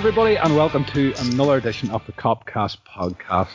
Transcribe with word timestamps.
everybody, 0.00 0.36
and 0.36 0.56
welcome 0.56 0.82
to 0.82 1.12
another 1.18 1.58
edition 1.58 1.90
of 1.90 2.04
the 2.06 2.12
Copcast 2.12 2.78
podcast. 2.88 3.50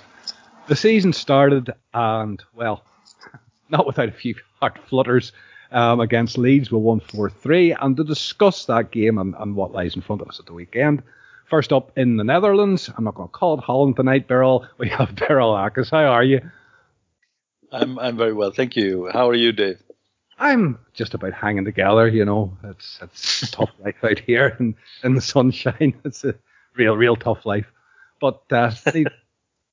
The 0.68 0.76
season 0.76 1.12
started, 1.12 1.74
and 1.92 2.40
well, 2.54 2.84
not 3.70 3.88
without 3.88 4.10
a 4.10 4.12
few 4.12 4.36
heart 4.62 4.78
flutters 4.88 5.32
um, 5.72 6.00
against 6.02 6.38
Leeds. 6.38 6.70
We 6.72 6.78
won 6.78 7.00
4 7.00 7.32
3, 7.32 7.72
and 7.72 7.98
to 7.98 8.04
discuss 8.04 8.66
that 8.66 8.92
game 8.92 9.18
and, 9.18 9.34
and, 9.40 9.55
what 9.55 9.72
lies 9.72 9.96
in 9.96 10.04
front 10.04 10.22
of 10.22 10.28
us 10.28 10.40
at 10.40 10.46
the 10.46 10.54
weekend. 10.54 11.02
First 11.50 11.74
up 11.74 11.92
in 11.98 12.18
the 12.18 12.24
Netherlands, 12.24 12.91
I'm 12.96 13.05
not 13.05 13.16
going 13.16 13.30
to 13.30 13.34
call 13.34 13.58
it 13.58 13.64
Holland 13.64 13.96
tonight, 13.96 14.27
Beryl. 14.27 14.68
We 14.77 14.90
have 14.90 15.16
Beryl 15.16 15.58
Akers. 15.58 15.90
How 15.90 16.05
are 16.05 16.24
you? 16.24 16.41
I'm 17.72 17.98
I'm 17.98 18.18
very 18.18 18.34
well, 18.34 18.52
thank 18.52 18.76
you. 18.76 19.10
How 19.12 19.27
are 19.27 19.34
you, 19.34 19.52
Dave? 19.52 19.82
I'm 20.38 20.80
just 20.94 21.14
about 21.14 21.34
hanging 21.34 21.66
together, 21.66 22.08
you 22.08 22.26
know. 22.26 22.58
It's 22.64 23.00
it's 23.02 23.50
tough 23.52 23.72
life 23.80 24.04
out 24.04 24.20
here 24.20 24.56
in, 24.60 24.76
in 25.04 25.16
the 25.16 25.22
sunshine. 25.22 26.00
It's 26.06 26.24
a 26.24 26.36
real, 26.76 26.98
real 26.98 27.16
tough 27.16 27.46
life. 27.46 27.72
But 28.20 28.42
uh, 28.52 28.72
you 28.94 29.06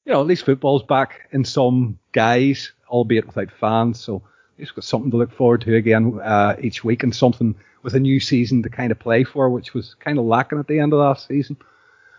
know, 0.07 0.21
at 0.21 0.27
least 0.27 0.45
football's 0.45 0.85
back 0.85 1.29
in 1.33 1.45
some 1.45 1.99
guys, 2.13 2.73
albeit 2.89 3.27
without 3.27 3.51
fans. 3.51 4.01
So 4.01 4.17
at 4.17 4.61
least 4.61 4.75
got 4.75 4.85
something 4.85 5.11
to 5.11 5.17
look 5.17 5.33
forward 5.33 5.63
to 5.63 5.75
again 5.75 6.21
uh, 6.23 6.57
each 6.61 6.85
week, 6.85 7.03
and 7.03 7.15
something 7.15 7.55
with 7.83 7.95
a 7.95 8.01
new 8.01 8.21
season 8.21 8.63
to 8.63 8.69
kind 8.69 8.93
of 8.93 8.99
play 8.99 9.25
for, 9.25 9.51
which 9.51 9.75
was 9.75 9.95
kind 9.95 10.19
of 10.19 10.25
lacking 10.25 10.61
at 10.61 10.69
the 10.69 10.79
end 10.79 10.93
of 10.93 11.01
last 11.01 11.27
season. 11.27 11.57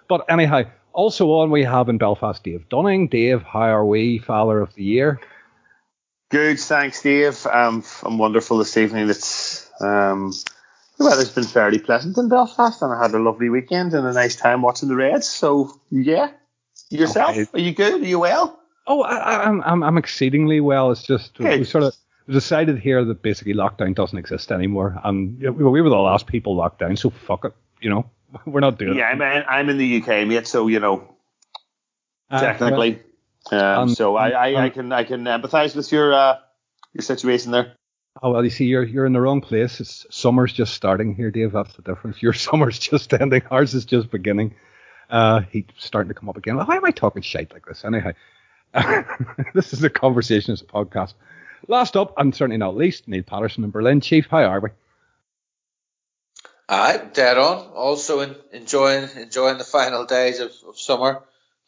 But 0.10 0.26
anyhow, 0.30 0.64
also 0.92 1.32
on 1.32 1.50
we 1.50 1.64
have 1.64 1.88
in 1.88 1.98
Belfast 1.98 2.44
Dave 2.44 2.68
Dunning. 2.68 3.08
Dave, 3.08 3.42
how 3.42 3.62
are 3.62 3.86
we, 3.86 4.20
Father 4.20 4.60
of 4.60 4.74
the 4.76 4.84
Year? 4.84 5.22
Good, 6.34 6.60
thanks, 6.60 7.00
Dave. 7.04 7.46
Um, 7.46 7.84
I'm 8.02 8.18
wonderful 8.18 8.58
this 8.58 8.76
evening. 8.76 9.08
It's 9.08 9.70
um, 9.80 10.34
the 10.98 11.06
weather's 11.06 11.30
been 11.30 11.44
fairly 11.44 11.78
pleasant 11.78 12.18
in 12.18 12.28
Belfast, 12.28 12.82
and 12.82 12.92
I 12.92 13.00
had 13.00 13.14
a 13.14 13.20
lovely 13.20 13.50
weekend 13.50 13.94
and 13.94 14.08
a 14.08 14.14
nice 14.14 14.36
time 14.36 14.64
watching 14.64 14.90
the 14.90 14.96
Reds. 14.96 15.30
So 15.30 15.80
yeah, 15.92 16.32
yourself, 16.90 17.38
okay. 17.38 17.46
are 17.54 17.60
you 17.60 17.72
good? 17.72 18.02
Are 18.02 18.08
you 18.08 18.18
well? 18.18 18.60
Oh, 18.88 19.04
I, 19.04 19.48
am 19.48 19.62
I'm, 19.62 19.84
I'm 19.84 19.98
exceedingly 20.00 20.60
well. 20.60 20.90
It's 20.90 21.04
just 21.04 21.36
good. 21.36 21.60
we 21.60 21.66
sort 21.66 21.84
of 21.84 21.96
decided 22.28 22.80
here 22.80 23.06
that 23.06 23.22
basically 23.22 23.54
lockdown 23.54 23.94
doesn't 23.94 24.18
exist 24.18 24.52
anymore, 24.52 25.00
and 25.04 25.40
we 25.40 25.82
were 25.84 25.90
the 25.92 25.96
last 25.98 26.26
people 26.26 26.56
locked 26.56 26.80
down, 26.80 26.98
so 26.98 27.12
fuck 27.12 27.46
it, 27.46 27.54
you 27.80 27.92
know, 27.92 28.10
we're 28.48 28.60
not 28.60 28.80
doing 28.80 28.98
yeah, 28.98 29.14
it. 29.14 29.20
Yeah, 29.20 29.24
I'm, 29.24 29.46
I'm 29.48 29.70
in 29.70 29.78
the 29.78 30.02
UK, 30.02 30.28
mate, 30.28 30.48
so 30.48 30.68
you 30.68 30.80
know, 30.80 31.16
uh, 32.32 32.40
technically. 32.40 32.96
Uh, 32.96 32.98
um, 32.98 33.13
um, 33.52 33.90
so 33.90 34.16
I, 34.16 34.30
I, 34.30 34.54
um, 34.54 34.64
I, 34.64 34.70
can 34.70 34.92
I 34.92 35.04
can 35.04 35.24
empathise 35.26 35.76
with 35.76 35.92
your 35.92 36.14
uh, 36.14 36.38
your 36.94 37.02
situation 37.02 37.52
there. 37.52 37.76
Oh 38.22 38.32
well, 38.32 38.44
you 38.44 38.50
see, 38.50 38.66
you're 38.66 38.84
you're 38.84 39.06
in 39.06 39.14
the 39.14 39.22
wrong 39.22 39.42
place. 39.42 39.80
It's 39.80 40.06
summer's 40.10 40.54
just 40.54 40.74
starting 40.74 41.16
here, 41.16 41.32
Dave. 41.32 41.52
That's 41.52 41.74
the 41.74 41.82
difference. 41.82 42.22
Your 42.22 42.34
summer's 42.48 42.80
just 42.80 43.14
ending. 43.14 43.42
Ours 43.50 43.74
is 43.74 43.86
just 43.86 44.12
beginning. 44.12 44.56
Uh, 45.10 45.42
he's 45.52 45.66
starting 45.78 46.08
to 46.10 46.14
come 46.14 46.30
up 46.30 46.38
again. 46.38 46.56
Why 46.56 46.78
am 46.78 46.86
I 46.86 46.92
talking 46.92 47.22
shite 47.22 47.52
like 47.52 47.66
this? 47.66 47.84
Anyhow, 47.84 48.12
this 49.54 49.74
is 49.74 49.84
a 49.84 49.90
conversation. 49.90 50.54
It's 50.54 50.62
a 50.62 50.66
podcast. 50.66 51.14
Last 51.68 51.96
up, 51.96 52.14
and 52.18 52.36
certainly 52.36 52.58
not 52.58 52.76
least, 52.76 53.08
Neil 53.08 53.24
Patterson 53.24 53.64
in 53.64 53.72
Berlin. 53.72 54.02
Chief, 54.02 54.28
how 54.30 54.44
are 54.44 54.60
we? 54.60 54.70
Aye, 56.68 57.02
dead 57.14 57.38
on. 57.38 57.72
Also 57.74 58.22
in, 58.22 58.36
enjoying 58.52 59.10
enjoying 59.18 59.58
the 59.58 59.64
final 59.64 60.06
days 60.06 60.40
of, 60.40 60.52
of 60.68 60.80
summer. 60.80 61.24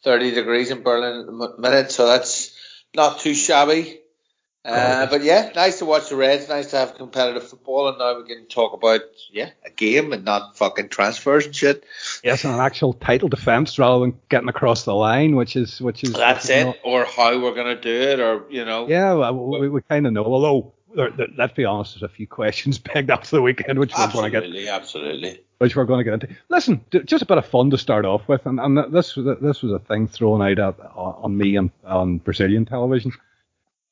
30 0.05 0.31
degrees 0.31 0.71
in 0.71 0.83
Berlin 0.83 1.19
at 1.19 1.25
the 1.25 1.61
minute, 1.61 1.91
so 1.91 2.05
that's 2.07 2.55
not 2.95 3.19
too 3.19 3.33
shabby. 3.33 3.99
Uh, 4.63 5.05
but 5.05 5.23
yeah, 5.23 5.51
nice 5.55 5.77
to 5.79 5.85
watch 5.85 6.09
the 6.09 6.15
Reds. 6.15 6.49
Nice 6.49 6.71
to 6.71 6.77
have 6.77 6.95
competitive 6.95 7.47
football, 7.47 7.89
and 7.89 7.99
now 7.99 8.19
we 8.19 8.27
can 8.27 8.47
talk 8.47 8.73
about 8.73 9.01
yeah 9.31 9.51
a 9.63 9.69
game 9.69 10.11
and 10.11 10.25
not 10.25 10.57
fucking 10.57 10.89
transfers 10.89 11.45
and 11.45 11.55
shit. 11.55 11.83
Yes, 12.23 12.45
and 12.45 12.55
an 12.55 12.59
actual 12.59 12.93
title 12.93 13.29
defense 13.29 13.77
rather 13.77 13.99
than 13.99 14.19
getting 14.27 14.49
across 14.49 14.83
the 14.83 14.95
line, 14.95 15.35
which 15.35 15.55
is 15.55 15.79
which 15.79 16.03
is 16.03 16.13
that's 16.13 16.49
it, 16.49 16.63
know, 16.63 16.75
or 16.83 17.05
how 17.05 17.39
we're 17.39 17.53
gonna 17.53 17.79
do 17.79 17.91
it, 17.91 18.19
or 18.19 18.45
you 18.49 18.65
know. 18.65 18.87
Yeah, 18.87 19.13
well, 19.13 19.35
we, 19.35 19.69
we 19.69 19.81
kind 19.83 20.07
of 20.07 20.13
know. 20.13 20.25
Although 20.25 20.73
there, 20.84 20.84
there, 20.84 20.84
let's 20.95 21.53
be 21.53 21.65
honest, 21.65 21.93
there's 21.93 22.09
a 22.09 22.13
few 22.13 22.27
questions 22.27 22.77
pegged 22.83 23.09
after 23.09 23.35
the 23.35 23.41
weekend, 23.41 23.79
which 23.79 23.93
we're 23.97 24.11
going 24.11 24.25
to 24.25 24.29
get. 24.29 24.43
Absolutely, 24.43 24.69
absolutely. 24.69 25.41
Which 25.59 25.75
we're 25.75 25.85
going 25.85 25.99
to 25.99 26.03
get 26.03 26.13
into. 26.13 26.35
Listen, 26.49 26.83
just 27.05 27.23
a 27.23 27.25
bit 27.25 27.37
of 27.37 27.45
fun 27.45 27.69
to 27.69 27.77
start 27.77 28.05
off 28.05 28.27
with, 28.27 28.45
and, 28.45 28.59
and 28.59 28.77
this 28.93 29.15
this 29.15 29.61
was 29.61 29.71
a 29.71 29.79
thing 29.79 30.07
thrown 30.07 30.41
out 30.41 30.59
at, 30.59 30.79
on 30.95 31.37
me 31.37 31.55
and 31.55 31.71
on 31.85 32.17
Brazilian 32.17 32.65
television. 32.65 33.11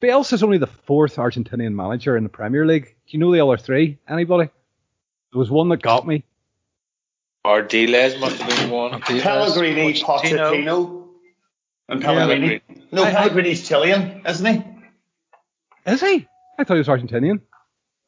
Bielsa 0.02 0.34
is 0.34 0.44
only 0.44 0.58
the 0.58 0.68
fourth 0.68 1.16
Argentinian 1.16 1.74
manager 1.74 2.18
in 2.18 2.24
the 2.24 2.30
Premier 2.30 2.66
League. 2.66 2.84
Do 2.86 2.92
you 3.08 3.19
know 3.19 3.31
the 3.31 3.46
other 3.46 3.58
three? 3.58 3.97
Anybody? 4.08 4.50
There 5.31 5.40
was 5.40 5.50
one 5.50 5.69
that 5.69 5.81
got 5.81 6.06
me. 6.06 6.25
Ardiles 7.46 8.19
must 8.19 8.42
have 8.42 8.58
been 8.58 8.69
one. 8.69 9.02
Pellegrini, 9.02 9.94
Pochettino, 9.94 11.08
and 11.88 12.02
Pellegrini. 12.02 12.62
Yeah. 12.68 12.75
No, 12.92 13.06
Pellegrini's 13.06 13.68
Chilean, 13.68 14.22
isn't 14.25 14.46
he? 14.46 14.63
Is 15.86 16.02
he? 16.02 16.28
I 16.58 16.64
thought 16.64 16.75
he 16.75 16.80
was 16.80 16.88
Argentinian. 16.88 17.41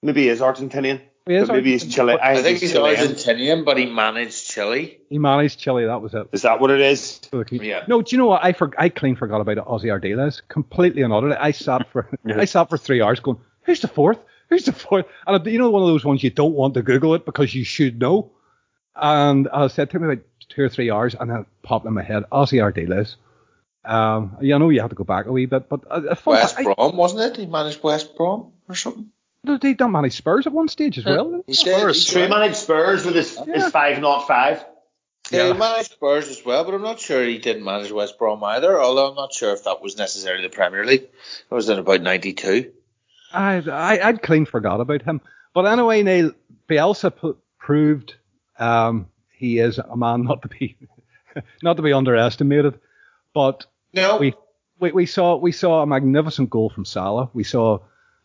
Maybe 0.01 0.23
he 0.23 0.29
is 0.29 0.41
Argentinian. 0.41 1.01
He 1.27 1.33
is 1.33 1.49
maybe 1.49 1.71
he's 1.71 1.91
Chile. 1.91 2.13
I, 2.21 2.33
I 2.33 2.43
think 2.43 2.59
he's 2.59 2.71
Chilean. 2.71 2.97
Argentinian, 2.97 3.65
but 3.65 3.77
he 3.77 3.87
managed 3.87 4.47
Chile. 4.47 4.99
He 5.09 5.17
managed 5.17 5.59
Chile. 5.59 5.85
That 5.85 5.99
was 5.99 6.13
it. 6.13 6.27
Is 6.31 6.43
that 6.43 6.59
what 6.59 6.69
it 6.69 6.79
is? 6.79 7.19
Yeah. 7.49 7.83
No, 7.87 8.03
do 8.03 8.15
you 8.15 8.19
know 8.19 8.27
what? 8.27 8.45
I 8.45 8.53
for, 8.53 8.71
I 8.77 8.89
clean 8.89 9.15
forgot 9.15 9.41
about 9.41 9.57
Ossie 9.65 9.85
Ardiles. 9.85 10.43
Completely 10.47 11.01
and 11.01 11.11
utterly. 11.11 11.35
I 11.35 11.49
sat 11.49 11.89
for 11.91 12.07
I 12.27 12.45
sat 12.45 12.69
for 12.69 12.77
three 12.77 13.01
hours 13.01 13.19
going, 13.19 13.39
who's 13.63 13.81
the 13.81 13.87
fourth? 13.87 14.19
Who's 14.49 14.65
the 14.65 14.73
fourth? 14.73 15.07
And 15.25 15.43
you 15.47 15.57
know, 15.57 15.71
one 15.71 15.81
of 15.81 15.87
those 15.87 16.05
ones 16.05 16.23
you 16.23 16.29
don't 16.29 16.53
want 16.53 16.75
to 16.75 16.83
Google 16.83 17.15
it 17.15 17.25
because 17.25 17.55
you 17.55 17.63
should 17.63 17.99
know. 17.99 18.31
And 18.95 19.49
I 19.51 19.65
said 19.67 19.89
to 19.89 19.99
me 19.99 20.05
about 20.05 20.23
two 20.49 20.61
or 20.61 20.69
three 20.69 20.91
hours, 20.91 21.15
and 21.19 21.31
then 21.31 21.39
it 21.39 21.47
popped 21.63 21.87
in 21.87 21.93
my 21.93 22.03
head, 22.03 22.23
Ossie 22.31 22.61
Ardiles. 22.61 23.15
Um, 23.85 24.37
you 24.41 24.57
know, 24.57 24.69
you 24.69 24.81
have 24.81 24.89
to 24.89 24.95
go 24.95 25.03
back 25.03 25.25
a 25.27 25.31
wee 25.31 25.45
bit, 25.45 25.69
but 25.69 25.81
uh, 25.89 26.15
West 26.25 26.57
Brom 26.57 26.97
wasn't 26.97 27.21
it? 27.21 27.37
He 27.39 27.45
managed 27.45 27.83
West 27.83 28.15
Brom 28.15 28.51
or 28.67 28.75
something. 28.75 29.11
Did 29.45 29.61
he 29.61 29.73
done 29.75 29.91
manage 29.91 30.13
Spurs 30.13 30.47
at 30.47 30.53
one 30.53 30.67
stage 30.67 30.97
as 30.97 31.05
well? 31.05 31.43
He 31.45 31.53
Spurs. 31.53 32.05
Did, 32.05 32.23
he 32.23 32.29
managed 32.29 32.55
Spurs 32.55 33.05
with 33.05 33.15
his, 33.15 33.37
yeah. 33.47 33.53
his 33.53 33.69
five 33.69 34.01
not 34.01 34.27
five. 34.27 34.65
Yeah, 35.31 35.47
yeah, 35.47 35.53
he 35.53 35.59
managed 35.59 35.91
Spurs 35.91 36.29
as 36.29 36.43
well, 36.45 36.63
but 36.63 36.73
I'm 36.73 36.81
not 36.81 36.99
sure 36.99 37.23
he 37.23 37.37
didn't 37.37 37.63
manage 37.63 37.91
West 37.91 38.17
Brom 38.17 38.43
either. 38.43 38.79
Although 38.81 39.09
I'm 39.09 39.15
not 39.15 39.33
sure 39.33 39.53
if 39.53 39.63
that 39.63 39.81
was 39.81 39.97
necessarily 39.97 40.43
the 40.43 40.49
Premier 40.49 40.85
League. 40.85 41.03
It 41.03 41.53
was 41.53 41.69
in 41.69 41.79
about 41.79 42.01
'92. 42.01 42.71
I, 43.33 43.57
I 43.57 44.07
I'd 44.07 44.21
clean 44.21 44.45
forgot 44.45 44.81
about 44.81 45.01
him. 45.01 45.21
But 45.53 45.65
anyway, 45.65 46.03
Neil 46.03 46.31
Bielsa 46.69 47.11
p- 47.11 47.39
proved 47.59 48.15
um, 48.59 49.07
he 49.31 49.59
is 49.59 49.77
a 49.77 49.95
man 49.95 50.23
not 50.23 50.41
to 50.43 50.47
be 50.47 50.77
not 51.63 51.77
to 51.77 51.83
be 51.83 51.93
underestimated. 51.93 52.79
But 53.33 53.65
no. 53.95 54.17
we, 54.17 54.33
we 54.79 54.91
we 54.91 55.05
saw 55.05 55.35
we 55.37 55.51
saw 55.51 55.81
a 55.81 55.87
magnificent 55.87 56.49
goal 56.49 56.69
from 56.69 56.85
Salah. 56.85 57.29
We 57.33 57.43
saw 57.43 57.79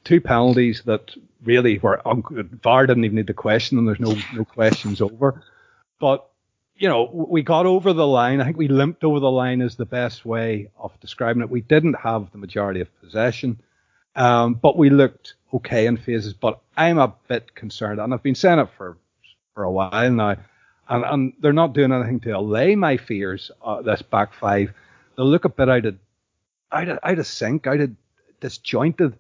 two 0.05 0.21
penalties 0.21 0.83
that 0.87 1.15
really 1.43 1.79
were 1.79 2.01
VAR 2.63 2.87
didn't 2.87 3.05
even 3.05 3.17
need 3.17 3.27
to 3.29 3.35
question 3.35 3.77
them. 3.77 3.87
There's 3.87 4.01
no 4.01 4.17
no 4.35 4.45
questions 4.45 5.01
over. 5.01 5.43
But 6.01 6.27
you 6.77 6.89
know, 6.89 7.11
we 7.13 7.43
got 7.43 7.67
over 7.67 7.93
the 7.93 8.07
line. 8.07 8.41
I 8.41 8.45
think 8.45 8.57
we 8.57 8.69
limped 8.69 9.05
over 9.05 9.21
the 9.21 9.31
line 9.31 9.61
is 9.61 9.77
the 9.77 9.85
best 9.85 10.25
way 10.25 10.71
of 10.79 10.99
describing 11.01 11.43
it. 11.43 11.51
We 11.51 11.61
didn't 11.61 11.95
have 11.95 12.33
the 12.33 12.39
majority 12.39 12.81
of 12.81 13.01
possession, 13.01 13.61
um, 14.17 14.55
but 14.55 14.79
we 14.79 14.89
looked 14.89 15.35
okay 15.53 15.87
in 15.87 15.99
phases. 15.99 16.33
But 16.33 16.59
I'm 16.77 16.99
a 16.99 17.15
bit 17.29 17.55
concerned, 17.55 18.01
and 18.01 18.15
I've 18.15 18.23
been 18.23 18.35
saying 18.35 18.61
it 18.61 18.69
for 18.77 18.97
for 19.55 19.65
a 19.65 19.71
while 19.71 20.11
now, 20.11 20.37
and, 20.89 21.05
and 21.05 21.33
they're 21.41 21.53
not 21.53 21.75
doing 21.75 21.93
anything 21.93 22.21
to 22.21 22.31
allay 22.31 22.75
my 22.77 22.97
fears. 22.97 23.51
Uh, 23.63 23.83
this 23.83 24.01
back 24.01 24.33
five, 24.33 24.73
they 25.21 25.25
look 25.25 25.45
a 25.45 25.51
bit 25.51 25.69
out 25.69 25.85
of 25.85 25.97
out 26.73 26.89
of, 26.89 26.99
out 27.03 27.19
of 27.19 27.27
sync, 27.27 27.67
out 27.67 27.81
of 27.81 27.91
disjointed. 28.41 29.19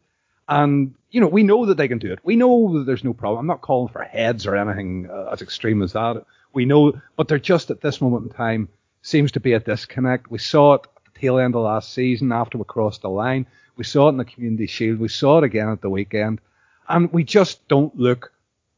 And, 0.48 0.94
you 1.10 1.20
know, 1.20 1.28
we 1.28 1.42
know 1.42 1.66
that 1.66 1.76
they 1.76 1.88
can 1.88 1.98
do 1.98 2.12
it. 2.12 2.20
We 2.24 2.36
know 2.36 2.78
that 2.78 2.84
there's 2.84 3.04
no 3.04 3.12
problem. 3.12 3.40
I'm 3.40 3.46
not 3.46 3.60
calling 3.60 3.92
for 3.92 4.02
heads 4.02 4.46
or 4.46 4.56
anything 4.56 5.08
uh, 5.10 5.28
as 5.32 5.42
extreme 5.42 5.82
as 5.82 5.92
that. 5.92 6.24
We 6.52 6.64
know, 6.64 7.00
but 7.16 7.28
they're 7.28 7.38
just 7.38 7.70
at 7.70 7.80
this 7.80 8.00
moment 8.00 8.24
in 8.24 8.30
time 8.30 8.68
seems 9.02 9.32
to 9.32 9.40
be 9.40 9.52
a 9.52 9.60
disconnect. 9.60 10.30
We 10.30 10.38
saw 10.38 10.74
it 10.74 10.86
at 10.96 11.12
the 11.14 11.20
tail 11.20 11.38
end 11.38 11.54
of 11.54 11.62
last 11.62 11.92
season 11.92 12.32
after 12.32 12.58
we 12.58 12.64
crossed 12.64 13.02
the 13.02 13.10
line. 13.10 13.46
We 13.76 13.84
saw 13.84 14.06
it 14.06 14.12
in 14.12 14.16
the 14.16 14.24
Community 14.24 14.66
Shield. 14.66 14.98
We 14.98 15.08
saw 15.08 15.38
it 15.38 15.44
again 15.44 15.68
at 15.68 15.82
the 15.82 15.90
weekend. 15.90 16.40
And 16.88 17.12
we 17.12 17.24
just 17.24 17.66
don't 17.68 17.96
look 17.96 18.32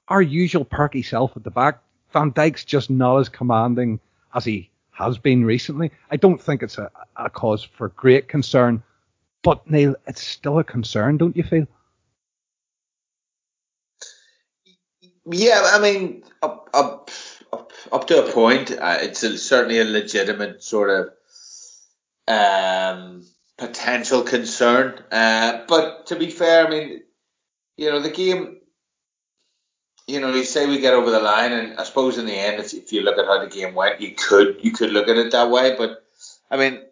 our 0.09 0.21
usual 0.21 0.65
perky 0.65 1.03
self 1.03 1.37
at 1.37 1.45
the 1.45 1.51
back. 1.51 1.81
Van 2.13 2.33
Dijk's 2.33 2.65
just 2.65 2.91
not 2.91 3.19
as 3.19 3.29
commanding 3.29 4.01
as 4.35 4.45
he 4.45 4.71
has 4.93 5.19
been 5.19 5.45
recently. 5.45 5.91
I 6.11 6.17
don't 6.17 6.41
think 6.41 6.63
it's 6.63 6.79
a, 6.79 6.91
a 7.17 7.29
cause 7.31 7.63
for 7.63 7.89
great 7.89 8.29
concern 8.29 8.83
but 9.43 9.69
Neil, 9.69 9.97
it's 10.07 10.23
still 10.23 10.59
a 10.59 10.65
concern, 10.65 11.19
don't 11.19 11.37
you 11.37 11.43
feel? 11.43 11.67
Yeah, 15.27 15.63
I 15.73 15.81
mean, 15.81 16.25
up 16.43 16.71
up 16.73 17.11
up, 17.53 17.73
up 17.93 18.07
to 18.09 18.25
a 18.25 18.33
point, 18.33 18.73
uh, 18.73 18.99
it's 19.01 19.23
a, 19.23 19.37
certainly 19.39 19.79
a 19.79 19.85
legitimate 19.85 20.63
sort 20.63 20.91
of 20.91 21.09
um, 22.27 23.25
potential 23.59 24.23
concern. 24.23 25.01
Uh, 25.11 25.65
but 25.69 26.07
to 26.07 26.17
be 26.17 26.31
fair, 26.31 26.67
I 26.67 26.71
mean, 26.71 27.03
you 27.77 27.91
know, 27.91 28.01
the 28.01 28.11
game. 28.11 28.59
You 30.07 30.21
know, 30.21 30.35
you 30.35 30.45
say 30.45 30.67
we 30.67 30.81
get 30.81 30.95
over 30.95 31.11
the 31.11 31.21
line, 31.21 31.53
and 31.53 31.79
I 31.79 31.85
suppose 31.85 32.19
in 32.19 32.27
the 32.27 32.35
end, 32.35 32.61
if, 32.61 32.75
if 32.75 32.93
you 32.93 33.03
look 33.03 33.19
at 33.19 33.27
how 33.27 33.43
the 33.43 33.51
game 33.51 33.75
went, 33.75 34.01
you 34.01 34.15
could 34.17 34.59
you 34.63 34.73
could 34.73 34.91
look 34.91 35.09
at 35.09 35.17
it 35.17 35.33
that 35.33 35.51
way. 35.51 35.77
But 35.77 36.05
I 36.51 36.57
mean, 36.57 36.83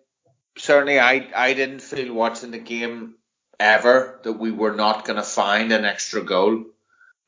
certainly, 0.56 1.00
I 1.00 1.28
I 1.34 1.54
didn't 1.54 1.80
feel 1.80 2.14
watching 2.14 2.50
the 2.50 2.58
game 2.58 3.16
ever 3.58 4.20
that 4.24 4.34
we 4.34 4.50
were 4.50 4.74
not 4.74 5.04
going 5.04 5.16
to 5.16 5.22
find 5.22 5.72
an 5.72 5.84
extra 5.84 6.22
goal. 6.22 6.64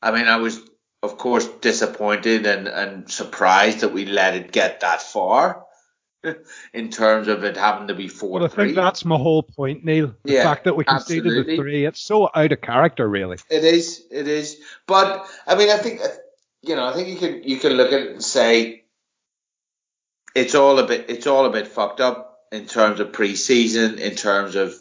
I 0.01 0.11
mean, 0.11 0.27
I 0.27 0.37
was 0.37 0.61
of 1.01 1.17
course 1.17 1.47
disappointed 1.47 2.45
and 2.45 2.67
and 2.67 3.11
surprised 3.11 3.81
that 3.81 3.93
we 3.93 4.05
let 4.05 4.35
it 4.35 4.51
get 4.51 4.81
that 4.81 5.01
far. 5.01 5.65
in 6.73 6.89
terms 6.89 7.27
of 7.27 7.43
it 7.43 7.57
having 7.57 7.87
to 7.87 7.93
be 7.93 8.07
four. 8.07 8.39
Well, 8.39 8.45
I 8.45 8.47
think 8.47 8.75
that's 8.75 9.05
my 9.05 9.17
whole 9.17 9.43
point, 9.43 9.83
Neil. 9.83 10.15
The 10.23 10.33
yeah, 10.33 10.43
fact 10.43 10.63
that 10.65 10.75
we 10.75 10.85
conceded 10.85 11.45
the 11.45 11.55
three, 11.55 11.85
it's 11.85 12.01
so 12.01 12.29
out 12.33 12.51
of 12.51 12.61
character, 12.61 13.07
really. 13.07 13.37
It 13.49 13.63
is, 13.63 14.05
it 14.09 14.27
is. 14.27 14.59
But 14.87 15.27
I 15.47 15.55
mean, 15.55 15.69
I 15.69 15.77
think 15.77 16.01
you 16.61 16.75
know, 16.75 16.85
I 16.85 16.93
think 16.93 17.09
you 17.09 17.17
can 17.17 17.43
you 17.43 17.57
can 17.57 17.73
look 17.73 17.91
at 17.91 18.01
it 18.01 18.11
and 18.11 18.23
say 18.23 18.83
it's 20.35 20.55
all 20.55 20.79
a 20.79 20.87
bit 20.87 21.05
it's 21.09 21.27
all 21.27 21.45
a 21.45 21.51
bit 21.51 21.67
fucked 21.67 22.01
up 22.01 22.39
in 22.51 22.65
terms 22.65 22.99
of 22.99 23.13
pre-season, 23.13 23.97
in 23.97 24.15
terms 24.15 24.55
of 24.55 24.75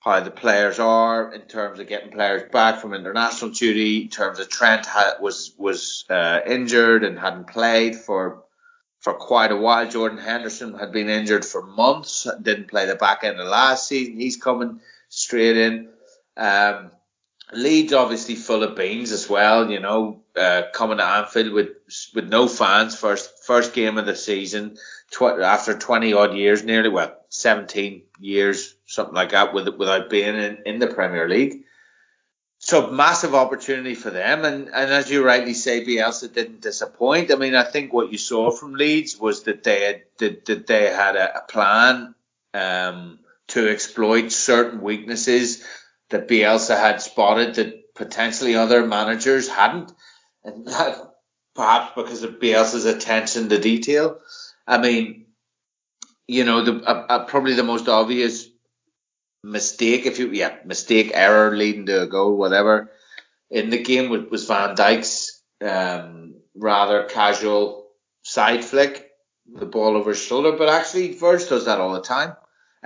how 0.00 0.20
the 0.20 0.30
players 0.30 0.78
are, 0.78 1.32
in 1.32 1.40
terms 1.42 1.80
of 1.80 1.88
getting 1.88 2.12
players 2.12 2.48
back 2.52 2.80
from 2.80 2.94
international 2.94 3.50
duty, 3.50 4.02
in 4.02 4.08
terms 4.08 4.38
of 4.38 4.48
Trent 4.48 4.86
had, 4.86 5.14
was 5.20 5.54
was 5.58 6.04
uh, 6.10 6.40
injured 6.46 7.04
and 7.04 7.18
hadn't 7.18 7.48
played 7.48 7.96
for 7.96 8.44
for 9.00 9.14
quite 9.14 9.52
a 9.52 9.56
while. 9.56 9.88
Jordan 9.88 10.18
Henderson 10.18 10.78
had 10.78 10.92
been 10.92 11.08
injured 11.08 11.44
for 11.44 11.62
months, 11.62 12.26
didn't 12.42 12.68
play 12.68 12.86
the 12.86 12.94
back 12.94 13.24
end 13.24 13.40
of 13.40 13.48
last 13.48 13.88
season. 13.88 14.18
He's 14.18 14.36
coming 14.36 14.80
straight 15.08 15.56
in. 15.56 15.88
Um, 16.36 16.90
Leeds 17.52 17.92
obviously 17.92 18.34
full 18.34 18.64
of 18.64 18.74
beans 18.74 19.12
as 19.12 19.28
well, 19.28 19.70
you 19.70 19.78
know, 19.78 20.22
uh, 20.36 20.62
coming 20.72 20.98
to 20.98 21.04
Anfield 21.04 21.52
with 21.52 21.68
with 22.14 22.28
no 22.28 22.48
fans, 22.48 22.98
first 22.98 23.44
first 23.44 23.72
game 23.72 23.98
of 23.98 24.06
the 24.06 24.16
season, 24.16 24.76
tw- 25.12 25.22
after 25.22 25.78
20 25.78 26.12
odd 26.12 26.34
years, 26.34 26.64
nearly 26.64 26.88
well 26.88 27.16
17 27.28 28.02
years, 28.18 28.74
something 28.86 29.14
like 29.14 29.30
that, 29.30 29.54
with, 29.54 29.68
without 29.68 30.10
being 30.10 30.36
in, 30.36 30.58
in 30.66 30.78
the 30.80 30.88
Premier 30.88 31.28
League. 31.28 31.62
So 32.58 32.90
massive 32.90 33.34
opportunity 33.34 33.94
for 33.94 34.10
them, 34.10 34.44
and, 34.44 34.68
and 34.68 34.90
as 34.90 35.10
you 35.10 35.24
rightly 35.24 35.54
say, 35.54 35.84
Bielsa 35.84 36.32
didn't 36.32 36.62
disappoint. 36.62 37.30
I 37.30 37.36
mean, 37.36 37.54
I 37.54 37.62
think 37.62 37.92
what 37.92 38.10
you 38.10 38.18
saw 38.18 38.50
from 38.50 38.74
Leeds 38.74 39.18
was 39.18 39.44
that 39.44 39.62
they 39.62 39.84
had 39.84 40.02
that, 40.18 40.44
that 40.46 40.66
they 40.66 40.86
had 40.86 41.14
a, 41.14 41.38
a 41.38 41.42
plan 41.42 42.14
um, 42.54 43.20
to 43.48 43.68
exploit 43.68 44.32
certain 44.32 44.80
weaknesses 44.80 45.62
that 46.10 46.28
Bielsa 46.28 46.76
had 46.76 47.02
spotted 47.02 47.54
that 47.56 47.94
potentially 47.94 48.54
other 48.54 48.86
managers 48.86 49.48
hadn't, 49.48 49.92
and 50.44 50.66
that 50.66 50.98
perhaps 51.54 51.92
because 51.96 52.22
of 52.22 52.38
Bielsa's 52.38 52.84
attention 52.84 53.48
to 53.48 53.58
detail. 53.58 54.18
I 54.66 54.78
mean, 54.78 55.26
you 56.26 56.44
know, 56.44 56.64
the 56.64 56.84
uh, 56.84 57.06
uh, 57.08 57.24
probably 57.24 57.54
the 57.54 57.62
most 57.62 57.88
obvious 57.88 58.48
mistake, 59.42 60.06
if 60.06 60.18
you 60.18 60.30
yeah, 60.30 60.56
mistake, 60.64 61.10
error 61.14 61.56
leading 61.56 61.86
to 61.86 62.02
a 62.02 62.06
goal, 62.06 62.36
whatever, 62.36 62.90
in 63.50 63.70
the 63.70 63.82
game 63.82 64.10
was, 64.10 64.22
was 64.30 64.46
Van 64.46 64.74
Dijk's 64.74 65.42
um, 65.64 66.34
rather 66.54 67.04
casual 67.04 67.88
side 68.22 68.64
flick, 68.64 69.08
the 69.46 69.66
ball 69.66 69.96
over 69.96 70.10
his 70.10 70.22
shoulder. 70.22 70.52
But 70.52 70.68
actually, 70.68 71.14
Verge 71.14 71.48
does 71.48 71.66
that 71.66 71.80
all 71.80 71.92
the 71.94 72.02
time. 72.02 72.36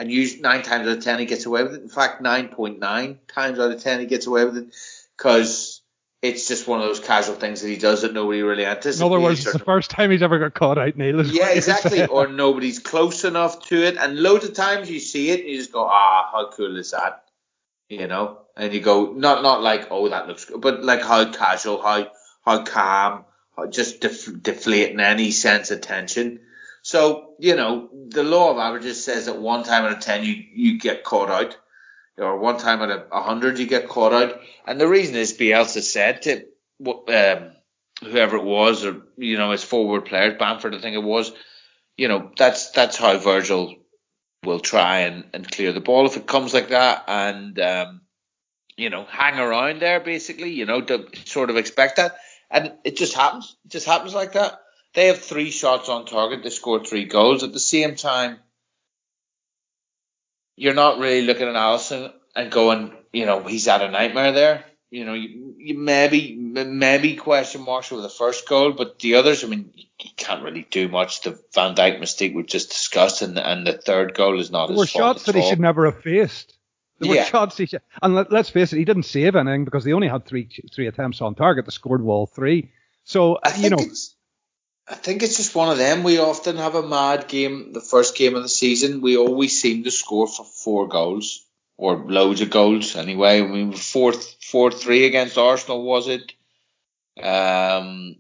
And 0.01 0.11
use 0.11 0.41
nine 0.41 0.63
times 0.63 0.89
out 0.89 0.97
of 0.97 1.05
ten 1.05 1.19
he 1.19 1.27
gets 1.27 1.45
away 1.45 1.63
with 1.63 1.75
it. 1.75 1.83
In 1.83 1.91
fact, 1.91 2.23
nine 2.23 2.49
point 2.49 2.79
nine 2.79 3.19
times 3.29 3.59
out 3.59 3.71
of 3.71 3.83
ten 3.83 4.01
he 4.01 4.07
gets 4.07 4.27
away 4.27 4.47
with 4.47 4.57
it 4.57 4.75
because 5.15 5.83
it's 6.23 6.49
just 6.49 6.67
one 6.67 6.81
of 6.81 6.87
those 6.87 7.01
casual 7.01 7.35
things 7.35 7.61
that 7.61 7.69
he 7.69 7.77
does 7.77 8.01
that 8.01 8.15
nobody 8.15 8.41
really 8.41 8.65
anticipates. 8.65 9.01
In 9.01 9.05
other 9.05 9.21
words, 9.21 9.45
it's 9.45 9.53
the 9.53 9.59
first 9.59 9.91
time 9.91 10.11
he's 10.11 10.23
ever 10.23 10.39
got 10.39 10.55
caught 10.55 10.79
out, 10.79 10.97
Neil. 10.97 11.27
Yeah, 11.27 11.51
exactly. 11.51 12.07
or 12.07 12.29
nobody's 12.29 12.79
close 12.79 13.25
enough 13.25 13.67
to 13.67 13.77
it. 13.77 13.99
And 13.99 14.19
loads 14.19 14.47
of 14.47 14.55
times 14.55 14.91
you 14.91 15.01
see 15.01 15.29
it 15.33 15.41
and 15.41 15.51
you 15.51 15.59
just 15.59 15.71
go, 15.71 15.85
ah, 15.85 16.31
how 16.33 16.49
cool 16.51 16.79
is 16.79 16.93
that? 16.93 17.25
You 17.91 18.07
know? 18.07 18.39
And 18.57 18.73
you 18.73 18.81
go, 18.81 19.13
not 19.13 19.43
not 19.43 19.61
like, 19.61 19.89
oh, 19.91 20.09
that 20.09 20.29
looks 20.29 20.47
good, 20.47 20.63
but 20.63 20.83
like 20.83 21.03
how 21.03 21.31
casual, 21.31 21.83
how 21.83 22.11
how 22.43 22.63
calm, 22.65 23.27
how 23.55 23.67
just 23.67 24.01
def- 24.01 24.43
deflating 24.43 25.01
any 25.01 25.31
sense 25.31 25.71
of 25.71 25.83
tension. 25.83 26.41
So, 26.83 27.35
you 27.39 27.57
know, 27.57 27.91
the 28.09 28.23
law 28.25 28.51
of 28.51 28.59
averages 28.59 29.05
says 29.05 29.27
that 29.27 29.39
one 29.39 29.65
time 29.65 29.85
out 29.85 29.93
of 29.93 30.01
ten 30.01 30.25
you, 30.25 30.35
you 30.55 30.79
get 30.79 31.05
caught 31.05 31.31
out 31.31 31.57
or 32.19 32.39
one 32.39 32.59
time 32.59 32.83
out 32.83 32.91
of 32.91 33.07
a 33.11 33.23
hundred 33.23 33.59
you 33.59 33.67
get 33.67 33.89
caught 33.89 34.13
out. 34.13 34.41
And 34.67 34.81
the 34.81 34.89
reason 34.89 35.17
is 35.17 35.37
Bielsa 35.37 35.83
said 35.83 36.23
to 36.23 36.45
um, 36.87 37.53
whoever 38.03 38.37
it 38.37 38.45
was, 38.45 38.85
or 38.85 39.03
you 39.17 39.39
know, 39.39 39.51
his 39.53 39.65
forward 39.65 40.07
players, 40.07 40.39
Bamford, 40.39 40.75
I 40.75 40.81
think 40.81 40.95
it 40.95 41.03
was, 41.03 41.33
you 41.97 42.09
know, 42.09 42.31
that's 42.37 42.71
that's 42.71 42.97
how 42.97 43.19
Virgil 43.19 43.77
will 44.45 44.61
try 44.61 45.01
and, 45.01 45.25
and 45.35 45.51
clear 45.51 45.73
the 45.73 45.81
ball 45.81 46.07
if 46.07 46.17
it 46.17 46.27
comes 46.27 46.55
like 46.55 46.69
that, 46.69 47.05
and 47.09 47.59
um, 47.61 48.01
you 48.77 48.91
know, 48.91 49.05
hang 49.05 49.39
around 49.39 49.81
there 49.81 50.01
basically, 50.01 50.51
you 50.51 50.67
know, 50.67 50.81
to 50.81 51.07
sort 51.25 51.51
of 51.51 51.57
expect 51.57 51.97
that, 51.97 52.17
and 52.51 52.73
it 52.85 52.97
just 52.97 53.15
happens, 53.15 53.57
it 53.65 53.71
just 53.71 53.87
happens 53.87 54.15
like 54.15 54.33
that. 54.33 54.61
They 54.95 55.07
have 55.07 55.19
three 55.19 55.51
shots 55.51 55.89
on 55.89 56.07
target. 56.07 56.43
They 56.43 56.51
scored 56.51 56.87
three 56.87 57.05
goals 57.05 57.43
at 57.43 57.53
the 57.53 57.61
same 57.61 57.95
time 57.95 58.39
you're 60.61 60.75
not 60.75 60.99
really 60.99 61.23
looking 61.23 61.49
at 61.49 61.55
Alisson 61.55 62.13
and 62.37 62.53
going, 62.53 62.93
you 63.15 63.25
know, 63.25 63.43
he's 63.43 63.65
had 63.65 63.81
a 63.81 63.91
nightmare 63.91 64.33
there. 64.33 64.65
You 64.91 65.07
know, 65.07 65.15
you, 65.15 65.55
you 65.57 65.79
maybe 65.79 66.37
maybe 66.37 67.17
question 67.17 67.65
marks 67.65 67.91
over 67.91 68.03
the 68.03 68.11
first 68.11 68.47
goal, 68.47 68.73
but 68.73 68.99
the 68.99 69.15
others, 69.15 69.43
I 69.43 69.47
mean, 69.47 69.73
you 69.75 70.11
can't 70.17 70.43
really 70.43 70.67
do 70.71 70.89
much. 70.89 71.23
The 71.23 71.41
Van 71.55 71.75
Dijk 71.75 71.99
mistake 71.99 72.35
we 72.35 72.43
just 72.43 72.69
discussed, 72.69 73.23
and 73.23 73.39
and 73.39 73.67
the 73.67 73.73
third 73.73 74.15
goal 74.15 74.39
is 74.39 74.51
not. 74.51 74.67
There 74.67 74.77
were 74.77 74.87
shots 74.87 75.23
that 75.25 75.35
he 75.35 75.49
should 75.49 75.61
never 75.61 75.87
have 75.87 76.03
faced. 76.03 76.59
There 76.99 77.15
yeah. 77.15 77.23
were 77.23 77.27
shots 77.27 77.57
he 77.57 77.67
should, 77.67 77.83
and 78.03 78.15
let, 78.15 78.33
us 78.33 78.51
face 78.51 78.73
it, 78.73 78.79
he 78.79 78.85
didn't 78.85 79.05
save 79.05 79.37
anything 79.37 79.65
because 79.65 79.85
they 79.85 79.93
only 79.93 80.09
had 80.09 80.27
three 80.27 80.49
three 80.75 80.89
attempts 80.89 81.23
on 81.23 81.37
target. 81.37 81.65
They 81.65 81.71
scored 81.71 82.03
all 82.03 82.27
three. 82.27 82.73
So 83.05 83.39
you 83.59 83.71
know, 83.71 83.79
I 84.91 84.97
think 84.97 85.23
it's 85.23 85.37
just 85.37 85.55
one 85.55 85.71
of 85.71 85.79
them. 85.79 86.03
We 86.03 86.19
often 86.19 86.57
have 86.57 86.75
a 86.75 86.87
mad 86.87 87.29
game, 87.29 87.73
the 87.73 87.81
first 87.81 88.17
game 88.17 88.35
of 88.35 88.43
the 88.43 88.49
season. 88.49 89.01
We 89.01 89.17
always 89.17 89.61
seem 89.61 89.85
to 89.85 89.91
score 89.93 90.27
for 90.27 90.45
four 90.45 90.89
goals 90.89 91.47
or 91.77 91.97
loads 91.97 92.41
of 92.41 92.51
goals 92.51 92.97
anyway. 92.97 93.41
I 93.41 93.47
mean, 93.47 93.73
four, 93.73 94.13
four, 94.13 94.73
three 94.73 95.07
against 95.07 95.39
Arsenal 95.39 95.85
was 95.85 96.09
it? 96.09 96.33
Um, 97.23 98.17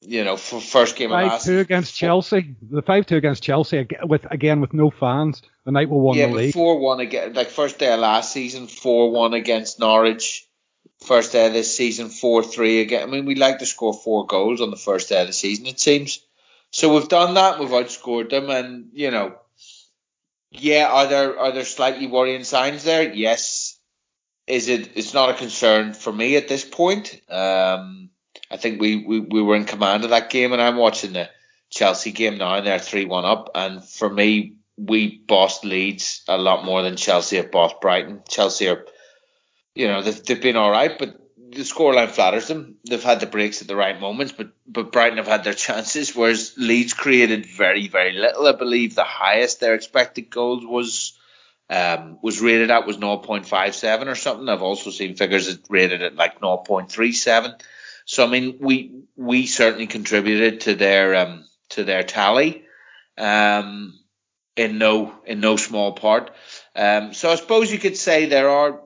you 0.00 0.24
know, 0.24 0.38
for 0.38 0.58
first 0.58 0.96
game 0.96 1.10
five 1.10 1.26
of 1.26 1.32
last 1.32 1.44
two 1.44 1.58
against 1.58 1.94
Chelsea. 1.94 2.56
The 2.62 2.80
five 2.80 3.04
two 3.04 3.16
against 3.16 3.42
Chelsea 3.42 3.86
with 4.02 4.24
again 4.30 4.62
with 4.62 4.72
no 4.72 4.90
fans. 4.90 5.42
The 5.66 5.72
night 5.72 5.90
we 5.90 5.98
won 5.98 6.16
yeah, 6.16 6.28
the 6.28 6.34
league. 6.34 6.54
four 6.54 6.78
one 6.80 7.00
again. 7.00 7.34
Like 7.34 7.50
first 7.50 7.78
day 7.78 7.92
of 7.92 8.00
last 8.00 8.32
season, 8.32 8.68
four 8.68 9.10
one 9.10 9.34
against 9.34 9.78
Norwich 9.78 10.48
first 11.04 11.32
day 11.32 11.46
of 11.46 11.52
this 11.52 11.76
season, 11.76 12.08
4 12.08 12.42
3 12.42 12.80
again. 12.80 13.02
I 13.02 13.10
mean, 13.10 13.24
we 13.24 13.34
like 13.34 13.58
to 13.58 13.66
score 13.66 13.94
four 13.94 14.26
goals 14.26 14.60
on 14.60 14.70
the 14.70 14.76
first 14.76 15.08
day 15.08 15.20
of 15.20 15.26
the 15.26 15.32
season, 15.32 15.66
it 15.66 15.80
seems. 15.80 16.20
So 16.72 16.94
we've 16.94 17.08
done 17.08 17.34
that, 17.34 17.58
we've 17.58 17.68
outscored 17.68 18.30
them, 18.30 18.48
and, 18.50 18.90
you 18.92 19.10
know, 19.10 19.36
yeah, 20.50 20.88
are 20.90 21.06
there 21.06 21.38
are 21.38 21.52
there 21.52 21.64
slightly 21.64 22.06
worrying 22.06 22.44
signs 22.44 22.82
there? 22.82 23.12
Yes. 23.12 23.78
Is 24.46 24.68
it? 24.68 24.96
It's 24.96 25.14
not 25.14 25.30
a 25.30 25.34
concern 25.34 25.94
for 25.94 26.12
me 26.12 26.36
at 26.36 26.48
this 26.48 26.64
point. 26.64 27.20
Um, 27.28 28.10
I 28.50 28.56
think 28.56 28.80
we, 28.80 29.04
we, 29.04 29.20
we 29.20 29.42
were 29.42 29.54
in 29.54 29.64
command 29.64 30.02
of 30.02 30.10
that 30.10 30.30
game, 30.30 30.52
and 30.52 30.60
I'm 30.60 30.76
watching 30.76 31.12
the 31.12 31.30
Chelsea 31.70 32.10
game 32.10 32.38
now, 32.38 32.56
and 32.56 32.66
they're 32.66 32.80
three 32.80 33.04
one 33.04 33.24
up. 33.24 33.50
And 33.54 33.84
for 33.84 34.10
me, 34.10 34.56
we 34.76 35.18
bossed 35.18 35.64
Leeds 35.64 36.24
a 36.26 36.36
lot 36.36 36.64
more 36.64 36.82
than 36.82 36.96
Chelsea 36.96 37.36
have 37.36 37.52
bossed 37.52 37.80
Brighton. 37.80 38.22
Chelsea 38.28 38.68
are 38.68 38.84
you 39.80 39.88
know, 39.88 40.02
they've, 40.02 40.22
they've 40.24 40.42
been 40.42 40.56
all 40.56 40.70
right, 40.70 40.98
but 40.98 41.18
the 41.36 41.62
scoreline 41.62 42.10
flatters 42.10 42.48
them. 42.48 42.76
They've 42.86 43.02
had 43.02 43.20
the 43.20 43.26
breaks 43.26 43.62
at 43.62 43.66
the 43.66 43.74
right 43.74 43.98
moments, 43.98 44.34
but 44.36 44.50
but 44.66 44.92
Brighton 44.92 45.16
have 45.16 45.26
had 45.26 45.42
their 45.42 45.54
chances, 45.54 46.14
whereas 46.14 46.52
Leeds 46.58 46.92
created 46.92 47.46
very 47.46 47.88
very 47.88 48.12
little. 48.12 48.46
I 48.46 48.52
believe 48.52 48.94
the 48.94 49.04
highest 49.04 49.58
their 49.58 49.74
expected 49.74 50.28
goals 50.28 50.66
was 50.66 51.18
um, 51.70 52.18
was 52.22 52.42
rated 52.42 52.70
at 52.70 52.86
was 52.86 52.98
0.57 52.98 54.06
or 54.06 54.14
something. 54.14 54.48
I've 54.50 54.62
also 54.62 54.90
seen 54.90 55.16
figures 55.16 55.46
that 55.46 55.64
rated 55.70 56.02
at 56.02 56.14
like 56.14 56.40
0.37. 56.40 57.58
So 58.04 58.26
I 58.26 58.28
mean, 58.28 58.58
we 58.60 59.04
we 59.16 59.46
certainly 59.46 59.86
contributed 59.86 60.60
to 60.62 60.74
their 60.74 61.16
um, 61.16 61.46
to 61.70 61.84
their 61.84 62.02
tally, 62.02 62.64
um, 63.16 63.98
in 64.56 64.76
no 64.76 65.14
in 65.24 65.40
no 65.40 65.56
small 65.56 65.92
part. 65.92 66.32
Um, 66.76 67.14
so 67.14 67.30
I 67.30 67.36
suppose 67.36 67.72
you 67.72 67.78
could 67.78 67.96
say 67.96 68.26
there 68.26 68.50
are 68.50 68.82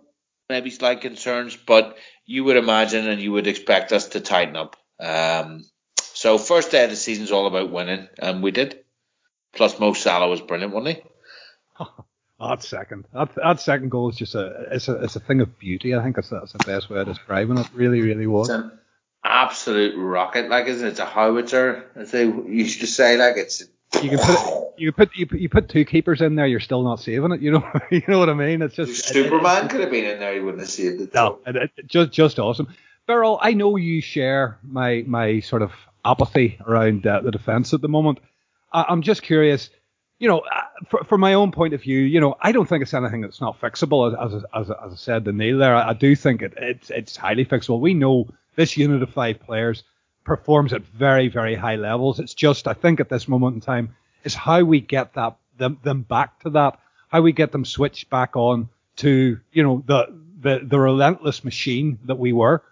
maybe 0.48 0.70
slight 0.70 1.00
concerns, 1.00 1.56
but 1.56 1.96
you 2.26 2.44
would 2.44 2.56
imagine 2.56 3.08
and 3.08 3.20
you 3.20 3.32
would 3.32 3.46
expect 3.46 3.92
us 3.92 4.08
to 4.08 4.20
tighten 4.20 4.56
up. 4.56 4.76
Um, 5.00 5.64
so 6.00 6.38
first 6.38 6.70
day 6.70 6.84
of 6.84 6.90
the 6.90 6.96
season 6.96 7.24
is 7.24 7.32
all 7.32 7.46
about 7.46 7.70
winning, 7.70 8.08
and 8.18 8.42
we 8.42 8.50
did. 8.50 8.84
Plus, 9.54 9.78
Mo 9.78 9.92
Salah 9.92 10.28
was 10.28 10.40
brilliant, 10.40 10.72
wasn't 10.72 10.96
he? 10.96 11.84
that 12.40 12.62
second, 12.62 13.06
that, 13.12 13.34
that 13.36 13.60
second 13.60 13.90
goal 13.90 14.10
is 14.10 14.16
just 14.16 14.34
a 14.34 14.66
it's 14.72 14.88
a 14.88 15.02
it's 15.02 15.16
a 15.16 15.20
thing 15.20 15.40
of 15.40 15.58
beauty. 15.58 15.94
I 15.94 16.02
think 16.02 16.16
that's 16.16 16.30
that's 16.30 16.52
the 16.52 16.64
best 16.64 16.90
way 16.90 17.00
of 17.00 17.06
describing 17.06 17.58
it. 17.58 17.68
Really, 17.74 18.00
really 18.00 18.26
was. 18.26 18.50
absolute 19.24 19.96
rocket. 19.96 20.48
Like, 20.48 20.66
isn't 20.66 20.86
it? 20.86 20.90
It's 20.90 21.00
a 21.00 21.06
howitzer, 21.06 21.90
as 21.96 22.10
they 22.10 22.24
used 22.24 22.80
to 22.80 22.86
say. 22.86 23.16
Like, 23.16 23.36
it's 23.36 23.64
you 24.02 24.10
can 24.10 24.18
put 24.18 24.64
you 24.76 24.92
put 24.92 25.14
you 25.14 25.26
put, 25.26 25.40
you 25.40 25.48
put 25.48 25.68
two 25.68 25.84
keepers 25.84 26.20
in 26.20 26.34
there, 26.34 26.46
you're 26.46 26.60
still 26.60 26.82
not 26.82 27.00
saving 27.00 27.32
it. 27.32 27.40
You 27.40 27.52
know 27.52 27.80
you 27.90 28.02
know 28.08 28.18
what 28.18 28.28
I 28.28 28.34
mean? 28.34 28.62
It's 28.62 28.74
just 28.74 29.06
Superman 29.06 29.66
it, 29.66 29.70
could 29.70 29.80
have 29.80 29.90
been 29.90 30.04
in 30.04 30.18
there, 30.18 30.34
he 30.34 30.40
wouldn't 30.40 30.60
have 30.60 30.70
saved 30.70 31.00
it. 31.00 31.14
No, 31.14 31.38
it, 31.46 31.56
it, 31.56 31.86
just 31.86 32.12
just 32.12 32.38
awesome. 32.38 32.68
Beryl, 33.06 33.38
I 33.42 33.52
know 33.52 33.76
you 33.76 34.00
share 34.00 34.58
my 34.62 35.04
my 35.06 35.40
sort 35.40 35.62
of 35.62 35.72
apathy 36.04 36.58
around 36.66 37.06
uh, 37.06 37.20
the 37.20 37.30
defence 37.30 37.72
at 37.74 37.80
the 37.80 37.88
moment. 37.88 38.18
I, 38.72 38.86
am 38.88 39.02
just 39.02 39.22
curious, 39.22 39.70
you 40.18 40.28
know, 40.28 40.40
uh, 40.40 40.62
for, 40.88 41.04
from 41.04 41.20
my 41.20 41.34
own 41.34 41.52
point 41.52 41.74
of 41.74 41.82
view, 41.82 42.00
you 42.00 42.20
know, 42.20 42.36
I 42.40 42.52
don't 42.52 42.68
think 42.68 42.82
it's 42.82 42.94
anything 42.94 43.20
that's 43.20 43.40
not 43.40 43.60
fixable. 43.60 44.12
As 44.12 44.34
as 44.34 44.44
as, 44.54 44.70
as 44.70 44.92
I 44.92 44.96
said 44.96 45.24
to 45.26 45.32
Neil 45.32 45.58
there, 45.58 45.74
I, 45.74 45.90
I 45.90 45.92
do 45.92 46.16
think 46.16 46.42
it, 46.42 46.54
it's 46.56 46.90
it's 46.90 47.16
highly 47.16 47.44
fixable. 47.44 47.80
We 47.80 47.94
know 47.94 48.28
this 48.56 48.76
unit 48.76 49.02
of 49.02 49.10
five 49.10 49.40
players 49.40 49.84
performs 50.24 50.72
at 50.72 50.82
very, 50.82 51.28
very 51.28 51.54
high 51.54 51.76
levels. 51.76 52.18
It's 52.18 52.34
just, 52.34 52.66
I 52.66 52.74
think, 52.74 53.00
at 53.00 53.08
this 53.08 53.28
moment 53.28 53.54
in 53.54 53.60
time, 53.60 53.94
is 54.24 54.34
how 54.34 54.64
we 54.64 54.80
get 54.80 55.14
that 55.14 55.36
them, 55.58 55.78
them 55.82 56.02
back 56.02 56.40
to 56.40 56.50
that, 56.50 56.80
how 57.08 57.20
we 57.20 57.32
get 57.32 57.52
them 57.52 57.64
switched 57.64 58.10
back 58.10 58.36
on 58.36 58.68
to, 58.96 59.38
you 59.52 59.62
know, 59.62 59.82
the 59.86 60.24
the, 60.40 60.60
the 60.62 60.78
relentless 60.78 61.42
machine 61.42 61.98
that 62.04 62.18
we 62.18 62.32
were. 62.32 62.62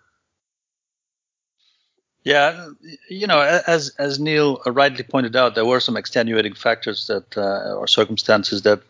Yeah, 2.24 2.68
you 3.08 3.26
know, 3.26 3.40
as 3.40 3.90
as 3.98 4.20
Neil 4.20 4.62
rightly 4.66 5.02
pointed 5.02 5.34
out, 5.34 5.56
there 5.56 5.64
were 5.64 5.80
some 5.80 5.96
extenuating 5.96 6.54
factors 6.54 7.08
that 7.08 7.36
uh, 7.36 7.74
or 7.74 7.88
circumstances 7.88 8.62
that 8.62 8.80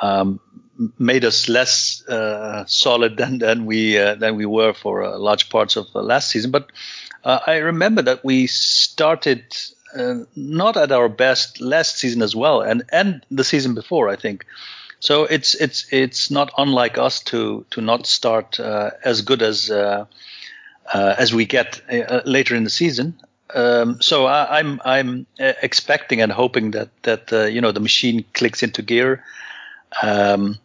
um, 0.00 0.38
made 0.98 1.24
us 1.24 1.48
less 1.48 2.06
uh, 2.06 2.64
solid 2.66 3.16
than 3.16 3.38
than 3.38 3.66
we 3.66 3.98
uh, 3.98 4.14
than 4.14 4.36
we 4.36 4.46
were 4.46 4.72
for 4.72 5.02
uh, 5.02 5.18
large 5.18 5.48
parts 5.48 5.74
of 5.74 5.92
last 5.94 6.30
season. 6.30 6.52
But 6.52 6.70
uh, 7.24 7.40
I 7.46 7.56
remember 7.56 8.02
that 8.02 8.24
we 8.24 8.46
started 8.46 9.44
uh, 9.96 10.24
not 10.36 10.76
at 10.76 10.92
our 10.92 11.08
best 11.08 11.60
last 11.60 11.98
season 11.98 12.22
as 12.22 12.34
well, 12.34 12.60
and 12.60 12.82
and 12.92 13.24
the 13.30 13.44
season 13.44 13.74
before, 13.74 14.08
I 14.08 14.16
think. 14.16 14.44
So 15.00 15.24
it's 15.24 15.54
it's 15.54 15.86
it's 15.92 16.30
not 16.30 16.52
unlike 16.58 16.98
us 16.98 17.20
to 17.24 17.64
to 17.70 17.80
not 17.80 18.06
start 18.06 18.58
uh, 18.58 18.90
as 19.04 19.22
good 19.22 19.42
as 19.42 19.70
uh, 19.70 20.06
uh, 20.92 21.14
as 21.18 21.34
we 21.34 21.46
get 21.46 21.80
uh, 21.90 22.22
later 22.24 22.54
in 22.54 22.64
the 22.64 22.70
season. 22.70 23.20
Um, 23.54 24.00
so 24.00 24.26
I, 24.26 24.58
am 24.58 24.80
I'm, 24.84 25.26
I'm 25.38 25.54
expecting 25.62 26.20
and 26.20 26.32
hoping 26.32 26.72
that 26.72 26.88
that 27.02 27.52
you 27.52 27.60
know 27.60 27.72
the 27.72 27.80
machine 27.80 28.24
clicks 28.34 28.62
into 28.62 28.82
gear. 28.82 29.22
Um, 30.02 30.58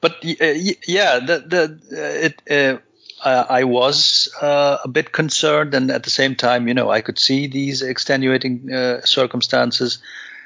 but 0.00 0.16
yeah, 0.22 1.18
the 1.18 1.38
the 1.48 2.22
it 2.24 2.82
uh, 3.24 3.46
I 3.48 3.64
was 3.64 4.28
uh, 4.40 4.78
a 4.84 4.88
bit 4.88 5.12
concerned, 5.12 5.74
and 5.74 5.90
at 5.90 6.04
the 6.04 6.10
same 6.10 6.34
time, 6.34 6.68
you 6.68 6.74
know, 6.74 6.90
I 6.90 7.00
could 7.00 7.18
see 7.18 7.46
these 7.46 7.82
extenuating 7.82 8.72
uh, 8.72 9.00
circumstances. 9.02 9.98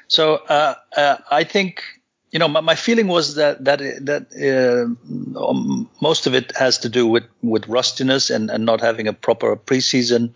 So 0.07 0.35
uh, 0.35 0.75
uh, 0.95 1.17
I 1.29 1.43
think, 1.43 1.83
you 2.31 2.39
know, 2.39 2.47
my, 2.47 2.61
my, 2.61 2.75
feeling 2.75 3.07
was 3.07 3.35
that 3.35 3.63
that 3.65 3.79
that 4.05 4.27
uh, 4.35 5.39
um, 5.39 5.89
most 6.01 6.27
of 6.27 6.33
it 6.33 6.55
has 6.55 6.77
to 6.79 6.89
do 6.89 7.05
with 7.07 7.23
with 7.41 7.67
rustiness 7.67 8.29
and, 8.29 8.49
and 8.49 8.65
not 8.65 8.79
having 8.79 9.07
a 9.07 9.13
proper 9.13 9.55
preseason, 9.57 10.33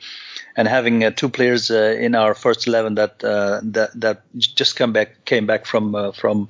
and 0.57 0.67
having 0.67 1.13
two 1.13 1.29
players 1.29 1.71
in 1.71 2.15
our 2.15 2.33
first 2.33 2.67
eleven 2.67 2.95
that 2.95 3.19
that 3.19 3.91
that 3.95 4.23
just 4.33 4.75
come 4.75 4.91
back 4.91 5.23
came 5.25 5.45
back 5.45 5.65
from 5.65 6.11
from 6.13 6.49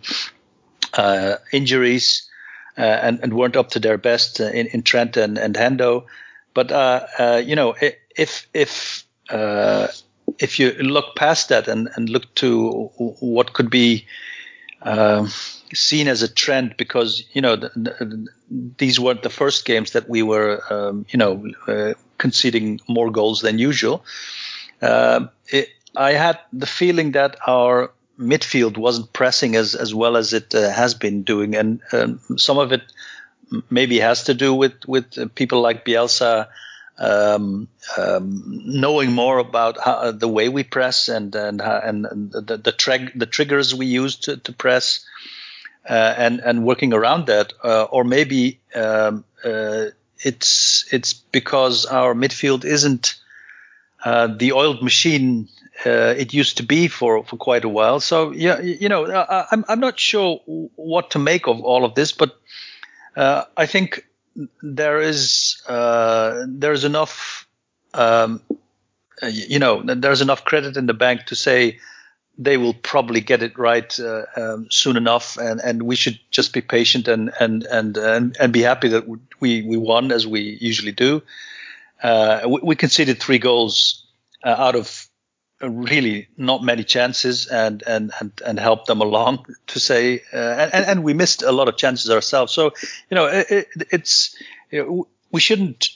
injuries. 1.54 2.27
Uh, 2.77 3.00
and, 3.01 3.20
and 3.24 3.34
weren't 3.34 3.55
up 3.55 3.70
to 3.70 3.79
their 3.79 3.98
best 3.98 4.41
uh, 4.41 4.46
in, 4.46 4.67
in 4.67 4.84
Trent 4.84 5.15
and, 5.15 5.38
and 5.38 5.55
Hendo. 5.55 6.03
But 6.53 6.72
uh, 6.72 7.41
you 7.46 7.55
know, 7.55 7.75
if 8.17 8.48
if 8.53 9.05
if 10.39 10.60
you 10.60 10.72
look 10.74 11.15
past 11.15 11.50
that 11.50 11.67
and, 11.67 11.89
and 11.96 12.10
look 12.10 12.34
to 12.36 12.89
what 13.20 13.53
could 13.53 13.70
be 13.70 14.05
uh, 14.82 15.27
seen 15.74 16.08
as 16.08 16.22
a 16.22 16.27
trend, 16.27 16.75
because 16.77 17.24
you 17.34 17.41
know 17.41 17.55
the, 17.55 17.70
the, 17.75 18.27
these 18.77 19.00
weren't 19.00 19.24
the 19.24 19.29
first 19.29 19.65
games 19.65 19.91
that 19.91 20.10
we 20.10 20.22
were, 20.22 20.62
um, 20.70 21.05
you 21.10 21.17
know, 21.17 21.46
uh, 21.67 21.94
conceding 22.17 22.79
more 22.88 23.10
goals 23.10 23.41
than 23.41 23.58
usual. 23.58 24.03
Uh, 24.82 25.27
it, 25.48 25.70
I 25.96 26.12
had 26.12 26.39
the 26.51 26.67
feeling 26.67 27.13
that 27.13 27.38
our 27.48 27.91
midfield 28.19 28.77
wasn't 28.77 29.12
pressing 29.13 29.55
as 29.55 29.75
as 29.75 29.93
well 29.93 30.17
as 30.17 30.34
it 30.34 30.53
uh, 30.55 30.69
has 30.72 30.93
been 30.93 31.24
doing, 31.24 31.55
and 31.55 31.81
um, 31.91 32.19
some 32.38 32.57
of 32.57 32.72
it 32.72 32.84
maybe 33.69 34.00
has 34.00 34.24
to 34.25 34.34
do 34.34 34.53
with 34.53 34.74
with 34.88 35.36
people 35.36 35.62
like 35.62 35.86
Bielsa 35.86 36.48
um, 36.98 37.67
um, 37.98 38.62
knowing 38.65 39.12
more 39.12 39.38
about 39.38 39.77
how, 39.84 39.93
uh, 39.93 40.12
the 40.12 40.27
way 40.27 40.50
we 40.50 40.63
press 40.63 41.10
and 41.10 41.36
and 41.36 41.62
and, 41.62 42.31
the 42.31 42.57
the, 42.57 42.72
tra- 42.72 43.12
the, 43.15 43.25
triggers 43.25 43.75
we 43.75 43.86
use 43.86 44.15
to, 44.15 44.38
to 44.38 44.53
press, 44.53 45.05
uh, 45.89 46.13
and 46.17 46.39
and 46.39 46.65
working 46.65 46.93
around 46.93 47.27
that, 47.27 47.53
uh, 47.63 47.84
or 47.84 48.03
maybe 48.03 48.60
um, 48.74 49.25
uh, 49.43 49.86
it's 50.19 50.86
it's 50.91 51.13
because 51.13 51.86
our 51.86 52.13
midfield 52.13 52.63
isn't 52.63 53.15
uh, 54.03 54.27
the 54.27 54.53
oiled 54.53 54.81
machine 54.81 55.50
uh, 55.84 56.13
it 56.17 56.34
used 56.34 56.58
to 56.58 56.63
be 56.63 56.88
for, 56.88 57.24
for 57.24 57.38
quite 57.38 57.65
a 57.65 57.70
while. 57.70 58.00
So 58.00 58.32
yeah, 58.32 58.62
you 58.62 58.89
know, 58.89 59.05
I, 59.12 59.46
I'm 59.51 59.65
I'm 59.67 59.79
not 59.79 60.00
sure 60.00 60.39
what 60.75 61.12
to 61.12 61.20
make 61.20 61.48
of 61.48 61.62
all 61.62 61.84
of 61.84 61.96
this, 61.96 62.12
but 62.12 62.38
uh, 63.15 63.44
I 63.58 63.65
think 63.65 64.05
there 64.62 65.01
is 65.01 65.62
uh, 65.67 66.46
there 66.48 66.74
is 66.74 66.84
enough, 66.84 67.48
um, 67.94 68.41
you 69.24 69.60
know, 69.60 69.84
there's 69.84 70.22
enough 70.22 70.46
credit 70.46 70.77
in 70.77 70.86
the 70.86 70.94
bank 70.94 71.25
to 71.25 71.36
say 71.36 71.79
they 72.38 72.58
will 72.58 72.74
probably 72.74 73.22
get 73.22 73.41
it 73.41 73.58
right 73.58 73.98
uh, 74.00 74.24
um, 74.36 74.67
soon 74.70 74.98
enough, 74.98 75.38
and, 75.38 75.62
and 75.62 75.84
we 75.84 75.96
should 75.96 76.20
just 76.32 76.53
be 76.53 76.62
patient 76.62 77.08
and 77.08 77.32
and 77.39 77.63
and 77.63 77.98
and, 77.98 78.38
and 78.39 78.53
be 78.53 78.62
happy 78.62 78.89
that 78.89 79.08
we 79.39 79.62
we 79.62 79.77
won 79.77 80.12
as 80.12 80.27
we 80.27 80.58
usually 80.62 80.91
do. 80.91 81.22
Uh, 82.03 82.41
we, 82.48 82.60
we 82.63 82.75
conceded 82.75 83.20
three 83.20 83.39
goals 83.39 84.05
uh, 84.44 84.50
out 84.50 84.75
of 84.75 85.05
really 85.62 86.28
not 86.38 86.64
many 86.64 86.84
chances 86.84 87.48
and 87.48 87.84
and 87.88 88.12
and, 88.20 88.32
and 88.46 88.60
help 88.60 88.86
them 88.86 89.02
along 89.02 89.46
to 89.68 89.80
say 89.80 90.22
uh, 90.34 90.70
and 90.74 90.86
and 90.86 91.04
we 91.04 91.14
missed 91.14 91.44
a 91.44 91.52
lot 91.52 91.70
of 91.70 91.78
chances 91.78 92.10
ourselves 92.10 92.52
so 92.52 92.72
you 93.10 93.16
know 93.16 93.26
it, 93.26 93.68
it's 93.92 94.36
you 94.72 94.84
know, 94.84 95.08
we 95.32 95.40
shouldn't 95.40 95.90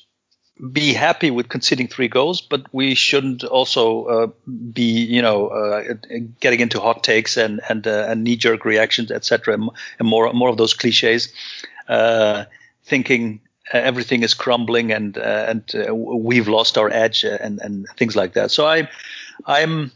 be 0.72 0.94
happy 0.94 1.32
with 1.32 1.48
conceding 1.48 1.88
three 1.88 2.10
goals, 2.10 2.42
but 2.42 2.66
we 2.74 2.94
shouldn't 2.94 3.44
also 3.44 4.04
uh, 4.06 4.28
be, 4.74 5.06
you 5.06 5.22
know, 5.22 5.48
uh, 5.48 5.94
getting 6.42 6.60
into 6.60 6.80
hot 6.80 7.04
takes 7.04 7.38
and 7.38 7.62
and, 7.70 7.88
uh, 7.88 8.08
and 8.10 8.24
knee 8.24 8.36
jerk 8.36 8.66
reactions, 8.66 9.12
etc., 9.12 9.54
and 9.54 9.72
more 10.01 10.32
more 10.34 10.50
of 10.50 10.58
those 10.58 10.74
cliches, 10.74 11.32
uh, 11.88 12.44
thinking 12.84 13.39
everything 13.72 14.24
is 14.24 14.34
crumbling 14.34 14.92
and 14.92 15.18
uh, 15.18 15.46
and 15.48 15.72
uh, 15.75 15.96
we've 15.96 16.48
lost 16.48 16.78
our 16.78 16.89
edge 16.89 17.24
and 17.24 17.60
and 17.62 17.88
things 17.96 18.16
like 18.16 18.34
that. 18.34 18.51
So 18.51 18.68
I 18.68 18.89
I'm 19.46 19.91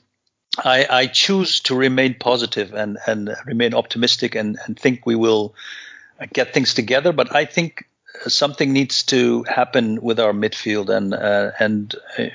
I, 0.58 0.86
I 0.90 1.08
choose 1.08 1.60
to 1.62 1.76
remain 1.76 2.16
positive 2.20 2.74
and, 2.74 2.98
and 3.08 3.36
remain 3.46 3.74
optimistic 3.74 4.36
and, 4.36 4.60
and 4.66 4.80
think 4.80 5.06
we 5.06 5.16
will 5.16 5.56
get 6.32 6.54
things 6.54 6.74
together. 6.74 7.12
But 7.12 7.36
I 7.36 7.46
think 7.46 7.88
something 8.28 8.72
needs 8.72 9.04
to 9.04 9.44
happen 9.44 10.02
with 10.02 10.20
our 10.20 10.34
midfield 10.34 10.90
and 10.90 11.14
uh, 11.14 11.52
and 11.60 11.96
uh, 12.18 12.26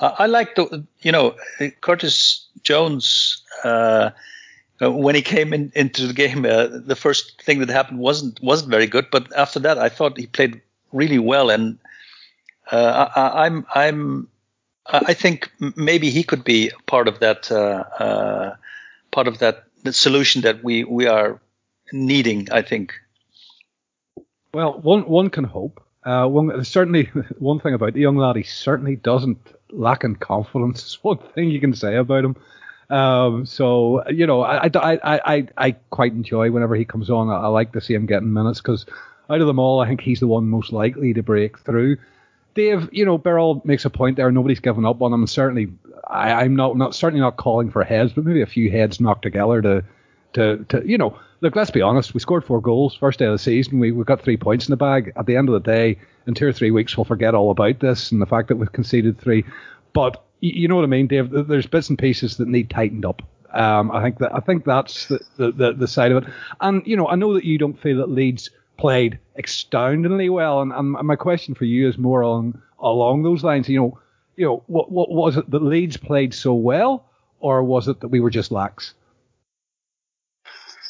I 0.00 0.26
like 0.26 0.56
the 0.56 0.84
you 1.00 1.12
know 1.12 1.36
Curtis 1.80 2.46
Jones 2.62 3.42
uh, 3.62 4.10
when 4.80 5.14
he 5.14 5.22
came 5.22 5.52
in, 5.52 5.72
into 5.74 6.06
the 6.06 6.12
game 6.12 6.44
uh, 6.44 6.66
the 6.66 6.96
first 6.96 7.40
thing 7.42 7.60
that 7.60 7.68
happened 7.68 8.00
wasn't 8.00 8.40
wasn't 8.42 8.70
very 8.70 8.86
good 8.86 9.06
but 9.10 9.32
after 9.36 9.60
that 9.60 9.78
I 9.78 9.88
thought 9.88 10.18
he 10.18 10.26
played 10.26 10.60
really 10.92 11.18
well 11.18 11.48
and 11.48 11.78
uh, 12.72 13.08
I, 13.14 13.46
I'm 13.46 13.66
I'm 13.74 14.28
I 14.88 15.14
think 15.14 15.50
maybe 15.76 16.10
he 16.10 16.22
could 16.22 16.44
be 16.44 16.70
part 16.86 17.08
of 17.08 17.20
that 17.20 17.50
uh, 17.52 17.84
uh, 17.98 18.56
part 19.10 19.28
of 19.28 19.38
that 19.38 19.64
solution 19.90 20.42
that 20.42 20.64
we 20.64 20.84
we 20.84 21.06
are 21.06 21.40
needing. 21.92 22.48
I 22.50 22.62
think. 22.62 22.94
Well, 24.52 24.80
one 24.80 25.02
one 25.02 25.30
can 25.30 25.44
hope. 25.44 25.82
Uh, 26.04 26.26
one 26.26 26.64
certainly 26.64 27.04
one 27.38 27.60
thing 27.60 27.74
about 27.74 27.94
the 27.94 28.00
young 28.00 28.16
lad, 28.16 28.36
he 28.36 28.42
certainly 28.42 28.96
doesn't 28.96 29.38
lack 29.70 30.04
in 30.04 30.16
confidence. 30.16 30.84
Is 30.86 30.98
one 31.02 31.18
thing 31.34 31.50
you 31.50 31.60
can 31.60 31.74
say 31.74 31.96
about 31.96 32.24
him. 32.24 32.36
Um, 32.90 33.44
so 33.44 34.08
you 34.08 34.26
know, 34.26 34.40
I, 34.40 34.70
I, 34.74 34.98
I, 35.04 35.48
I, 35.58 35.70
quite 35.90 36.12
enjoy 36.12 36.50
whenever 36.50 36.74
he 36.74 36.86
comes 36.86 37.10
on. 37.10 37.28
I, 37.28 37.40
I 37.40 37.46
like 37.48 37.72
to 37.72 37.82
see 37.82 37.92
him 37.92 38.06
getting 38.06 38.32
minutes 38.32 38.62
because 38.62 38.86
out 39.28 39.42
of 39.42 39.46
them 39.46 39.58
all, 39.58 39.80
I 39.80 39.86
think 39.86 40.00
he's 40.00 40.20
the 40.20 40.26
one 40.26 40.48
most 40.48 40.72
likely 40.72 41.12
to 41.12 41.22
break 41.22 41.58
through. 41.58 41.98
Dave, 42.54 42.88
you 42.92 43.04
know, 43.04 43.18
Beryl 43.18 43.62
makes 43.64 43.84
a 43.84 43.90
point 43.90 44.16
there. 44.16 44.30
Nobody's 44.30 44.60
given 44.60 44.84
up 44.84 45.00
on 45.00 45.12
him. 45.12 45.26
Certainly, 45.26 45.68
I, 46.08 46.44
am 46.44 46.56
not, 46.56 46.76
not 46.76 46.94
certainly 46.94 47.20
not 47.20 47.36
calling 47.36 47.70
for 47.70 47.84
heads, 47.84 48.12
but 48.12 48.24
maybe 48.24 48.42
a 48.42 48.46
few 48.46 48.70
heads 48.70 49.00
knocked 49.00 49.22
together 49.22 49.62
to 49.62 49.84
to, 50.34 50.64
to 50.68 50.86
you 50.86 50.98
know, 50.98 51.18
look, 51.40 51.56
let's 51.56 51.70
be 51.70 51.82
honest. 51.82 52.14
We 52.14 52.20
scored 52.20 52.44
four 52.44 52.60
goals 52.60 52.94
first 52.94 53.18
day 53.18 53.26
of 53.26 53.32
the 53.32 53.38
season. 53.38 53.78
We 53.78 53.92
we 53.92 54.04
got 54.04 54.22
three 54.22 54.36
points 54.36 54.66
in 54.66 54.72
the 54.72 54.76
bag. 54.76 55.12
At 55.16 55.26
the 55.26 55.36
end 55.36 55.48
of 55.48 55.52
the 55.54 55.70
day, 55.70 55.98
in 56.26 56.34
two 56.34 56.46
or 56.46 56.52
three 56.52 56.70
weeks, 56.70 56.96
we'll 56.96 57.04
forget 57.04 57.34
all 57.34 57.50
about 57.50 57.80
this 57.80 58.12
and 58.12 58.20
the 58.20 58.26
fact 58.26 58.48
that 58.48 58.56
we've 58.56 58.72
conceded 58.72 59.18
three. 59.18 59.44
But 59.92 60.22
you 60.40 60.68
know 60.68 60.76
what 60.76 60.84
I 60.84 60.88
mean, 60.88 61.06
Dave. 61.06 61.30
There's 61.30 61.66
bits 61.66 61.88
and 61.88 61.98
pieces 61.98 62.36
that 62.36 62.48
need 62.48 62.70
tightened 62.70 63.04
up. 63.04 63.22
Um, 63.52 63.90
I 63.90 64.02
think 64.02 64.18
that 64.18 64.34
I 64.34 64.40
think 64.40 64.64
that's 64.64 65.06
the, 65.06 65.20
the, 65.38 65.72
the, 65.72 65.88
side 65.88 66.12
of 66.12 66.22
it. 66.22 66.30
And 66.60 66.86
you 66.86 66.96
know, 66.96 67.08
I 67.08 67.14
know 67.14 67.32
that 67.34 67.44
you 67.44 67.56
don't 67.56 67.80
feel 67.80 67.96
that 67.98 68.10
Leeds 68.10 68.50
played 68.78 69.18
astoundingly 69.36 70.30
well, 70.30 70.62
and, 70.62 70.72
and 70.72 70.92
my 70.92 71.16
question 71.16 71.54
for 71.54 71.64
you 71.64 71.88
is 71.88 71.98
more 71.98 72.22
on 72.22 72.62
along 72.78 73.22
those 73.22 73.44
lines. 73.44 73.68
You 73.68 73.80
know, 73.80 73.98
you 74.36 74.46
know, 74.46 74.62
what 74.66 74.90
what 74.90 75.10
was 75.10 75.36
it 75.36 75.50
that 75.50 75.62
Leeds 75.62 75.96
played 75.96 76.32
so 76.32 76.54
well, 76.54 77.04
or 77.40 77.62
was 77.62 77.88
it 77.88 78.00
that 78.00 78.08
we 78.08 78.20
were 78.20 78.30
just 78.30 78.50
lax? 78.50 78.94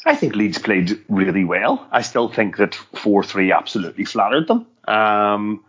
I 0.06 0.14
think 0.14 0.36
Leeds 0.36 0.58
played 0.58 1.02
really 1.08 1.44
well. 1.44 1.86
I 1.90 2.02
still 2.02 2.28
think 2.28 2.58
that 2.58 2.74
four 2.74 3.24
three 3.24 3.50
absolutely 3.50 4.04
flattered 4.04 4.46
them. 4.46 4.66
Um, 4.86 5.64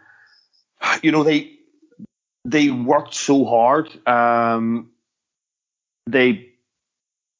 you 1.01 1.11
know, 1.11 1.23
they 1.23 1.51
they 2.45 2.69
worked 2.69 3.15
so 3.15 3.45
hard. 3.45 3.89
Um, 4.07 4.91
they 6.07 6.49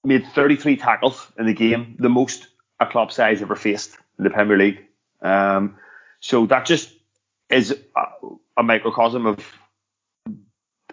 made 0.03 0.25
33 0.27 0.77
tackles 0.77 1.27
in 1.37 1.45
the 1.45 1.53
game, 1.53 1.95
the 1.99 2.09
most 2.09 2.47
a 2.79 2.85
club 2.85 3.11
size 3.11 3.41
ever 3.41 3.55
faced 3.55 3.97
in 4.19 4.23
the 4.25 4.29
Premier 4.29 4.57
League. 4.57 4.85
Um, 5.21 5.77
so 6.19 6.45
that 6.45 6.65
just 6.65 6.93
is 7.49 7.75
a, 7.95 8.01
a 8.57 8.63
microcosm 8.63 9.25
of 9.25 9.39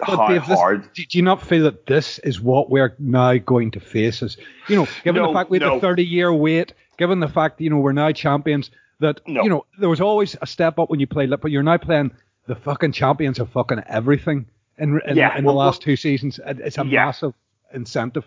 how 0.02 0.28
Dave, 0.28 0.42
hard. 0.42 0.85
This, 0.95 1.06
do 1.06 1.18
you 1.18 1.23
not 1.23 1.42
feel 1.42 1.64
that 1.64 1.87
this 1.87 2.18
is 2.21 2.40
what 2.40 2.71
we're 2.71 2.95
now 2.99 3.37
going 3.37 3.71
to 3.73 3.80
face? 3.80 4.23
As 4.23 4.37
you 4.68 4.76
know, 4.76 4.87
given 5.04 5.23
no, 5.23 5.28
the 5.28 5.35
fact 5.35 5.50
we 5.50 5.59
had 5.59 5.66
no. 5.66 5.76
a 5.76 5.80
30 5.80 6.04
year 6.04 6.33
wait, 6.33 6.73
given 6.99 7.21
the 7.21 7.28
fact 7.28 7.61
you 7.61 7.71
know 7.71 7.78
we're 7.78 7.92
now 7.92 8.12
champions, 8.12 8.71
that 9.00 9.21
no. 9.26 9.42
you 9.42 9.49
know 9.49 9.66
there 9.78 9.88
was 9.88 10.00
always 10.00 10.37
a 10.40 10.47
step 10.47 10.78
up 10.78 10.90
when 10.90 11.00
you 11.00 11.06
played, 11.06 11.30
but 11.40 11.50
you're 11.50 11.62
now 11.62 11.78
playing 11.78 12.12
the 12.47 12.54
fucking 12.54 12.92
champions 12.92 13.38
of 13.38 13.49
fucking 13.50 13.83
everything 13.88 14.47
in, 14.78 15.00
in, 15.06 15.16
yeah, 15.16 15.37
in 15.37 15.45
well, 15.45 15.54
the 15.54 15.59
last 15.59 15.80
well, 15.80 15.85
two 15.85 15.97
seasons. 15.97 16.38
It's 16.45 16.78
a 16.78 16.85
yeah. 16.85 17.06
massive 17.06 17.35
incentive. 17.73 18.25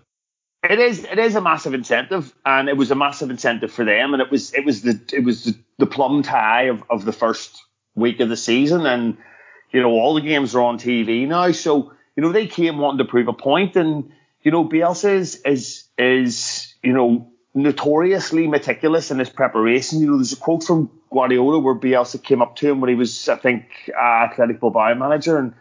It 0.63 0.79
is 0.79 1.05
it 1.05 1.17
is 1.17 1.35
a 1.35 1.41
massive 1.41 1.73
incentive, 1.73 2.33
and 2.45 2.67
it 2.67 2.75
was 2.75 2.91
a 2.91 2.95
massive 2.95 3.29
incentive 3.29 3.71
for 3.71 3.85
them, 3.85 4.13
and 4.13 4.21
it 4.21 4.29
was 4.29 4.53
it 4.53 4.65
was 4.65 4.81
the 4.81 4.99
it 5.13 5.23
was 5.23 5.45
the, 5.45 5.55
the 5.77 5.85
plum 5.85 6.21
tie 6.21 6.63
of, 6.63 6.83
of 6.89 7.05
the 7.05 7.13
first 7.13 7.63
week 7.95 8.19
of 8.19 8.27
the 8.27 8.35
season, 8.35 8.85
and 8.85 9.17
you 9.71 9.81
know 9.81 9.91
all 9.91 10.15
the 10.15 10.21
games 10.21 10.55
are 10.55 10.61
on 10.61 10.77
TV 10.77 11.25
now, 11.25 11.51
so 11.53 11.93
you 12.17 12.23
know 12.23 12.33
they 12.33 12.45
came 12.45 12.77
wanting 12.77 12.97
to 12.97 13.05
prove 13.05 13.29
a 13.29 13.33
point, 13.33 13.77
and 13.77 14.11
you 14.41 14.51
know 14.51 14.65
Bielsa 14.65 15.13
is 15.13 15.41
is 15.45 15.85
is 15.97 16.73
you 16.83 16.91
know 16.91 17.31
notoriously 17.53 18.45
meticulous 18.45 19.11
in 19.11 19.19
his 19.19 19.29
preparation. 19.29 20.01
You 20.01 20.07
know 20.11 20.17
there's 20.17 20.33
a 20.33 20.37
quote 20.37 20.65
from 20.65 20.91
Guardiola 21.09 21.59
where 21.59 21.75
Bielsa 21.75 22.21
came 22.21 22.41
up 22.41 22.57
to 22.57 22.69
him 22.69 22.81
when 22.81 22.89
he 22.89 22.95
was 22.95 23.29
I 23.29 23.37
think 23.37 23.63
uh, 23.97 24.25
Athletic 24.25 24.59
Bilbao 24.59 24.93
manager, 24.95 25.37
and 25.37 25.53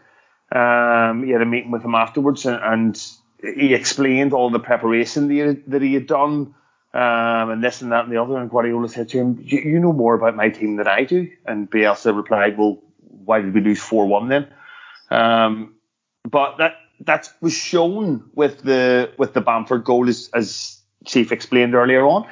um, 0.51 1.23
he 1.23 1.31
had 1.31 1.41
a 1.41 1.45
meeting 1.45 1.71
with 1.71 1.83
him 1.83 1.95
afterwards, 1.95 2.45
and, 2.45 2.59
and 2.61 3.01
he 3.41 3.73
explained 3.73 4.33
all 4.33 4.49
the 4.49 4.59
preparation 4.59 5.27
that 5.67 5.81
he 5.81 5.93
had, 5.93 6.07
done, 6.07 6.53
um, 6.93 7.49
and 7.49 7.63
this 7.63 7.81
and 7.81 7.91
that 7.91 8.03
and 8.03 8.13
the 8.13 8.21
other. 8.21 8.37
And 8.37 8.49
Guardiola 8.49 8.89
said 8.89 9.09
to 9.09 9.17
him, 9.17 9.39
"You 9.41 9.79
know 9.79 9.93
more 9.93 10.15
about 10.15 10.35
my 10.35 10.49
team 10.49 10.75
than 10.75 10.87
I 10.87 11.03
do." 11.03 11.29
And 11.45 11.69
Bielsa 11.69 12.15
replied, 12.15 12.57
"Well, 12.57 12.81
why 12.99 13.41
did 13.41 13.53
we 13.53 13.61
lose 13.61 13.79
four 13.79 14.07
one 14.07 14.27
then?" 14.27 14.47
Um, 15.09 15.75
but 16.29 16.57
that 16.57 16.75
that 17.01 17.29
was 17.41 17.53
shown 17.53 18.29
with 18.33 18.61
the 18.63 19.11
with 19.17 19.33
the 19.33 19.41
Bamford 19.41 19.83
goal, 19.85 20.09
as, 20.09 20.29
as 20.33 20.81
Chief 21.05 21.31
explained 21.31 21.75
earlier 21.75 22.05
on. 22.05 22.27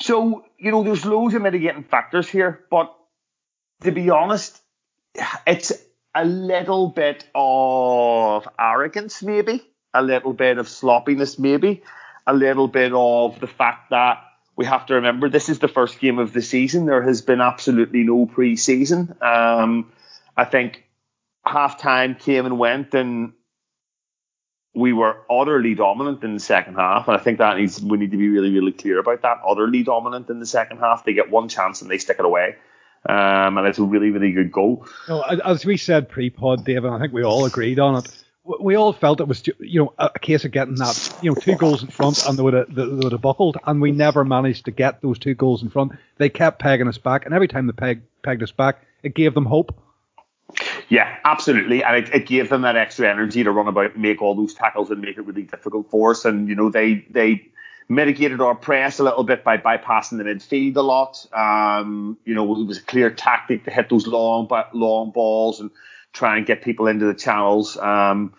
So 0.00 0.44
you 0.58 0.70
know, 0.70 0.82
there's 0.82 1.06
loads 1.06 1.34
of 1.34 1.42
mitigating 1.42 1.84
factors 1.84 2.28
here, 2.28 2.64
but 2.70 2.94
to 3.82 3.90
be 3.90 4.10
honest, 4.10 4.60
it's 5.46 5.72
a 6.14 6.24
little 6.24 6.88
bit 6.88 7.24
of 7.34 8.46
arrogance, 8.58 9.22
maybe 9.22 9.71
a 9.94 10.02
little 10.02 10.32
bit 10.32 10.58
of 10.58 10.68
sloppiness, 10.68 11.38
maybe 11.38 11.82
a 12.26 12.34
little 12.34 12.68
bit 12.68 12.92
of 12.94 13.40
the 13.40 13.46
fact 13.46 13.90
that 13.90 14.22
we 14.56 14.66
have 14.66 14.86
to 14.86 14.94
remember 14.94 15.28
this 15.28 15.48
is 15.48 15.58
the 15.58 15.68
first 15.68 15.98
game 15.98 16.18
of 16.18 16.32
the 16.32 16.42
season. 16.42 16.86
There 16.86 17.02
has 17.02 17.22
been 17.22 17.40
absolutely 17.40 18.02
no 18.02 18.26
pre-season. 18.26 19.16
Um, 19.20 19.92
I 20.36 20.44
think 20.44 20.84
half 21.44 21.80
time 21.80 22.14
came 22.14 22.46
and 22.46 22.58
went, 22.58 22.94
and 22.94 23.32
we 24.74 24.92
were 24.92 25.16
utterly 25.30 25.74
dominant 25.74 26.22
in 26.22 26.34
the 26.34 26.40
second 26.40 26.74
half. 26.74 27.08
And 27.08 27.16
I 27.16 27.20
think 27.20 27.38
that 27.38 27.56
needs 27.56 27.80
we 27.80 27.98
need 27.98 28.10
to 28.10 28.16
be 28.16 28.28
really, 28.28 28.50
really 28.50 28.72
clear 28.72 28.98
about 28.98 29.22
that. 29.22 29.38
Utterly 29.46 29.82
dominant 29.82 30.28
in 30.28 30.38
the 30.38 30.46
second 30.46 30.78
half. 30.78 31.04
They 31.04 31.14
get 31.14 31.30
one 31.30 31.48
chance 31.48 31.82
and 31.82 31.90
they 31.90 31.98
stick 31.98 32.18
it 32.18 32.24
away. 32.24 32.56
Um, 33.08 33.58
and 33.58 33.66
it's 33.66 33.78
a 33.78 33.82
really, 33.82 34.10
really 34.10 34.32
good 34.32 34.52
goal. 34.52 34.86
No, 35.08 35.22
as 35.22 35.66
we 35.66 35.76
said 35.76 36.08
pre-pod, 36.08 36.64
David, 36.64 36.90
I 36.90 37.00
think 37.00 37.12
we 37.12 37.24
all 37.24 37.46
agreed 37.46 37.80
on 37.80 37.96
it 37.96 38.24
we 38.44 38.74
all 38.74 38.92
felt 38.92 39.20
it 39.20 39.28
was 39.28 39.46
you 39.60 39.80
know 39.80 39.92
a 39.98 40.18
case 40.18 40.44
of 40.44 40.50
getting 40.50 40.74
that 40.76 41.18
you 41.22 41.30
know 41.30 41.34
two 41.34 41.54
goals 41.54 41.82
in 41.82 41.88
front 41.88 42.26
and 42.26 42.36
they 42.36 42.42
would 42.42 42.54
have 42.54 42.74
they 42.74 42.86
would 42.86 43.12
have 43.12 43.20
buckled 43.20 43.56
and 43.64 43.80
we 43.80 43.92
never 43.92 44.24
managed 44.24 44.64
to 44.64 44.70
get 44.70 45.00
those 45.00 45.18
two 45.18 45.34
goals 45.34 45.62
in 45.62 45.70
front. 45.70 45.92
They 46.18 46.28
kept 46.28 46.58
pegging 46.58 46.88
us 46.88 46.98
back 46.98 47.24
and 47.24 47.34
every 47.34 47.48
time 47.48 47.66
they 47.66 47.72
peg, 47.72 48.02
pegged 48.22 48.42
us 48.42 48.52
back, 48.52 48.84
it 49.02 49.14
gave 49.14 49.34
them 49.34 49.46
hope. 49.46 49.78
Yeah, 50.88 51.16
absolutely, 51.24 51.82
and 51.82 51.96
it, 51.96 52.14
it 52.14 52.26
gave 52.26 52.50
them 52.50 52.62
that 52.62 52.76
extra 52.76 53.08
energy 53.08 53.42
to 53.44 53.50
run 53.50 53.68
about, 53.68 53.96
make 53.96 54.20
all 54.20 54.34
those 54.34 54.52
tackles, 54.52 54.90
and 54.90 55.00
make 55.00 55.16
it 55.16 55.22
really 55.22 55.44
difficult 55.44 55.88
for 55.90 56.10
us. 56.10 56.26
And 56.26 56.48
you 56.48 56.54
know 56.54 56.68
they 56.68 57.06
they 57.08 57.48
mitigated 57.88 58.40
our 58.40 58.54
press 58.54 58.98
a 58.98 59.04
little 59.04 59.24
bit 59.24 59.44
by 59.44 59.56
bypassing 59.56 60.18
the 60.18 60.24
midfield 60.24 60.76
a 60.76 60.82
lot. 60.82 61.26
Um, 61.32 62.18
you 62.26 62.34
know 62.34 62.42
it 62.54 62.66
was 62.66 62.78
a 62.78 62.82
clear 62.82 63.10
tactic 63.10 63.64
to 63.64 63.70
hit 63.70 63.88
those 63.88 64.06
long 64.06 64.50
long 64.74 65.10
balls 65.12 65.60
and 65.60 65.70
try 66.12 66.36
and 66.36 66.46
get 66.46 66.62
people 66.62 66.86
into 66.86 67.06
the 67.06 67.14
channels. 67.14 67.76
Um, 67.76 68.34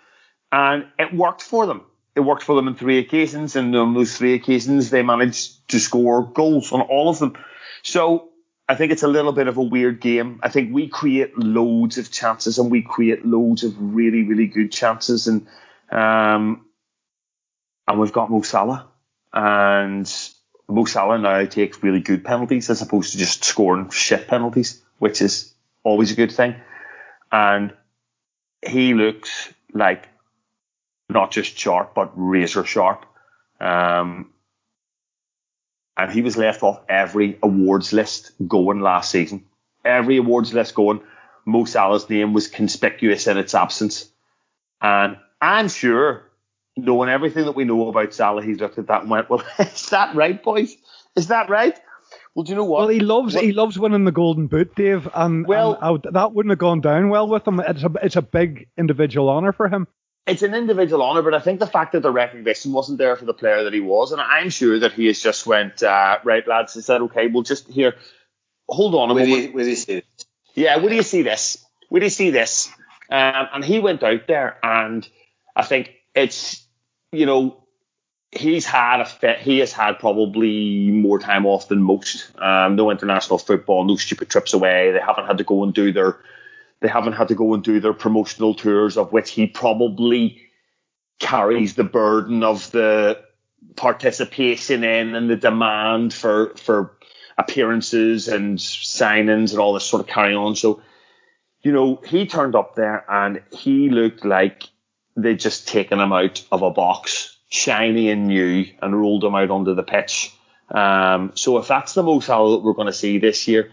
and 0.52 0.86
it 1.00 1.14
worked 1.14 1.42
for 1.42 1.66
them. 1.66 1.84
It 2.16 2.20
worked 2.20 2.44
for 2.44 2.56
them 2.56 2.68
on 2.68 2.76
three 2.76 3.00
occasions, 3.00 3.56
and 3.56 3.76
on 3.76 3.96
those 3.96 4.16
three 4.16 4.36
occasions, 4.36 4.92
they 4.92 5.02
managed 5.02 5.68
to 5.70 5.80
score 5.80 6.24
goals 6.24 6.72
on 6.72 6.82
all 6.82 7.10
of 7.10 7.18
them. 7.18 7.36
So 7.82 8.30
I 8.70 8.76
think 8.76 8.92
it's 8.92 9.02
a 9.02 9.08
little 9.08 9.32
bit 9.32 9.48
of 9.48 9.58
a 9.58 9.64
weird 9.64 10.00
game. 10.00 10.40
I 10.44 10.50
think 10.50 10.72
we 10.72 10.88
create 10.88 11.36
loads 11.38 11.98
of 11.98 12.12
chances, 12.12 12.60
and 12.60 12.70
we 12.70 12.84
create 12.84 13.26
loads 13.26 13.64
of 13.64 13.74
really, 13.80 14.22
really 14.22 14.46
good 14.46 14.72
chances, 14.72 15.28
and 15.28 15.48
um, 15.92 16.68
and 17.88 18.00
we've 18.00 18.14
got 18.14 18.30
Mo 18.30 18.44
Salah, 18.44 18.88
and 19.34 20.08
Mo 20.70 20.86
Salah 20.86 21.18
now 21.18 21.46
takes 21.46 21.82
really 21.82 22.00
good 22.00 22.24
penalties 22.24 22.70
as 22.70 22.84
opposed 22.84 23.14
to 23.14 23.18
just 23.18 23.44
scoring 23.44 23.90
shit 23.90 24.28
penalties, 24.28 24.84
which 25.00 25.20
is 25.20 25.52
always 25.84 26.12
a 26.12 26.16
good 26.16 26.32
thing 26.32 26.56
and 27.34 27.74
he 28.66 28.94
looks 28.94 29.52
like 29.74 30.08
not 31.10 31.32
just 31.32 31.58
sharp 31.58 31.96
but 31.96 32.12
razor 32.16 32.64
sharp. 32.64 33.06
Um, 33.60 34.30
and 35.98 36.12
he 36.12 36.22
was 36.22 36.38
left 36.38 36.64
off 36.64 36.82
every 36.88 37.38
awards 37.44 37.92
list 37.92 38.32
going 38.48 38.80
last 38.80 39.12
season. 39.12 39.46
Every 39.84 40.18
awards 40.18 40.54
list 40.54 40.76
going, 40.76 41.02
Mo 41.46 41.66
Salah's 41.66 42.10
name 42.10 42.34
was 42.34 42.48
conspicuous 42.48 43.28
in 43.28 43.38
its 43.38 43.54
absence. 43.54 44.10
And 44.82 45.18
I'm 45.42 45.70
sure, 45.70 46.30
knowing 46.78 47.10
everything 47.10 47.46
that 47.46 47.56
we 47.56 47.64
know 47.64 47.90
about 47.90 48.14
Salah, 48.14 48.44
he's 48.44 48.60
looked 48.60 48.78
at 48.78 48.88
that 48.88 49.02
and 49.02 49.10
went, 49.10 49.30
"Well, 49.30 49.44
is 49.60 49.90
that 49.90 50.16
right, 50.16 50.42
boys? 50.42 50.76
Is 51.16 51.28
that 51.28 51.50
right?" 51.50 51.78
Well, 52.36 52.44
do 52.44 52.52
you 52.52 52.56
know 52.56 52.64
what? 52.64 52.80
Well, 52.80 52.88
he 52.88 53.00
loves 53.00 53.36
what? 53.36 53.44
he 53.44 53.52
loves 53.52 53.78
winning 53.78 54.06
the 54.06 54.12
Golden 54.12 54.48
Boot, 54.48 54.76
Dave, 54.76 55.08
and 55.14 55.46
well, 55.46 55.78
and, 55.80 56.16
that 56.16 56.34
wouldn't 56.34 56.52
have 56.52 56.60
gone 56.60 56.82
down 56.82 57.10
well 57.10 57.28
with 57.28 57.48
him. 57.48 57.60
It's 57.60 57.84
a 57.84 57.92
it's 58.02 58.16
a 58.16 58.22
big 58.24 58.68
individual 58.78 59.30
honour 59.30 59.52
for 59.52 59.68
him. 59.68 59.88
It's 60.26 60.42
an 60.42 60.56
individual 60.56 61.04
honour, 61.04 61.22
but 61.22 61.34
I 61.34 61.40
think 61.40 61.60
the 61.60 61.68
fact 61.68 61.92
that 61.92 62.02
the 62.02 62.12
recognition 62.12 62.72
wasn't 62.72 62.98
there 62.98 63.16
for 63.18 63.26
the 63.26 63.34
player 63.34 63.66
that 63.66 63.74
he 63.74 63.82
was, 63.82 64.14
and 64.14 64.22
I'm 64.22 64.50
sure 64.50 64.80
that 64.80 64.94
he 64.94 65.08
has 65.08 65.20
just 65.20 65.46
went 65.46 65.84
uh, 65.84 66.20
right, 66.24 66.48
lads. 66.48 66.74
He 66.74 66.82
said, 66.82 67.02
okay, 67.02 67.28
we'll 67.28 67.44
just 67.44 67.68
here, 67.68 67.96
hold 68.70 68.96
on 68.96 69.12
a 69.12 69.14
will 69.14 69.28
moment. 69.28 69.44
You, 69.44 69.52
will 69.52 69.68
you 69.68 69.76
see 69.76 69.96
this? 69.96 70.26
Yeah, 70.56 70.78
will 70.78 70.94
you 70.94 71.04
see 71.04 71.24
this? 71.24 71.64
Will 71.90 72.04
you 72.04 72.10
see 72.10 72.30
this? 72.30 72.70
Um, 73.12 73.48
and 73.54 73.66
he 73.66 73.80
went 73.80 74.02
out 74.02 74.26
there, 74.28 74.58
and 74.64 75.08
I 75.56 75.64
think 75.64 75.92
it's 76.16 76.66
you 77.12 77.26
know 77.26 77.63
he's 78.36 78.66
had 78.66 79.00
a 79.00 79.06
fit, 79.06 79.40
he 79.40 79.60
has 79.60 79.72
had 79.72 80.00
probably 80.00 80.92
more 80.92 81.20
time 81.20 81.46
off 81.46 81.68
than 81.68 81.82
most. 81.82 82.32
Um, 82.40 82.76
no 82.76 82.92
international 82.92 83.38
football, 83.38 83.84
no 83.86 83.96
stupid 83.96 84.30
trips 84.30 84.54
away. 84.54 84.92
They 84.92 85.00
haven't 85.00 85.28
had 85.28 85.38
to 85.38 85.44
go 85.44 85.64
and 85.64 85.74
do 85.74 85.92
their 85.92 86.18
they 86.80 86.90
haven't 86.90 87.14
had 87.14 87.30
to 87.30 87.36
go 87.36 87.54
and 87.54 87.64
do 87.64 87.80
their 87.80 87.94
promotional 87.94 88.54
tours, 88.54 88.98
of 88.98 89.14
which 89.14 89.32
he 89.32 89.48
probably 89.48 90.42
carries 91.18 91.76
the 91.76 91.84
burden 91.86 92.44
of 92.44 92.70
the 92.72 93.24
participation 93.78 94.84
in 94.84 95.16
and 95.16 95.30
the 95.30 95.38
demand 95.38 96.14
for 96.14 96.54
for 96.58 96.98
appearances 97.38 98.28
and 98.28 98.58
signings 98.60 99.52
and 99.52 99.60
all 99.60 99.74
this 99.74 99.86
sort 99.86 100.02
of 100.02 100.08
carry 100.08 100.36
on. 100.36 100.56
So, 100.56 100.82
you 101.62 101.72
know, 101.72 102.02
he 102.06 102.28
turned 102.28 102.56
up 102.56 102.76
there 102.76 103.06
and 103.10 103.42
he 103.52 103.90
looked 103.90 104.26
like 104.26 104.64
they'd 105.16 105.40
just 105.40 105.68
taken 105.68 106.00
him 106.00 106.12
out 106.12 106.44
of 106.52 106.64
a 106.64 106.70
box 106.70 107.33
shiny 107.54 108.10
and 108.10 108.28
new 108.28 108.66
and 108.82 109.00
rolled 109.00 109.22
them 109.22 109.36
out 109.36 109.52
onto 109.52 109.76
the 109.76 109.84
pitch. 109.84 110.34
Um, 110.72 111.34
so 111.36 111.60
if 111.60 111.68
that's 111.68 111.94
the 111.94 112.02
most 112.02 112.26
that 112.26 112.62
we're 112.64 112.74
going 112.74 112.88
to 112.88 112.94
see 112.94 113.20
this 113.20 113.48
year, 113.48 113.72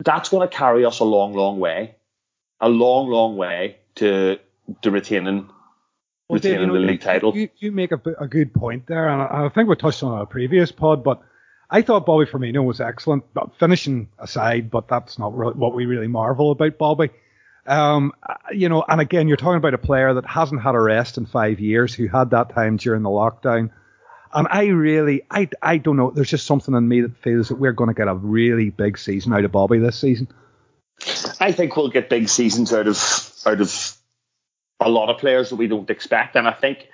that's 0.00 0.28
going 0.28 0.46
to 0.46 0.54
carry 0.54 0.84
us 0.84 0.98
a 0.98 1.04
long, 1.04 1.34
long 1.34 1.60
way, 1.60 1.94
a 2.60 2.68
long, 2.68 3.08
long 3.08 3.36
way 3.36 3.76
to 3.96 4.40
to 4.82 4.90
retaining 4.90 5.48
well, 6.28 6.36
retaining 6.36 6.58
Dave, 6.58 6.60
you 6.62 6.66
know, 6.66 6.72
the 6.72 6.80
league 6.80 7.00
title. 7.00 7.36
You, 7.36 7.48
you 7.58 7.70
make 7.70 7.92
a, 7.92 8.00
a, 8.18 8.26
good 8.26 8.52
point 8.52 8.88
there, 8.88 9.08
and 9.08 9.22
I, 9.22 9.44
I 9.44 9.48
think 9.50 9.68
we 9.68 9.76
touched 9.76 10.02
on 10.02 10.18
it 10.18 10.22
a 10.22 10.26
previous 10.26 10.72
pod, 10.72 11.04
but 11.04 11.22
I 11.70 11.82
thought 11.82 12.06
Bobby 12.06 12.24
Firmino 12.24 12.64
was 12.64 12.80
excellent. 12.80 13.22
But 13.34 13.56
finishing 13.56 14.08
aside, 14.18 14.68
but 14.68 14.88
that's 14.88 15.16
not 15.16 15.36
really 15.36 15.54
what 15.54 15.74
we 15.74 15.86
really 15.86 16.08
marvel 16.08 16.50
about 16.50 16.76
Bobby. 16.76 17.10
Um, 17.66 18.12
you 18.52 18.68
know, 18.68 18.84
and 18.86 19.00
again, 19.00 19.28
you're 19.28 19.36
talking 19.36 19.56
about 19.56 19.74
a 19.74 19.78
player 19.78 20.14
that 20.14 20.26
hasn't 20.26 20.62
had 20.62 20.74
a 20.74 20.80
rest 20.80 21.16
in 21.18 21.26
five 21.26 21.60
years, 21.60 21.94
who 21.94 22.08
had 22.08 22.30
that 22.30 22.50
time 22.50 22.76
during 22.76 23.02
the 23.02 23.08
lockdown. 23.08 23.70
And 24.32 24.48
I 24.50 24.66
really, 24.66 25.22
I, 25.30 25.48
I 25.62 25.78
don't 25.78 25.96
know. 25.96 26.10
There's 26.10 26.30
just 26.30 26.46
something 26.46 26.74
in 26.74 26.88
me 26.88 27.02
that 27.02 27.16
feels 27.18 27.48
that 27.48 27.54
we're 27.54 27.72
going 27.72 27.88
to 27.88 27.94
get 27.94 28.08
a 28.08 28.14
really 28.14 28.70
big 28.70 28.98
season 28.98 29.32
out 29.32 29.44
of 29.44 29.52
Bobby 29.52 29.78
this 29.78 29.98
season. 29.98 30.28
I 31.40 31.52
think 31.52 31.76
we'll 31.76 31.88
get 31.88 32.10
big 32.10 32.28
seasons 32.28 32.72
out 32.72 32.86
of 32.86 32.98
out 33.46 33.60
of 33.60 33.96
a 34.80 34.88
lot 34.88 35.10
of 35.10 35.18
players 35.18 35.50
that 35.50 35.56
we 35.56 35.66
don't 35.66 35.90
expect, 35.90 36.36
and 36.36 36.48
I 36.48 36.52
think 36.52 36.88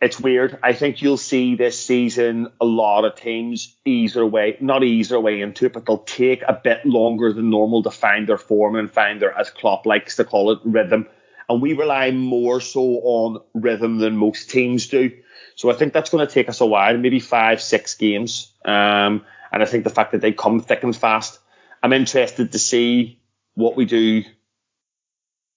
it's 0.00 0.18
weird. 0.18 0.58
I 0.62 0.72
think 0.72 1.02
you'll 1.02 1.18
see 1.18 1.56
this 1.56 1.78
season 1.78 2.48
a 2.60 2.64
lot 2.64 3.04
of 3.04 3.16
teams 3.16 3.76
ease 3.84 4.14
their 4.14 4.26
way, 4.26 4.56
not 4.60 4.82
ease 4.82 5.10
their 5.10 5.20
way 5.20 5.42
into 5.42 5.66
it, 5.66 5.74
but 5.74 5.84
they'll 5.84 5.98
take 5.98 6.42
a 6.42 6.58
bit 6.62 6.86
longer 6.86 7.32
than 7.32 7.50
normal 7.50 7.82
to 7.82 7.90
find 7.90 8.26
their 8.26 8.38
form 8.38 8.76
and 8.76 8.90
find 8.90 9.20
their, 9.20 9.36
as 9.38 9.50
Klopp 9.50 9.84
likes 9.84 10.16
to 10.16 10.24
call 10.24 10.52
it, 10.52 10.60
rhythm. 10.64 11.06
And 11.48 11.60
we 11.60 11.74
rely 11.74 12.12
more 12.12 12.60
so 12.60 12.80
on 12.80 13.42
rhythm 13.52 13.98
than 13.98 14.16
most 14.16 14.48
teams 14.48 14.86
do. 14.86 15.10
So 15.54 15.70
I 15.70 15.74
think 15.74 15.92
that's 15.92 16.08
going 16.08 16.26
to 16.26 16.32
take 16.32 16.48
us 16.48 16.62
a 16.62 16.66
while, 16.66 16.96
maybe 16.96 17.20
five, 17.20 17.60
six 17.60 17.94
games. 17.94 18.50
Um, 18.64 19.26
and 19.52 19.62
I 19.62 19.66
think 19.66 19.84
the 19.84 19.90
fact 19.90 20.12
that 20.12 20.22
they 20.22 20.32
come 20.32 20.60
thick 20.60 20.82
and 20.82 20.96
fast, 20.96 21.38
I'm 21.82 21.92
interested 21.92 22.52
to 22.52 22.58
see 22.58 23.20
what 23.54 23.76
we 23.76 23.84
do 23.84 24.22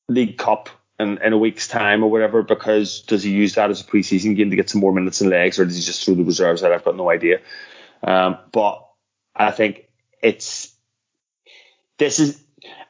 League 0.10 0.38
Cup 0.38 0.70
in, 1.04 1.20
in 1.22 1.34
a 1.34 1.38
week's 1.38 1.68
time 1.68 2.04
or 2.04 2.10
whatever, 2.10 2.42
because 2.42 3.02
does 3.02 3.22
he 3.22 3.32
use 3.32 3.56
that 3.56 3.70
as 3.70 3.82
a 3.82 3.84
preseason 3.84 4.36
game 4.36 4.50
to 4.50 4.56
get 4.56 4.70
some 4.70 4.82
more 4.82 4.94
minutes 4.94 5.22
and 5.22 5.30
legs, 5.30 5.60
or 5.60 5.66
does 5.66 5.76
he 5.76 5.84
just 5.84 6.04
throw 6.04 6.16
the 6.16 6.24
reserves 6.24 6.64
out? 6.64 6.72
I've 6.72 6.84
got 6.84 6.96
no 6.96 7.12
idea. 7.12 7.40
Um, 8.04 8.38
but 8.52 8.88
I 9.36 9.52
think 9.52 9.88
it's 10.22 10.74
this 11.98 12.20
is. 12.20 12.42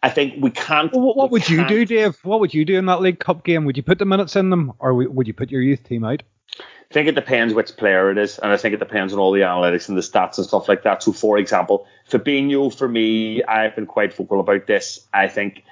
I 0.01 0.09
think 0.09 0.35
we 0.41 0.51
can't. 0.51 0.91
Well, 0.93 1.01
what, 1.01 1.17
what 1.17 1.31
would 1.31 1.43
can't, 1.43 1.69
you 1.69 1.85
do, 1.85 1.85
Dave? 1.85 2.17
What 2.23 2.39
would 2.39 2.53
you 2.53 2.65
do 2.65 2.77
in 2.77 2.85
that 2.85 3.01
League 3.01 3.19
Cup 3.19 3.43
game? 3.43 3.65
Would 3.65 3.77
you 3.77 3.83
put 3.83 3.99
the 3.99 4.05
minutes 4.05 4.35
in 4.35 4.49
them, 4.49 4.73
or 4.79 4.93
would 4.93 5.27
you 5.27 5.33
put 5.33 5.51
your 5.51 5.61
youth 5.61 5.83
team 5.83 6.03
out? 6.03 6.23
I 6.59 6.93
think 6.93 7.07
it 7.07 7.15
depends 7.15 7.55
which 7.55 7.75
player 7.75 8.11
it 8.11 8.19
is, 8.19 8.37
and 8.37 8.51
I 8.51 8.57
think 8.57 8.75
it 8.75 8.79
depends 8.79 9.13
on 9.13 9.19
all 9.19 9.31
the 9.31 9.41
analytics 9.41 9.89
and 9.89 9.97
the 9.97 10.01
stats 10.01 10.37
and 10.37 10.45
stuff 10.45 10.67
like 10.67 10.83
that. 10.83 11.01
So, 11.01 11.11
for 11.11 11.39
example, 11.39 11.87
Fabinho, 12.07 12.75
for 12.75 12.87
me, 12.87 13.43
I've 13.43 13.75
been 13.75 13.87
quite 13.87 14.13
vocal 14.13 14.39
about 14.39 14.67
this. 14.67 14.99
I 15.11 15.27
think 15.27 15.63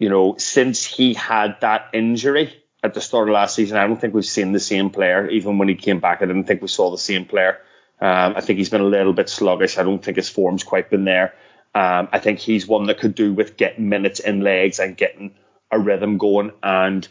you 0.00 0.08
know, 0.08 0.34
since 0.38 0.84
he 0.84 1.14
had 1.14 1.60
that 1.60 1.90
injury 1.92 2.52
at 2.82 2.94
the 2.94 3.02
start 3.02 3.28
of 3.28 3.34
last 3.34 3.54
season, 3.54 3.76
I 3.76 3.86
don't 3.86 4.00
think 4.00 4.14
we've 4.14 4.24
seen 4.24 4.52
the 4.52 4.58
same 4.58 4.88
player. 4.88 5.28
Even 5.28 5.58
when 5.58 5.68
he 5.68 5.74
came 5.74 6.00
back, 6.00 6.22
I 6.22 6.26
didn't 6.26 6.44
think 6.44 6.62
we 6.62 6.68
saw 6.68 6.90
the 6.90 6.98
same 6.98 7.26
player. 7.26 7.58
Um, 8.00 8.32
I 8.34 8.40
think 8.40 8.58
he's 8.58 8.70
been 8.70 8.80
a 8.80 8.84
little 8.84 9.12
bit 9.12 9.28
sluggish. 9.28 9.76
I 9.76 9.82
don't 9.82 10.02
think 10.02 10.16
his 10.16 10.30
form's 10.30 10.64
quite 10.64 10.88
been 10.88 11.04
there. 11.04 11.34
Um, 11.74 12.08
I 12.12 12.18
think 12.18 12.38
he's 12.38 12.66
one 12.66 12.86
that 12.86 12.98
could 12.98 13.14
do 13.14 13.34
with 13.34 13.58
getting 13.58 13.90
minutes 13.90 14.20
in 14.20 14.40
legs 14.40 14.80
and 14.80 14.96
getting 14.96 15.34
a 15.70 15.78
rhythm 15.78 16.16
going. 16.16 16.52
And 16.62 17.06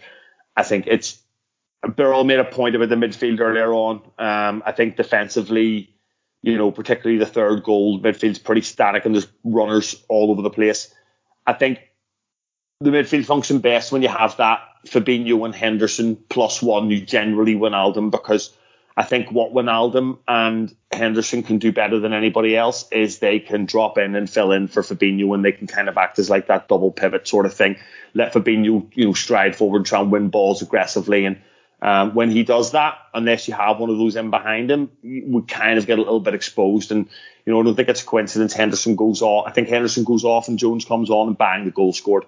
I 0.58 0.64
think 0.64 0.86
it's 0.88 1.22
Birrell 1.86 2.26
made 2.26 2.40
a 2.40 2.44
point 2.44 2.76
about 2.76 2.90
the 2.90 2.96
midfield 2.96 3.40
earlier 3.40 3.72
on. 3.72 4.02
Um, 4.18 4.64
I 4.66 4.72
think 4.72 4.98
defensively, 4.98 5.94
you 6.42 6.58
know, 6.58 6.72
particularly 6.72 7.20
the 7.20 7.28
third 7.28 7.62
goal, 7.64 8.02
midfield's 8.02 8.40
pretty 8.40 8.62
static 8.62 9.06
and 9.06 9.14
there's 9.14 9.28
runners 9.44 10.04
all 10.10 10.32
over 10.32 10.42
the 10.42 10.50
place. 10.50 10.92
I 11.46 11.54
think 11.54 11.89
the 12.82 12.92
midfield 12.92 13.26
function 13.26 13.60
best 13.60 13.92
when 13.92 14.02
you 14.02 14.08
have 14.08 14.38
that 14.38 14.62
Fabinho 14.88 15.44
and 15.44 15.54
Henderson 15.54 16.16
plus 16.16 16.62
one. 16.62 16.90
You 16.90 17.02
generally 17.02 17.56
Wijnaldum 17.56 18.10
because 18.10 18.56
I 18.96 19.04
think 19.04 19.34
what 19.34 19.52
Wijnaldum 19.52 20.20
and 20.26 20.74
Henderson 20.90 21.44
can 21.44 21.58
do 21.58 21.74
better 21.74 22.00
than 22.00 22.14
anybody 22.14 22.56
else 22.56 22.88
is 22.90 23.20
they 23.20 23.40
can 23.40 23.66
drop 23.66 23.98
in 23.98 24.16
and 24.16 24.30
fill 24.30 24.54
in 24.54 24.70
for 24.70 24.82
Fabinho 24.82 25.36
and 25.36 25.44
they 25.44 25.52
can 25.52 25.68
kind 25.68 25.90
of 25.90 25.98
act 25.98 26.20
as 26.20 26.30
like 26.30 26.48
that 26.48 26.70
double 26.70 26.90
pivot 26.90 27.28
sort 27.28 27.46
of 27.46 27.54
thing. 27.54 27.76
Let 28.14 28.32
Fabinho, 28.32 28.90
you 28.94 29.08
know, 29.08 29.14
stride 29.14 29.58
forward, 29.58 29.80
and 29.80 29.86
try 29.86 30.00
and 30.00 30.10
win 30.10 30.30
balls 30.30 30.62
aggressively. 30.62 31.26
And 31.26 31.42
um, 31.82 32.16
when 32.16 32.32
he 32.32 32.44
does 32.44 32.72
that, 32.72 32.98
unless 33.14 33.50
you 33.50 33.56
have 33.56 33.80
one 33.80 33.90
of 33.90 33.98
those 33.98 34.16
in 34.16 34.30
behind 34.30 34.72
him, 34.72 34.90
we 35.04 35.42
kind 35.42 35.78
of 35.78 35.86
get 35.86 36.00
a 36.00 36.02
little 36.02 36.22
bit 36.22 36.34
exposed. 36.34 36.94
And, 36.94 37.10
you 37.46 37.52
know, 37.52 37.60
I 37.60 37.64
don't 37.64 37.76
think 37.76 37.90
it's 37.90 38.04
a 38.04 38.06
coincidence 38.06 38.54
Henderson 38.54 38.96
goes 38.96 39.22
off. 39.22 39.48
I 39.48 39.52
think 39.52 39.68
Henderson 39.68 40.06
goes 40.06 40.24
off 40.24 40.48
and 40.48 40.58
Jones 40.58 40.86
comes 40.86 41.10
on 41.10 41.28
and 41.28 41.38
bang, 41.38 41.66
the 41.66 41.72
goal 41.72 41.92
scored. 41.92 42.24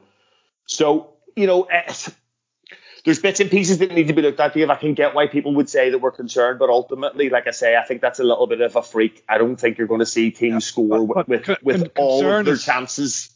So, 0.71 1.09
you 1.35 1.47
know, 1.47 1.63
eh, 1.63 1.93
there's 3.03 3.19
bits 3.19 3.41
and 3.41 3.51
pieces 3.51 3.79
that 3.79 3.91
need 3.91 4.07
to 4.07 4.13
be 4.13 4.21
looked 4.21 4.39
at. 4.39 4.53
Dave, 4.53 4.69
I 4.69 4.75
can 4.75 4.93
get 4.93 5.13
why 5.13 5.27
people 5.27 5.53
would 5.55 5.67
say 5.67 5.89
that 5.89 5.99
we're 5.99 6.11
concerned, 6.11 6.59
but 6.59 6.69
ultimately, 6.69 7.29
like 7.29 7.45
I 7.45 7.51
say, 7.51 7.75
I 7.75 7.83
think 7.83 7.99
that's 7.99 8.19
a 8.19 8.23
little 8.23 8.47
bit 8.47 8.61
of 8.61 8.75
a 8.77 8.81
freak. 8.81 9.21
I 9.27 9.37
don't 9.37 9.57
think 9.57 9.77
you're 9.77 9.87
going 9.87 9.99
to 9.99 10.05
see 10.05 10.31
teams 10.31 10.65
yeah, 10.65 10.71
score 10.71 11.07
but, 11.07 11.27
with 11.27 11.47
with, 11.47 11.59
with 11.63 11.91
all 11.97 12.25
of 12.25 12.45
their 12.45 12.55
chances. 12.55 13.31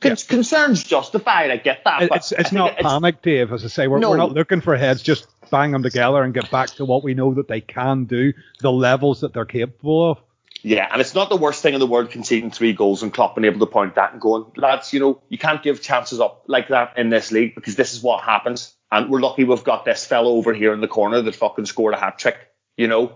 Con- 0.00 0.12
yeah. 0.12 0.16
Concerns 0.28 0.82
justified. 0.82 1.50
I 1.50 1.58
get 1.58 1.82
that. 1.84 2.04
It's 2.04 2.32
it's 2.32 2.52
not 2.52 2.72
it's, 2.78 2.82
panic, 2.82 3.20
Dave. 3.20 3.52
As 3.52 3.66
I 3.66 3.68
say, 3.68 3.86
we're, 3.86 3.98
no. 3.98 4.10
we're 4.10 4.16
not 4.16 4.32
looking 4.32 4.62
for 4.62 4.74
heads. 4.74 5.02
Just 5.02 5.26
bang 5.50 5.72
them 5.72 5.82
together 5.82 6.22
and 6.22 6.32
get 6.32 6.50
back 6.50 6.70
to 6.70 6.86
what 6.86 7.04
we 7.04 7.12
know 7.12 7.34
that 7.34 7.48
they 7.48 7.60
can 7.60 8.06
do, 8.06 8.32
the 8.60 8.72
levels 8.72 9.20
that 9.20 9.34
they're 9.34 9.44
capable 9.44 10.12
of. 10.12 10.18
Yeah, 10.62 10.88
and 10.90 11.00
it's 11.00 11.14
not 11.14 11.28
the 11.28 11.36
worst 11.36 11.62
thing 11.62 11.74
in 11.74 11.80
the 11.80 11.86
world 11.86 12.10
conceding 12.10 12.50
three 12.50 12.72
goals 12.72 13.02
and 13.02 13.12
Klopp 13.12 13.36
being 13.36 13.44
able 13.44 13.60
to 13.60 13.70
point 13.70 13.94
that 13.94 14.12
and 14.12 14.20
going, 14.20 14.46
lads, 14.56 14.92
you 14.92 15.00
know, 15.00 15.22
you 15.28 15.38
can't 15.38 15.62
give 15.62 15.80
chances 15.80 16.20
up 16.20 16.44
like 16.48 16.68
that 16.68 16.98
in 16.98 17.10
this 17.10 17.30
league 17.30 17.54
because 17.54 17.76
this 17.76 17.94
is 17.94 18.02
what 18.02 18.24
happens. 18.24 18.74
And 18.90 19.08
we're 19.08 19.20
lucky 19.20 19.44
we've 19.44 19.62
got 19.62 19.84
this 19.84 20.04
fellow 20.04 20.32
over 20.32 20.52
here 20.52 20.72
in 20.72 20.80
the 20.80 20.88
corner 20.88 21.22
that 21.22 21.34
fucking 21.36 21.66
scored 21.66 21.94
a 21.94 21.98
hat 21.98 22.18
trick, 22.18 22.36
you 22.76 22.88
know, 22.88 23.12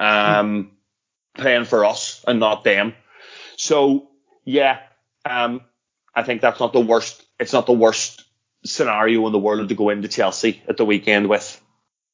um, 0.00 0.72
playing 1.34 1.64
for 1.64 1.84
us 1.84 2.24
and 2.26 2.40
not 2.40 2.64
them. 2.64 2.94
So 3.56 4.08
yeah, 4.44 4.80
um, 5.28 5.62
I 6.14 6.22
think 6.22 6.40
that's 6.40 6.60
not 6.60 6.72
the 6.72 6.80
worst. 6.80 7.22
It's 7.38 7.52
not 7.52 7.66
the 7.66 7.72
worst 7.72 8.24
scenario 8.64 9.26
in 9.26 9.32
the 9.32 9.38
world 9.38 9.68
to 9.68 9.74
go 9.74 9.90
into 9.90 10.08
Chelsea 10.08 10.62
at 10.68 10.76
the 10.76 10.84
weekend 10.84 11.28
with. 11.28 11.60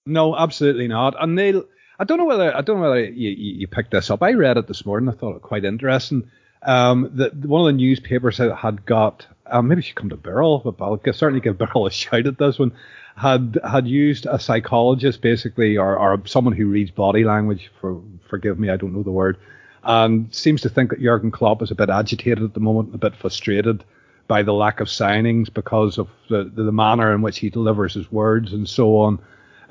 No, 0.07 0.35
absolutely 0.35 0.89
not. 0.89 1.15
And 1.23 1.39
they'll 1.39 1.65
I 2.03 2.05
don't 2.05 2.19
know 2.19 2.25
whether 2.25 2.53
I 2.53 2.63
don't 2.63 2.81
know 2.81 2.91
whether 2.91 3.05
you, 3.05 3.31
you, 3.31 3.55
you 3.61 3.67
picked 3.69 3.93
this 3.93 4.11
up. 4.11 4.25
I 4.25 4.33
read 4.33 4.57
it 4.57 4.67
this 4.67 4.85
morning. 4.85 5.09
I 5.09 5.13
thought 5.13 5.37
it 5.37 5.43
quite 5.43 5.65
interesting. 5.65 6.29
Um, 6.61 7.13
that 7.15 7.33
one 7.33 7.61
of 7.61 7.67
the 7.67 7.81
newspapers 7.81 8.39
had 8.39 8.85
got 8.85 9.25
um, 9.47 9.69
maybe 9.69 9.83
she 9.83 9.93
come 9.93 10.09
to 10.09 10.17
Birrell, 10.17 10.59
but 10.65 10.83
I'll 10.83 11.01
certainly 11.13 11.41
give 11.41 11.59
Birrell 11.59 11.87
a 11.87 11.93
shout 11.93 12.27
at 12.27 12.39
this 12.39 12.59
one. 12.59 12.73
Had 13.15 13.57
had 13.63 13.87
used 13.87 14.27
a 14.27 14.41
psychologist 14.41 15.21
basically, 15.21 15.79
or, 15.79 15.97
or 15.97 16.21
someone 16.27 16.57
who 16.57 16.67
reads 16.67 16.91
body 16.91 17.23
language. 17.23 17.71
For 17.81 18.01
forgive 18.29 18.59
me, 18.59 18.69
I 18.69 18.77
don't 18.77 18.95
know 18.95 19.05
the 19.05 19.13
word. 19.13 19.37
And 19.85 20.35
seems 20.35 20.63
to 20.63 20.69
think 20.69 20.91
that 20.91 21.01
Jurgen 21.01 21.31
Klopp 21.31 21.63
is 21.63 21.71
a 21.71 21.77
bit 21.77 21.89
agitated 21.89 22.43
at 22.43 22.55
the 22.55 22.61
moment, 22.61 22.97
a 22.97 22.99
bit 22.99 23.15
frustrated 23.15 23.85
by 24.27 24.43
the 24.43 24.53
lack 24.53 24.81
of 24.81 24.89
signings 24.89 25.55
because 25.55 25.99
of 25.99 26.09
the, 26.29 26.51
the 26.53 26.73
manner 26.73 27.15
in 27.15 27.23
which 27.23 27.39
he 27.39 27.49
delivers 27.49 27.95
his 27.95 28.11
words 28.11 28.53
and 28.53 28.69
so 28.69 28.97
on. 28.97 29.21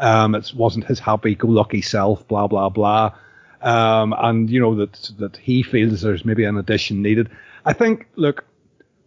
Um, 0.02 0.36
it 0.36 0.52
wasn't 0.54 0.86
his 0.86 1.00
happy-go-lucky 1.00 1.82
self, 1.82 2.28
blah 2.28 2.48
blah 2.48 2.70
blah. 2.70 3.14
Um, 3.62 4.14
and 4.18 4.50
you 4.50 4.60
know 4.60 4.76
that 4.76 5.12
that 5.20 5.38
he 5.38 5.64
feels 5.64 6.02
there's 6.02 6.26
maybe 6.26 6.44
an 6.44 6.58
addition 6.58 7.02
needed. 7.02 7.30
I 7.64 7.74
think, 7.74 8.08
look, 8.16 8.44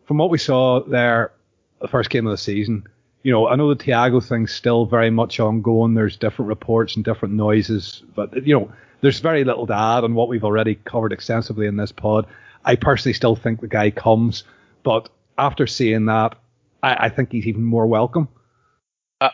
from 0.07 0.19
what 0.19 0.31
we 0.31 0.39
saw 0.39 0.81
there, 0.85 1.33
the 1.81 1.89
first 1.89 2.11
game 2.11 2.27
of 2.27 2.31
the 2.31 2.39
season, 2.39 2.87
you 3.25 3.33
know, 3.33 3.49
I 3.49 3.57
know 3.57 3.75
the 3.75 3.85
Thiago 3.85 4.25
thing's 4.25 4.53
still 4.53 4.87
very 4.87 5.11
much 5.11 5.41
ongoing. 5.41 5.95
There's 5.95 6.17
different 6.17 6.49
reports 6.49 6.95
and 6.95 7.05
different 7.05 7.35
noises, 7.35 8.05
but 8.15 8.47
you 8.47 8.55
know, 8.55 8.71
there's 9.01 9.19
very 9.19 9.43
little 9.45 9.67
to 9.67 9.75
add 9.75 10.05
on 10.05 10.15
what 10.15 10.29
we've 10.29 10.45
already 10.45 10.77
covered 10.77 11.13
extensively 11.13 11.67
in 11.67 11.77
this 11.77 11.91
pod. 11.91 12.27
I 12.65 12.77
personally 12.77 13.15
still 13.15 13.35
think 13.35 13.61
the 13.61 13.67
guy 13.67 13.91
comes, 13.91 14.45
but 14.85 15.09
after 15.37 15.67
seeing 15.67 16.07
that, 16.07 16.37
I, 16.83 17.07
I 17.07 17.09
think 17.09 17.33
he's 17.33 17.47
even 17.47 17.65
more 17.65 17.87
welcome. 17.87 18.29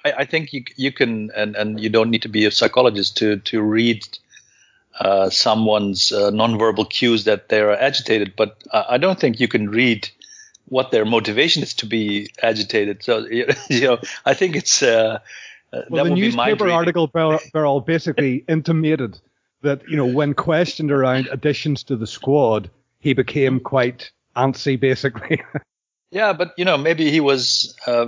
I, 0.04 0.12
I, 0.18 0.24
think 0.24 0.52
you 0.52 0.64
you 0.76 0.92
can 0.92 1.30
and, 1.36 1.56
and 1.56 1.80
you 1.80 1.88
don't 1.88 2.10
need 2.10 2.22
to 2.22 2.28
be 2.28 2.44
a 2.44 2.50
psychologist 2.50 3.16
to 3.18 3.36
to 3.36 3.62
read 3.62 4.06
uh, 4.98 5.30
someone's 5.30 6.12
uh, 6.12 6.30
nonverbal 6.30 6.88
cues 6.88 7.24
that 7.24 7.48
they're 7.48 7.78
agitated, 7.80 8.34
but 8.36 8.62
I 8.72 8.98
don't 8.98 9.18
think 9.18 9.40
you 9.40 9.48
can 9.48 9.70
read 9.70 10.08
what 10.66 10.90
their 10.90 11.04
motivation 11.04 11.62
is 11.62 11.74
to 11.74 11.86
be 11.86 12.30
agitated. 12.42 13.02
So 13.02 13.26
you 13.30 13.46
know, 13.70 13.98
I 14.24 14.34
think 14.34 14.56
it's 14.56 14.82
uh, 14.82 15.18
uh 15.72 15.82
well, 15.88 16.04
the 16.04 16.10
newspaper 16.10 16.70
article 16.70 17.08
Birrell 17.08 17.84
basically 17.84 18.44
intimated 18.48 19.18
that 19.62 19.88
you 19.88 19.96
know 19.96 20.06
when 20.06 20.34
questioned 20.34 20.90
around 20.90 21.28
additions 21.30 21.82
to 21.84 21.96
the 21.96 22.06
squad, 22.06 22.70
he 23.00 23.12
became 23.12 23.60
quite 23.60 24.10
antsy, 24.36 24.78
basically. 24.78 25.42
yeah, 26.10 26.32
but 26.32 26.52
you 26.56 26.64
know 26.64 26.78
maybe 26.78 27.10
he 27.10 27.20
was 27.20 27.76
uh, 27.86 28.06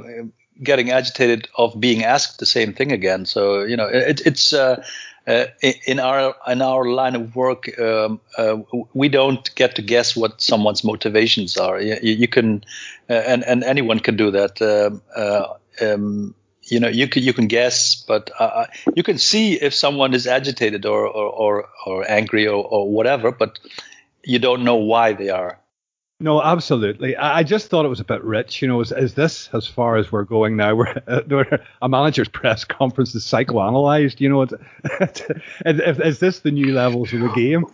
getting 0.62 0.91
agitated 0.91 1.49
of 1.57 1.79
being 1.81 2.05
asked 2.05 2.38
the 2.38 2.47
same 2.47 2.73
thing 2.73 2.93
again. 2.93 3.25
So 3.27 3.62
you 3.62 3.77
know, 3.77 3.87
it, 3.87 4.21
it's 4.27 4.53
uh, 4.53 4.83
uh, 5.27 5.47
in 5.87 6.01
our 6.01 6.35
in 6.49 6.62
our 6.62 6.85
line 6.85 7.15
of 7.15 7.37
work, 7.37 7.79
um, 7.79 8.21
uh, 8.37 8.59
we 8.93 9.09
don't 9.09 9.55
get 9.55 9.77
to 9.77 9.83
guess 9.83 10.17
what 10.17 10.41
someone's 10.41 10.83
motivations 10.83 11.57
are. 11.57 11.81
You, 11.81 11.97
you 12.03 12.29
can, 12.29 12.65
uh, 13.09 13.15
and 13.15 13.45
and 13.45 13.62
anyone 13.62 14.01
can 14.01 14.17
do 14.17 14.31
that. 14.33 14.61
Um, 14.61 15.03
uh, 15.15 15.55
um, 15.81 16.35
you 16.65 16.81
know, 16.81 16.88
you 16.88 17.09
can 17.09 17.23
you 17.23 17.33
can 17.33 17.47
guess, 17.47 18.05
but 18.07 18.31
uh, 18.38 18.67
you 18.97 19.03
can 19.03 19.19
see 19.19 19.55
if 19.55 19.75
someone 19.75 20.15
is 20.15 20.27
agitated 20.27 20.87
or 20.87 21.07
or 21.07 21.31
or, 21.31 21.69
or 21.87 22.11
angry 22.11 22.47
or, 22.47 22.65
or 22.65 22.91
whatever, 22.91 23.31
but 23.31 23.59
you 24.25 24.38
don't 24.38 24.65
know 24.65 24.77
why 24.77 25.12
they 25.12 25.29
are. 25.29 25.59
No, 26.23 26.41
absolutely. 26.41 27.17
I 27.17 27.43
just 27.43 27.67
thought 27.67 27.85
it 27.85 27.89
was 27.89 27.99
a 27.99 28.05
bit 28.05 28.23
rich. 28.23 28.63
You 28.63 28.69
know, 28.69 28.81
is, 28.81 28.93
is 28.93 29.15
this 29.15 29.49
as 29.53 29.67
far 29.67 29.97
as 29.97 30.13
we're 30.13 30.23
going 30.23 30.57
now? 30.57 30.75
Where, 30.77 31.03
where 31.27 31.65
a 31.83 31.89
manager's 31.89 32.29
press 32.29 32.65
conference 32.65 33.15
is 33.17 33.25
psychoanalyzed. 33.25 34.21
You 34.21 34.29
know, 34.29 34.43
is, 34.43 34.53
is 35.99 36.19
this 36.21 36.39
the 36.41 36.53
new 36.53 36.73
levels 36.73 37.13
of 37.13 37.21
the 37.21 37.29
game? 37.31 37.67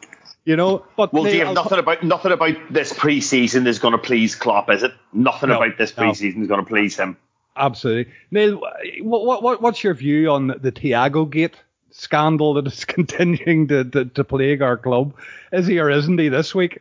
You 0.47 0.57
know, 0.57 0.83
but 0.97 1.13
well, 1.13 1.25
Dave, 1.25 1.53
nothing 1.53 1.79
about 1.79 2.03
nothing 2.03 2.33
about 2.33 2.57
this 2.71 2.91
preseason 2.95 3.67
is 3.67 3.79
going 3.79 3.93
to 3.93 3.99
please 3.99 4.35
Klopp, 4.35 4.71
is 4.71 4.83
it? 4.83 4.95
Nothing 5.13 5.51
no, 5.51 5.57
about 5.57 5.77
this 5.77 5.93
preseason 5.93 6.37
no. 6.37 6.43
is 6.43 6.49
going 6.49 6.65
to 6.65 6.67
please 6.67 6.97
him. 6.97 7.19
Absolutely, 7.55 8.11
Neil. 8.31 8.63
What, 9.03 9.43
what 9.43 9.61
what's 9.61 9.85
your 9.85 9.93
view 9.93 10.31
on 10.31 10.47
the 10.47 10.73
Thiago 10.73 11.29
Gate 11.29 11.57
scandal 11.91 12.55
that 12.55 12.67
is 12.67 12.85
continuing 12.87 13.69
to, 13.69 13.85
to, 13.85 14.07
to 14.07 14.25
plague 14.25 14.63
our 14.63 14.79
club? 14.79 15.13
Is 15.53 15.67
he 15.67 15.79
or 15.81 15.91
isn't 15.91 16.19
he 16.19 16.31
this 16.31 16.55
week? 16.55 16.81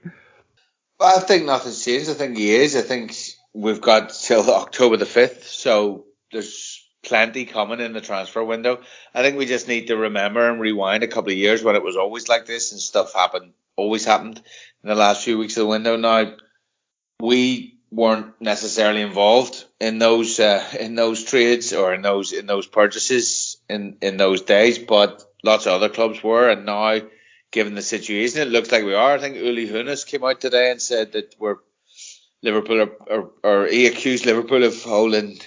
I 1.00 1.20
think 1.20 1.46
nothing's 1.46 1.84
changed. 1.84 2.10
I 2.10 2.14
think 2.14 2.38
he 2.38 2.54
is. 2.54 2.76
I 2.76 2.82
think 2.82 3.16
we've 3.54 3.82
got 3.82 4.10
till 4.10 4.50
October 4.50 4.98
the 4.98 5.06
5th, 5.06 5.44
so 5.44 6.06
there's 6.32 6.84
plenty 7.04 7.46
coming 7.46 7.80
in 7.80 7.94
the 7.94 8.02
transfer 8.02 8.44
window. 8.44 8.82
I 9.14 9.22
think 9.22 9.38
we 9.38 9.46
just 9.46 9.68
need 9.68 9.88
to 9.88 9.98
remember 9.98 10.50
and 10.50 10.60
rewind 10.60 11.04
a 11.04 11.08
couple 11.08 11.32
of 11.32 11.38
years 11.38 11.64
when 11.64 11.76
it 11.76 11.84
was 11.84 11.96
always 11.96 12.28
like 12.28 12.46
this 12.46 12.72
and 12.72 12.82
stuff 12.82 13.14
happened, 13.14 13.54
always 13.76 14.06
happened 14.06 14.42
in 14.84 14.90
the 14.90 14.96
last 14.96 15.24
few 15.24 15.38
weeks 15.38 15.56
of 15.58 15.62
the 15.62 15.68
window. 15.68 15.96
Now, 15.96 16.36
we 17.20 17.78
weren't 17.90 18.40
necessarily 18.42 19.02
involved 19.02 19.64
in 19.80 20.00
those 20.00 20.40
uh, 20.40 20.64
in 20.80 20.96
those 20.96 21.24
trades 21.24 21.74
or 21.74 21.94
in 21.94 22.02
those 22.02 22.34
in 22.34 22.46
those 22.46 22.68
purchases 22.68 23.58
in 23.70 23.98
in 24.02 24.18
those 24.18 24.42
days, 24.42 24.78
but 24.78 25.24
lots 25.44 25.66
of 25.66 25.74
other 25.74 25.90
clubs 25.90 26.22
were, 26.22 26.50
and 26.50 26.66
now 26.66 27.00
given 27.52 27.76
the 27.76 27.82
situation. 27.82 28.42
It 28.42 28.50
looks 28.50 28.72
like 28.72 28.84
we 28.84 28.94
are. 28.94 29.14
I 29.14 29.20
think 29.20 29.38
Uli 29.38 29.68
Hoeneß 29.68 30.06
came 30.06 30.24
out 30.24 30.42
today 30.42 30.72
and 30.72 30.82
said 30.82 31.14
that 31.14 31.36
we're 31.40 31.58
Liverpool 32.44 32.82
are, 32.82 32.92
or, 33.10 33.32
or 33.44 33.68
he 33.68 33.88
accused 33.88 34.26
Liverpool 34.26 34.64
of 34.64 34.82
holding 34.84 35.40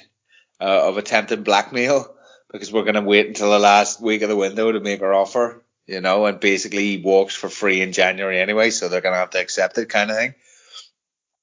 uh, 0.60 0.88
of 0.88 0.98
attempted 0.98 1.44
blackmail 1.44 2.14
because 2.52 2.72
we're 2.72 2.82
going 2.82 2.94
to 2.94 3.02
wait 3.02 3.28
until 3.28 3.50
the 3.50 3.58
last 3.58 4.00
week 4.00 4.22
of 4.22 4.28
the 4.28 4.36
window 4.36 4.72
to 4.72 4.80
make 4.80 5.02
our 5.02 5.14
offer, 5.14 5.62
you 5.86 6.00
know, 6.00 6.26
and 6.26 6.40
basically 6.40 6.96
he 6.96 7.02
walks 7.02 7.34
for 7.34 7.48
free 7.48 7.80
in 7.80 7.92
January 7.92 8.40
anyway, 8.40 8.70
so 8.70 8.88
they're 8.88 9.00
going 9.00 9.14
to 9.14 9.18
have 9.18 9.30
to 9.30 9.40
accept 9.40 9.78
it, 9.78 9.88
kind 9.88 10.10
of 10.10 10.16
thing. 10.16 10.34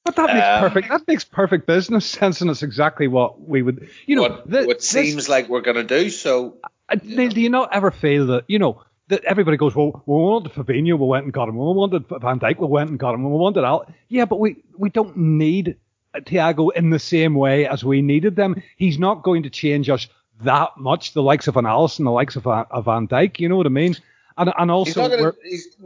But 0.03 0.15
that 0.17 0.33
makes 0.33 0.45
um, 0.45 0.61
perfect. 0.61 0.89
That 0.89 1.07
makes 1.07 1.23
perfect 1.23 1.67
business 1.67 2.05
sense, 2.05 2.41
and 2.41 2.49
it's 2.49 2.63
exactly 2.63 3.07
what 3.07 3.41
we 3.41 3.61
would, 3.61 3.89
you 4.05 4.15
know, 4.15 4.23
what, 4.23 4.49
what 4.49 4.83
seems 4.83 5.15
this, 5.15 5.29
like 5.29 5.49
we're 5.49 5.61
going 5.61 5.75
to 5.77 5.83
do. 5.83 6.09
So, 6.09 6.57
uh, 6.89 6.95
do 6.95 7.41
you 7.41 7.49
not 7.49 7.69
ever 7.73 7.91
feel 7.91 8.27
that, 8.27 8.45
you 8.47 8.59
know, 8.59 8.83
everybody 9.09 9.57
goes, 9.57 9.75
well, 9.75 10.03
we 10.05 10.15
wanted 10.15 10.51
Fabinho, 10.53 10.97
we 10.97 11.07
went 11.07 11.25
and 11.25 11.33
got 11.33 11.49
him. 11.49 11.57
We 11.57 11.63
wanted 11.63 12.07
Van 12.07 12.39
Dijk, 12.39 12.59
we 12.59 12.67
went 12.67 12.89
and 12.89 12.99
got 12.99 13.13
him. 13.13 13.23
We 13.23 13.37
wanted 13.37 13.63
Al. 13.63 13.85
Yeah, 14.09 14.25
but 14.25 14.39
we, 14.39 14.63
we 14.77 14.89
don't 14.89 15.15
need 15.17 15.77
uh, 16.13 16.19
Thiago 16.19 16.71
in 16.75 16.89
the 16.89 16.99
same 16.99 17.35
way 17.35 17.67
as 17.67 17.83
we 17.83 18.01
needed 18.01 18.35
them. 18.35 18.61
He's 18.75 18.99
not 18.99 19.23
going 19.23 19.43
to 19.43 19.49
change 19.49 19.89
us 19.89 20.07
that 20.41 20.77
much. 20.77 21.13
The 21.13 21.23
likes 21.23 21.47
of 21.47 21.57
an 21.57 21.65
Alisson, 21.65 22.03
the 22.03 22.11
likes 22.11 22.35
of 22.35 22.45
a, 22.45 22.67
a 22.71 22.81
Van 22.81 23.07
Dijk, 23.07 23.39
you 23.39 23.49
know 23.49 23.57
what 23.57 23.65
I 23.65 23.69
mean? 23.69 23.95
And 24.37 24.51
and 24.57 24.69
also, 24.69 25.01
he's 25.01 25.09
gonna, 25.09 25.33
he's, 25.43 25.77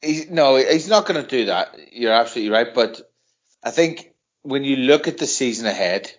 he's, 0.00 0.30
no, 0.30 0.56
he's 0.56 0.88
not 0.88 1.06
going 1.06 1.20
to 1.22 1.28
do 1.28 1.46
that. 1.46 1.76
You're 1.92 2.12
absolutely 2.12 2.50
right. 2.52 2.74
But 2.74 3.02
I 3.62 3.70
think 3.70 4.14
when 4.42 4.64
you 4.64 4.76
look 4.76 5.08
at 5.08 5.18
the 5.18 5.26
season 5.26 5.66
ahead, 5.66 6.10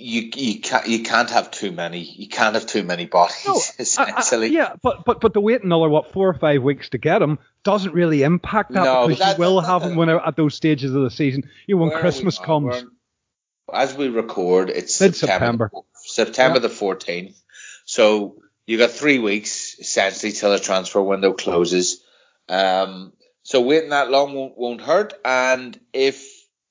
you 0.00 0.30
you 0.34 0.60
can't 0.60 0.86
you 0.86 1.02
can't 1.02 1.30
have 1.30 1.50
too 1.50 1.70
many 1.70 2.00
you 2.00 2.28
can't 2.28 2.54
have 2.54 2.66
too 2.66 2.82
many 2.82 3.06
bodies 3.06 3.44
no, 3.46 3.60
essentially. 3.78 4.56
I, 4.58 4.62
I, 4.62 4.68
yeah, 4.68 4.76
but 4.82 5.04
but 5.04 5.20
but 5.20 5.34
the 5.34 5.40
wait 5.40 5.62
another 5.62 5.88
what 5.88 6.12
four 6.12 6.28
or 6.28 6.34
five 6.34 6.62
weeks 6.62 6.88
to 6.90 6.98
get 6.98 7.18
them 7.18 7.38
doesn't 7.62 7.92
really 7.92 8.22
impact 8.22 8.72
that 8.72 8.84
no, 8.84 9.08
because 9.08 9.20
that, 9.20 9.38
you 9.38 9.44
will 9.44 9.60
that, 9.60 9.66
have 9.66 9.82
them 9.82 9.96
when 9.96 10.08
at 10.08 10.36
those 10.36 10.54
stages 10.54 10.94
of 10.94 11.02
the 11.02 11.10
season. 11.10 11.48
You 11.66 11.76
know, 11.76 11.82
when 11.82 11.98
Christmas 11.98 12.38
comes. 12.38 12.84
As 13.72 13.94
we 13.94 14.08
record, 14.08 14.70
it's 14.70 14.94
September 14.94 15.70
September, 15.94 16.56
yeah. 16.56 16.62
the 16.62 16.68
fourteenth. 16.68 17.40
So 17.84 18.36
you 18.66 18.78
got 18.78 18.90
three 18.90 19.18
weeks 19.18 19.78
essentially 19.78 20.32
till 20.32 20.50
the 20.50 20.58
transfer 20.58 21.02
window 21.02 21.32
closes. 21.32 22.02
Um, 22.48 23.12
so 23.42 23.60
waiting 23.60 23.90
that 23.90 24.10
long 24.10 24.34
won't, 24.34 24.58
won't 24.58 24.80
hurt. 24.80 25.14
And 25.24 25.78
if 25.92 26.26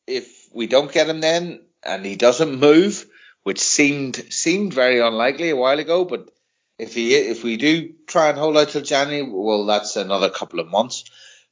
if 0.07 0.49
we 0.53 0.67
don't 0.67 0.91
get 0.91 1.09
him, 1.09 1.21
then 1.21 1.61
and 1.83 2.05
he 2.05 2.15
doesn't 2.15 2.59
move, 2.59 3.05
which 3.49 3.61
seemed 3.61 4.15
seemed 4.29 4.75
very 4.75 4.99
unlikely 4.99 5.49
a 5.49 5.55
while 5.55 5.79
ago. 5.79 6.05
But 6.05 6.29
if 6.77 6.93
he 6.93 7.15
if 7.15 7.43
we 7.43 7.57
do 7.57 7.95
try 8.05 8.29
and 8.29 8.37
hold 8.37 8.55
out 8.55 8.69
till 8.69 8.83
January, 8.83 9.27
well, 9.27 9.65
that's 9.65 9.95
another 9.95 10.29
couple 10.29 10.59
of 10.59 10.67
months. 10.67 11.05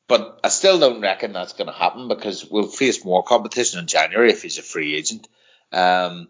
But 0.08 0.42
I 0.44 0.50
still 0.50 0.78
don't 0.78 1.02
reckon 1.02 1.34
that's 1.34 1.54
going 1.54 1.66
to 1.66 1.74
happen 1.74 2.08
because 2.08 2.46
we'll 2.46 2.68
face 2.68 3.04
more 3.04 3.24
competition 3.24 3.80
in 3.80 3.88
January 3.88 4.30
if 4.30 4.44
he's 4.44 4.60
a 4.60 4.62
free 4.62 4.94
agent. 4.96 5.28
Um, 5.72 6.28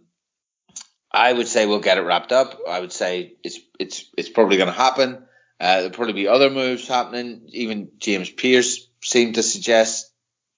I 1.11 1.33
would 1.33 1.49
say 1.49 1.65
we'll 1.65 1.81
get 1.81 1.97
it 1.97 2.03
wrapped 2.03 2.31
up. 2.31 2.57
I 2.65 2.79
would 2.79 2.93
say 2.93 3.33
it's 3.43 3.59
it's 3.77 4.05
it's 4.17 4.29
probably 4.29 4.55
going 4.55 4.73
to 4.73 4.83
happen. 4.85 5.27
Uh, 5.59 5.75
there'll 5.79 5.89
probably 5.89 6.13
be 6.13 6.29
other 6.29 6.49
moves 6.49 6.87
happening. 6.87 7.41
Even 7.47 7.89
James 7.97 8.29
Pearce 8.29 8.87
seemed 9.03 9.35
to 9.35 9.43
suggest 9.43 10.13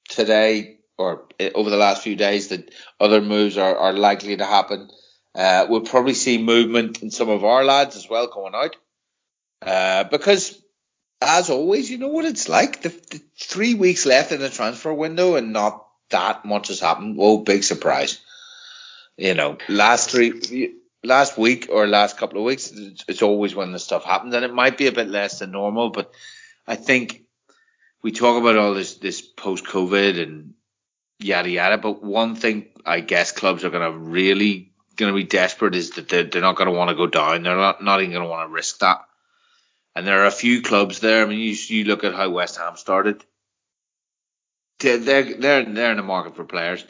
today 0.08 0.78
or 1.00 1.26
over 1.56 1.72
the 1.72 1.78
last 1.78 2.04
few 2.04 2.16
days 2.16 2.50
that 2.50 2.72
other 3.00 3.22
moves 3.22 3.58
are, 3.58 3.76
are 3.76 3.94
likely 3.94 4.38
to 4.38 4.46
happen. 4.46 4.92
Uh, 5.40 5.68
we'll 5.70 5.80
probably 5.80 6.14
see 6.14 6.38
movement 6.38 7.02
in 7.02 7.12
some 7.12 7.30
of 7.30 7.46
our 7.46 7.64
lads 7.64 7.96
as 7.96 8.10
well 8.10 8.28
going 8.28 8.54
out. 8.54 8.76
Uh, 9.62 10.04
because 10.04 10.62
as 11.22 11.50
always, 11.50 11.90
you 11.90 11.98
know 11.98 12.10
what 12.10 12.26
it's 12.26 12.50
like. 12.50 12.82
The, 12.82 12.90
the, 12.90 13.22
three 13.40 13.74
weeks 13.74 14.06
left 14.06 14.34
in 14.34 14.42
the 14.42 14.50
transfer 14.50 14.94
window 14.94 15.36
and 15.36 15.54
not 15.54 15.88
that 16.10 16.44
much 16.44 16.68
has 16.68 16.82
happened. 16.82 17.16
Oh, 17.22 17.38
big 17.38 17.64
surprise. 17.64 18.20
You 19.16 19.34
know, 19.34 19.58
last 19.70 20.12
three, 20.12 20.74
last 21.06 21.38
week 21.38 21.68
or 21.72 21.88
last 21.88 22.18
couple 22.18 22.40
of 22.40 22.44
weeks, 22.44 22.74
it's, 23.08 23.22
always 23.22 23.56
when 23.56 23.72
the 23.72 23.80
stuff 23.80 24.04
happens 24.04 24.36
and 24.36 24.44
it 24.44 24.54
might 24.54 24.78
be 24.78 24.88
a 24.88 24.92
bit 24.92 25.08
less 25.08 25.40
than 25.40 25.52
normal, 25.52 25.90
but 25.90 26.12
I 26.68 26.76
think 26.76 27.24
we 28.02 28.12
talk 28.12 28.42
about 28.42 28.58
all 28.58 28.74
this, 28.74 28.96
this 28.96 29.22
post 29.22 29.64
COVID 29.64 30.22
and 30.22 30.54
yada 31.18 31.50
yada. 31.50 31.78
But 31.78 32.04
one 32.04 32.36
thing 32.36 32.68
I 32.86 33.00
guess 33.00 33.32
clubs 33.32 33.64
are 33.64 33.70
going 33.70 33.90
to 33.90 33.98
really 33.98 34.69
going 35.00 35.12
to 35.12 35.16
be 35.16 35.24
desperate 35.24 35.76
is 35.76 35.92
that 35.92 36.10
they're, 36.10 36.26
they're 36.26 36.42
not 36.42 36.56
going 36.56 36.70
to 36.70 36.78
want 36.78 36.90
to 36.90 36.96
go 36.96 37.08
down. 37.08 37.44
They're 37.44 37.56
not, 37.56 37.84
not 37.84 38.02
even 38.02 38.12
going 38.12 38.24
to 38.24 38.30
want 38.30 38.48
to 38.48 38.54
risk 38.54 38.80
that. 38.80 39.06
And 39.96 40.06
there 40.06 40.22
are 40.22 40.28
a 40.28 40.32
few 40.32 40.62
clubs 40.62 41.00
there. 41.00 41.24
I 41.24 41.26
mean, 41.26 41.40
you, 41.40 41.56
you 41.68 41.86
look 41.86 42.04
at 42.04 42.14
how 42.14 42.30
West 42.30 42.58
Ham 42.58 42.78
started. 42.78 43.24
They're, 44.80 44.98
they're, 44.98 45.66
they're 45.66 45.92
in 45.92 45.98
the 45.98 46.04
market 46.04 46.36
for 46.36 46.44
players. 46.44 46.86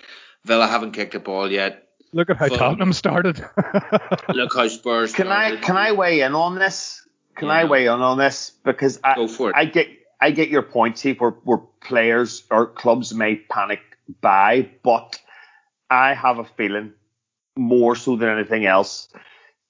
Villa 0.45 0.67
haven't 0.67 0.91
kicked 0.91 1.15
a 1.15 1.19
ball 1.19 1.49
yet. 1.51 1.87
Look 2.11 2.29
at 2.29 2.37
how 2.37 2.47
Tottenham 2.47 2.93
started. 2.93 3.39
look 4.29 4.55
how 4.55 4.67
Spurs. 4.67 5.13
Can 5.13 5.27
started. 5.27 5.59
I 5.59 5.61
can 5.61 5.77
I 5.77 5.91
weigh 5.91 6.21
in 6.21 6.33
on 6.33 6.55
this? 6.57 7.07
Can 7.35 7.49
yeah. 7.49 7.53
I 7.53 7.63
weigh 7.65 7.85
in 7.85 7.91
on 7.91 8.17
this? 8.17 8.51
Because 8.63 8.99
I, 9.03 9.27
I 9.53 9.65
get 9.65 9.87
I 10.19 10.31
get 10.31 10.49
your 10.49 10.63
point, 10.63 10.97
See, 10.97 11.13
where, 11.13 11.31
where 11.31 11.59
players 11.81 12.43
or 12.49 12.65
clubs 12.65 13.13
may 13.13 13.35
panic 13.35 13.81
buy, 14.21 14.69
but 14.83 15.19
I 15.89 16.15
have 16.15 16.39
a 16.39 16.45
feeling 16.45 16.93
more 17.59 17.95
so 17.95 18.15
than 18.15 18.29
anything 18.29 18.65
else, 18.65 19.09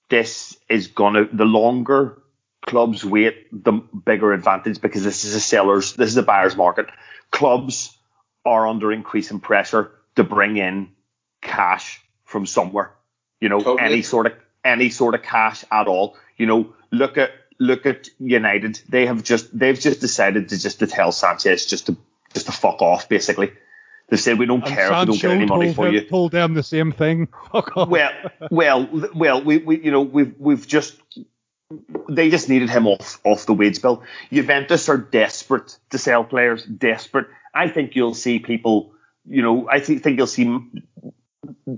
this 0.09 0.57
is 0.69 0.87
gonna 0.87 1.27
the 1.31 1.45
longer 1.45 2.21
clubs 2.65 3.03
wait, 3.03 3.47
the 3.51 3.71
bigger 3.71 4.33
advantage 4.33 4.81
because 4.81 5.03
this 5.03 5.25
is 5.25 5.35
a 5.35 5.39
seller's, 5.39 5.93
this 5.93 6.09
is 6.09 6.17
a 6.17 6.23
buyer's 6.23 6.55
market. 6.55 6.87
Clubs 7.31 7.97
are 8.45 8.67
under 8.67 8.91
increasing 8.91 9.39
pressure 9.39 9.91
to 10.15 10.23
bring 10.23 10.57
in 10.57 10.89
cash 11.41 12.01
from 12.25 12.45
somewhere. 12.45 12.91
You 13.39 13.49
know, 13.49 13.59
totally. 13.59 13.81
any 13.81 14.01
sort 14.01 14.27
of 14.27 14.33
any 14.63 14.89
sort 14.89 15.15
of 15.15 15.23
cash 15.23 15.63
at 15.71 15.87
all. 15.87 16.17
You 16.37 16.45
know, 16.45 16.73
look 16.91 17.17
at 17.17 17.31
look 17.59 17.85
at 17.85 18.09
United. 18.19 18.81
They 18.89 19.05
have 19.05 19.23
just 19.23 19.57
they've 19.57 19.79
just 19.79 20.01
decided 20.01 20.49
to 20.49 20.57
just 20.57 20.79
to 20.79 20.87
tell 20.87 21.11
Sanchez 21.11 21.65
just 21.65 21.87
to 21.87 21.97
just 22.33 22.47
to 22.47 22.51
fuck 22.51 22.81
off 22.81 23.07
basically. 23.07 23.51
They 24.09 24.17
said 24.17 24.39
we 24.39 24.45
don't 24.45 24.63
and 24.65 24.73
care 24.73 24.87
Sancho 24.87 25.13
if 25.13 25.23
we 25.23 25.29
don't 25.29 25.37
get 25.37 25.41
any 25.41 25.45
money 25.45 25.73
for 25.73 25.85
them, 25.85 25.93
you. 25.93 26.01
Told 26.01 26.31
them 26.31 26.53
the 26.55 26.63
same 26.63 26.91
thing. 26.91 27.27
well, 27.75 28.13
well, 28.49 28.89
well, 29.13 29.43
we, 29.43 29.57
we, 29.57 29.83
you 29.83 29.91
know, 29.91 30.01
we've 30.01 30.33
we've 30.39 30.67
just 30.67 30.99
they 32.09 32.29
just 32.31 32.49
needed 32.49 32.69
him 32.69 32.87
off 32.87 33.19
off 33.23 33.45
the 33.45 33.53
wage 33.53 33.81
bill. 33.81 34.03
Juventus 34.31 34.89
are 34.89 34.97
desperate 34.97 35.77
to 35.91 35.97
sell 35.97 36.23
players, 36.23 36.63
desperate. 36.63 37.27
I 37.53 37.67
think 37.69 37.95
you'll 37.95 38.15
see 38.15 38.39
people, 38.39 38.93
you 39.25 39.41
know, 39.41 39.69
I 39.69 39.79
think 39.79 40.03
think 40.03 40.17
you'll 40.17 40.27
see 40.27 40.59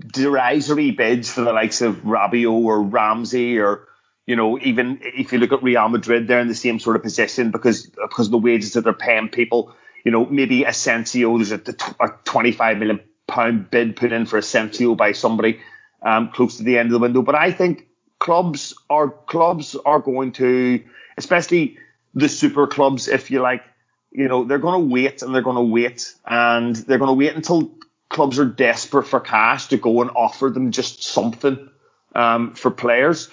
derisory 0.06 0.90
bids 0.92 1.30
for 1.30 1.42
the 1.42 1.52
likes 1.52 1.82
of 1.82 1.96
Rabiot 1.96 2.50
or 2.50 2.82
Ramsey 2.82 3.58
or 3.58 3.88
You 4.26 4.36
know, 4.36 4.58
even 4.60 5.00
if 5.02 5.32
you 5.32 5.38
look 5.38 5.52
at 5.52 5.62
Real 5.62 5.88
Madrid, 5.88 6.28
they're 6.28 6.40
in 6.40 6.48
the 6.48 6.54
same 6.54 6.78
sort 6.78 6.96
of 6.96 7.02
position 7.02 7.50
because 7.50 7.86
because 7.86 8.26
of 8.28 8.32
the 8.32 8.38
wages 8.38 8.72
that 8.72 8.84
they're 8.84 8.92
paying 8.94 9.28
people. 9.28 9.74
You 10.04 10.12
know, 10.12 10.26
maybe 10.26 10.64
Asensio, 10.64 11.36
there's 11.38 11.52
a, 11.52 11.62
a 12.00 12.08
25 12.24 12.78
million 12.78 13.00
pound 13.26 13.70
bid 13.70 13.96
put 13.96 14.12
in 14.12 14.26
for 14.26 14.38
Asensio 14.38 14.94
by 14.94 15.12
somebody 15.12 15.60
um, 16.02 16.30
close 16.30 16.56
to 16.56 16.64
the 16.64 16.78
end 16.78 16.88
of 16.88 16.92
the 16.92 16.98
window. 16.98 17.22
But 17.22 17.34
I 17.34 17.52
think 17.52 17.86
clubs 18.18 18.74
are 18.90 19.08
clubs 19.08 19.76
are 19.84 20.00
going 20.00 20.32
to, 20.32 20.82
especially 21.16 21.78
the 22.14 22.28
super 22.28 22.66
clubs, 22.66 23.08
if 23.08 23.30
you 23.30 23.40
like, 23.40 23.62
you 24.10 24.28
know, 24.28 24.44
they're 24.44 24.58
going 24.58 24.80
to 24.80 24.92
wait 24.92 25.22
and 25.22 25.34
they're 25.34 25.42
going 25.42 25.56
to 25.56 25.62
wait 25.62 26.14
and 26.26 26.76
they're 26.76 26.98
going 26.98 27.08
to 27.08 27.14
wait 27.14 27.34
until 27.34 27.72
clubs 28.08 28.38
are 28.38 28.44
desperate 28.44 29.06
for 29.06 29.20
cash 29.20 29.68
to 29.68 29.78
go 29.78 30.02
and 30.02 30.10
offer 30.14 30.50
them 30.50 30.70
just 30.70 31.02
something 31.02 31.70
um, 32.14 32.54
for 32.54 32.70
players. 32.70 33.30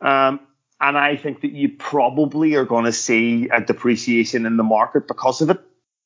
Um, 0.00 0.40
and 0.80 0.98
I 0.98 1.16
think 1.16 1.40
that 1.40 1.52
you 1.52 1.70
probably 1.70 2.56
are 2.56 2.66
going 2.66 2.84
to 2.84 2.92
see 2.92 3.48
a 3.48 3.60
depreciation 3.62 4.44
in 4.44 4.58
the 4.58 4.62
market 4.62 5.08
because 5.08 5.40
of 5.40 5.48
it. 5.50 5.60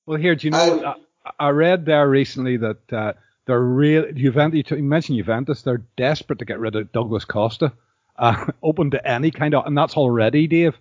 Well, 0.08 0.16
here, 0.18 0.34
do 0.34 0.46
you 0.46 0.52
know? 0.52 0.96
I, 1.26 1.48
I 1.48 1.48
read 1.50 1.84
there 1.84 2.08
recently 2.08 2.56
that 2.56 2.90
uh, 2.90 3.12
they're 3.44 3.60
real. 3.60 4.10
Juventus, 4.10 4.70
you 4.70 4.82
mentioned 4.82 5.18
Juventus. 5.18 5.60
They're 5.60 5.84
desperate 5.98 6.38
to 6.38 6.46
get 6.46 6.58
rid 6.58 6.76
of 6.76 6.90
Douglas 6.92 7.26
Costa, 7.26 7.74
uh, 8.16 8.46
open 8.62 8.92
to 8.92 9.06
any 9.06 9.30
kind 9.30 9.54
of, 9.54 9.66
and 9.66 9.76
that's 9.76 9.98
already, 9.98 10.46
Dave. 10.46 10.78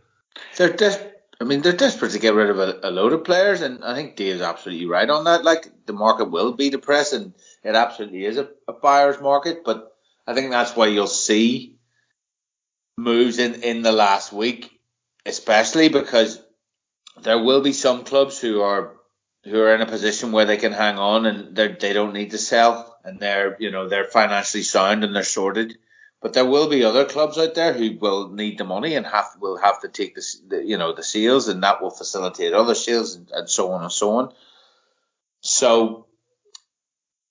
They're 0.55 0.71
des- 0.71 1.11
I 1.41 1.43
mean, 1.43 1.61
they're 1.61 1.73
desperate 1.73 2.13
to 2.13 2.19
get 2.19 2.35
rid 2.35 2.49
of 2.49 2.59
a, 2.59 2.79
a, 2.83 2.89
load 2.89 3.11
of 3.11 3.25
players, 3.25 3.59
and 3.59 3.83
I 3.83 3.95
think 3.95 4.15
Dave's 4.15 4.39
absolutely 4.39 4.85
right 4.85 5.09
on 5.09 5.25
that. 5.25 5.43
Like 5.43 5.67
the 5.85 5.91
market 5.91 6.31
will 6.31 6.53
be 6.53 6.69
depressed, 6.69 7.11
and 7.11 7.33
it 7.65 7.75
absolutely 7.75 8.23
is 8.23 8.37
a, 8.37 8.47
a 8.65 8.71
buyer's 8.71 9.19
market. 9.19 9.65
But 9.65 9.93
I 10.25 10.35
think 10.35 10.51
that's 10.51 10.73
why 10.73 10.87
you'll 10.87 11.07
see 11.07 11.75
moves 12.97 13.39
in, 13.39 13.61
in 13.63 13.81
the 13.81 13.91
last 13.91 14.31
week, 14.31 14.71
especially 15.25 15.89
because 15.89 16.41
there 17.23 17.43
will 17.43 17.59
be 17.59 17.73
some 17.73 18.05
clubs 18.05 18.39
who 18.39 18.61
are 18.61 18.96
who 19.47 19.61
are 19.61 19.73
in 19.73 19.81
a 19.81 19.85
position 19.85 20.31
where 20.31 20.45
they 20.45 20.57
can 20.57 20.71
hang 20.71 20.97
on 20.97 21.25
and 21.25 21.55
they 21.55 21.69
they 21.69 21.93
don't 21.93 22.13
need 22.13 22.31
to 22.31 22.37
sell 22.37 22.97
and 23.03 23.19
they're 23.19 23.55
you 23.59 23.71
know 23.71 23.87
they're 23.87 24.05
financially 24.05 24.63
sound 24.63 25.03
and 25.03 25.15
they're 25.15 25.23
sorted. 25.23 25.77
But 26.19 26.33
there 26.33 26.45
will 26.45 26.67
be 26.67 26.83
other 26.83 27.05
clubs 27.05 27.37
out 27.37 27.53
there 27.53 27.73
who 27.73 27.95
will 27.99 28.29
need 28.29 28.57
the 28.57 28.63
money 28.63 28.95
and 28.95 29.05
have 29.05 29.29
will 29.39 29.57
have 29.57 29.81
to 29.81 29.87
take 29.87 30.15
the, 30.15 30.63
you 30.63 30.77
know 30.77 30.93
the 30.93 31.03
sales 31.03 31.47
and 31.47 31.63
that 31.63 31.81
will 31.81 31.91
facilitate 31.91 32.53
other 32.53 32.75
sales 32.75 33.15
and, 33.15 33.29
and 33.31 33.49
so 33.49 33.71
on 33.71 33.83
and 33.83 33.91
so 33.91 34.17
on. 34.17 34.33
So 35.41 36.07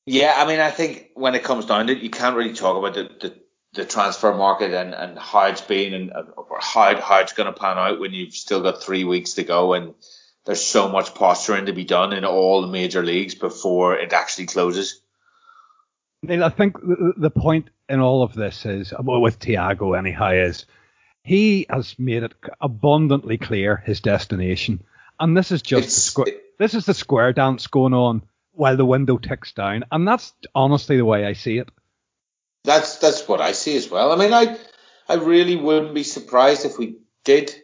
yeah, 0.07 0.35
I 0.37 0.47
mean 0.47 0.61
I 0.61 0.71
think 0.71 1.11
when 1.15 1.35
it 1.35 1.45
comes 1.45 1.67
down 1.67 1.89
to 1.89 1.93
it, 1.93 2.03
you 2.03 2.11
can't 2.11 2.37
really 2.37 2.55
talk 2.55 2.77
about 2.77 2.95
the, 2.95 3.11
the 3.21 3.35
the 3.75 3.85
transfer 3.85 4.35
market 4.35 4.73
and, 4.73 4.95
and 4.95 5.19
how 5.19 5.47
it's 5.47 5.61
been 5.61 5.93
and 5.93 6.11
or 6.37 6.59
how, 6.61 6.99
how 6.99 7.21
it's 7.21 7.35
going 7.35 7.53
to 7.53 7.59
pan 7.59 7.77
out 7.77 8.01
when 8.01 8.13
you've 8.13 8.35
still 8.35 8.63
got 8.63 8.83
three 8.83 9.05
weeks 9.05 9.35
to 9.35 9.45
go 9.45 9.75
and 9.75 9.95
there's 10.47 10.65
so 10.65 10.89
much 10.89 11.15
posturing 11.15 11.67
to 11.67 11.73
be 11.73 11.85
done 11.85 12.13
in 12.13 12.25
all 12.25 12.63
the 12.63 12.69
major 12.69 13.03
leagues 13.03 13.35
before 13.35 13.97
it 13.97 14.13
actually 14.13 14.47
closes. 14.47 15.01
Neil, 16.23 16.45
I 16.45 16.49
think 16.49 16.77
the 16.81 17.31
point 17.31 17.69
in 17.89 18.01
all 18.01 18.23
of 18.23 18.33
this 18.33 18.65
is, 18.65 18.93
uh, 18.93 19.03
well, 19.03 19.21
with 19.21 19.39
Thiago 19.39 19.99
anyhow, 19.99 20.31
is 20.31 20.65
he 21.23 21.67
has 21.69 21.99
made 21.99 22.23
it 22.23 22.33
abundantly 22.61 23.39
clear 23.39 23.77
his 23.77 24.01
destination, 24.01 24.85
and 25.21 25.37
this 25.37 25.51
is 25.53 25.63
just 25.63 25.89
the 25.89 26.01
square. 26.01 26.27
This 26.59 26.75
is 26.75 26.87
the 26.87 26.95
square 26.95 27.33
dance 27.33 27.67
going 27.67 27.93
on 27.93 28.23
while 28.53 28.77
the 28.77 28.87
window 28.87 29.19
ticks 29.19 29.53
down, 29.53 29.85
and 29.91 30.09
that's 30.09 30.33
honestly 30.55 30.97
the 30.97 31.05
way 31.05 31.27
I 31.27 31.35
see 31.35 31.59
it. 31.59 31.69
That's 32.65 32.97
that's 32.97 33.29
what 33.29 33.41
I 33.41 33.53
see 33.53 33.77
as 33.77 33.91
well. 33.91 34.13
I 34.13 34.17
mean, 34.17 34.33
I 34.33 34.57
I 35.09 35.15
really 35.15 35.57
wouldn't 35.57 35.95
be 35.95 36.05
surprised 36.05 36.65
if 36.65 36.79
we 36.79 36.99
did, 37.25 37.55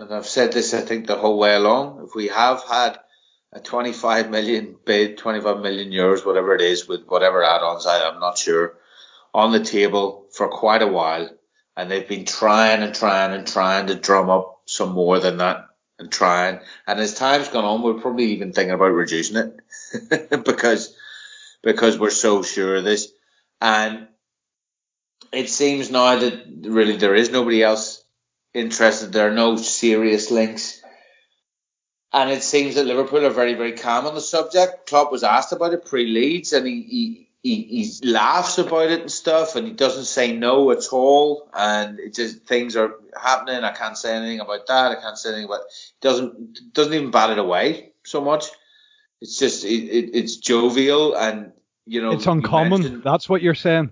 and 0.00 0.14
I've 0.14 0.26
said 0.26 0.52
this 0.52 0.72
I 0.72 0.80
think 0.80 1.06
the 1.06 1.16
whole 1.16 1.38
way 1.38 1.54
along. 1.54 2.04
If 2.06 2.14
we 2.14 2.28
have 2.28 2.64
had 2.64 2.98
a 3.52 3.60
25 3.60 4.30
million 4.30 4.76
bid, 4.84 5.18
25 5.18 5.60
million 5.60 5.90
euros, 5.90 6.24
whatever 6.24 6.54
it 6.54 6.62
is, 6.62 6.88
with 6.88 7.04
whatever 7.06 7.44
add-ons, 7.44 7.86
I, 7.86 8.08
I'm 8.08 8.20
not 8.20 8.38
sure, 8.38 8.74
on 9.34 9.52
the 9.52 9.62
table 9.62 10.26
for 10.32 10.48
quite 10.48 10.82
a 10.82 10.86
while, 10.86 11.28
and 11.76 11.90
they've 11.90 12.08
been 12.08 12.24
trying 12.24 12.82
and 12.82 12.94
trying 12.94 13.32
and 13.32 13.46
trying 13.46 13.88
to 13.88 13.94
drum 13.94 14.30
up 14.30 14.62
some 14.64 14.92
more 14.92 15.20
than 15.20 15.38
that 15.38 15.68
and 15.98 16.10
trying. 16.10 16.60
And 16.86 16.98
as 16.98 17.14
time's 17.14 17.48
gone 17.48 17.64
on, 17.64 17.82
we're 17.82 18.00
probably 18.00 18.32
even 18.32 18.52
thinking 18.52 18.74
about 18.74 18.92
reducing 18.92 19.36
it 19.36 20.30
because 20.44 20.96
because 21.62 21.98
we're 21.98 22.10
so 22.10 22.42
sure 22.42 22.76
of 22.76 22.84
this. 22.84 23.08
And 23.60 24.08
it 25.32 25.50
seems 25.50 25.90
now 25.90 26.16
that 26.16 26.44
really 26.62 26.96
there 26.96 27.14
is 27.14 27.30
nobody 27.30 27.62
else 27.62 27.99
interested. 28.54 29.12
There 29.12 29.28
are 29.28 29.34
no 29.34 29.56
serious 29.56 30.30
links. 30.30 30.82
And 32.12 32.30
it 32.30 32.42
seems 32.42 32.74
that 32.74 32.86
Liverpool 32.86 33.24
are 33.24 33.30
very, 33.30 33.54
very 33.54 33.72
calm 33.72 34.06
on 34.06 34.14
the 34.14 34.20
subject. 34.20 34.88
Klopp 34.88 35.12
was 35.12 35.22
asked 35.22 35.52
about 35.52 35.74
it 35.74 35.84
pre-Leeds 35.84 36.52
and 36.52 36.66
he, 36.66 36.82
he, 36.82 37.28
he, 37.42 37.62
he 37.62 38.08
laughs 38.10 38.58
about 38.58 38.90
it 38.90 39.02
and 39.02 39.10
stuff 39.10 39.54
and 39.54 39.66
he 39.66 39.72
doesn't 39.72 40.06
say 40.06 40.36
no 40.36 40.72
at 40.72 40.92
all. 40.92 41.48
And 41.54 42.00
it 42.00 42.14
just, 42.14 42.46
things 42.46 42.74
are 42.74 42.94
happening. 43.16 43.62
I 43.62 43.72
can't 43.72 43.96
say 43.96 44.16
anything 44.16 44.40
about 44.40 44.66
that. 44.66 44.90
I 44.90 45.00
can't 45.00 45.16
say 45.16 45.28
anything 45.28 45.44
about, 45.44 45.60
doesn't, 46.00 46.72
doesn't 46.72 46.94
even 46.94 47.12
bat 47.12 47.30
it 47.30 47.38
away 47.38 47.92
so 48.04 48.20
much. 48.20 48.46
It's 49.20 49.38
just, 49.38 49.64
it, 49.64 49.68
it, 49.68 50.10
it's 50.12 50.36
jovial 50.36 51.14
and, 51.14 51.52
you 51.86 52.02
know. 52.02 52.12
It's 52.12 52.26
uncommon. 52.26 53.02
That's 53.02 53.28
what 53.28 53.40
you're 53.40 53.54
saying. 53.54 53.90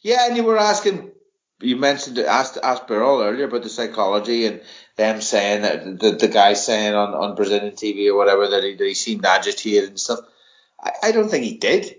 Yeah, 0.00 0.26
and 0.26 0.36
you 0.36 0.42
were 0.42 0.58
asking, 0.58 1.12
you 1.60 1.76
mentioned 1.76 2.18
asked 2.18 2.58
asked 2.62 2.88
Beryl 2.88 3.22
earlier 3.22 3.44
about 3.46 3.62
the 3.62 3.68
psychology 3.68 4.46
and 4.46 4.60
them 4.96 5.20
saying 5.20 5.62
that 5.62 5.98
the, 6.00 6.12
the 6.12 6.28
guy 6.28 6.54
saying 6.54 6.94
on, 6.94 7.14
on 7.14 7.34
Brazilian 7.34 7.72
TV 7.72 8.08
or 8.08 8.16
whatever 8.16 8.48
that 8.48 8.64
he, 8.64 8.74
that 8.74 8.84
he 8.84 8.94
seemed 8.94 9.24
agitated 9.24 9.90
and 9.90 10.00
stuff. 10.00 10.20
I, 10.80 10.92
I 11.04 11.12
don't 11.12 11.28
think 11.28 11.44
he 11.44 11.56
did. 11.56 11.96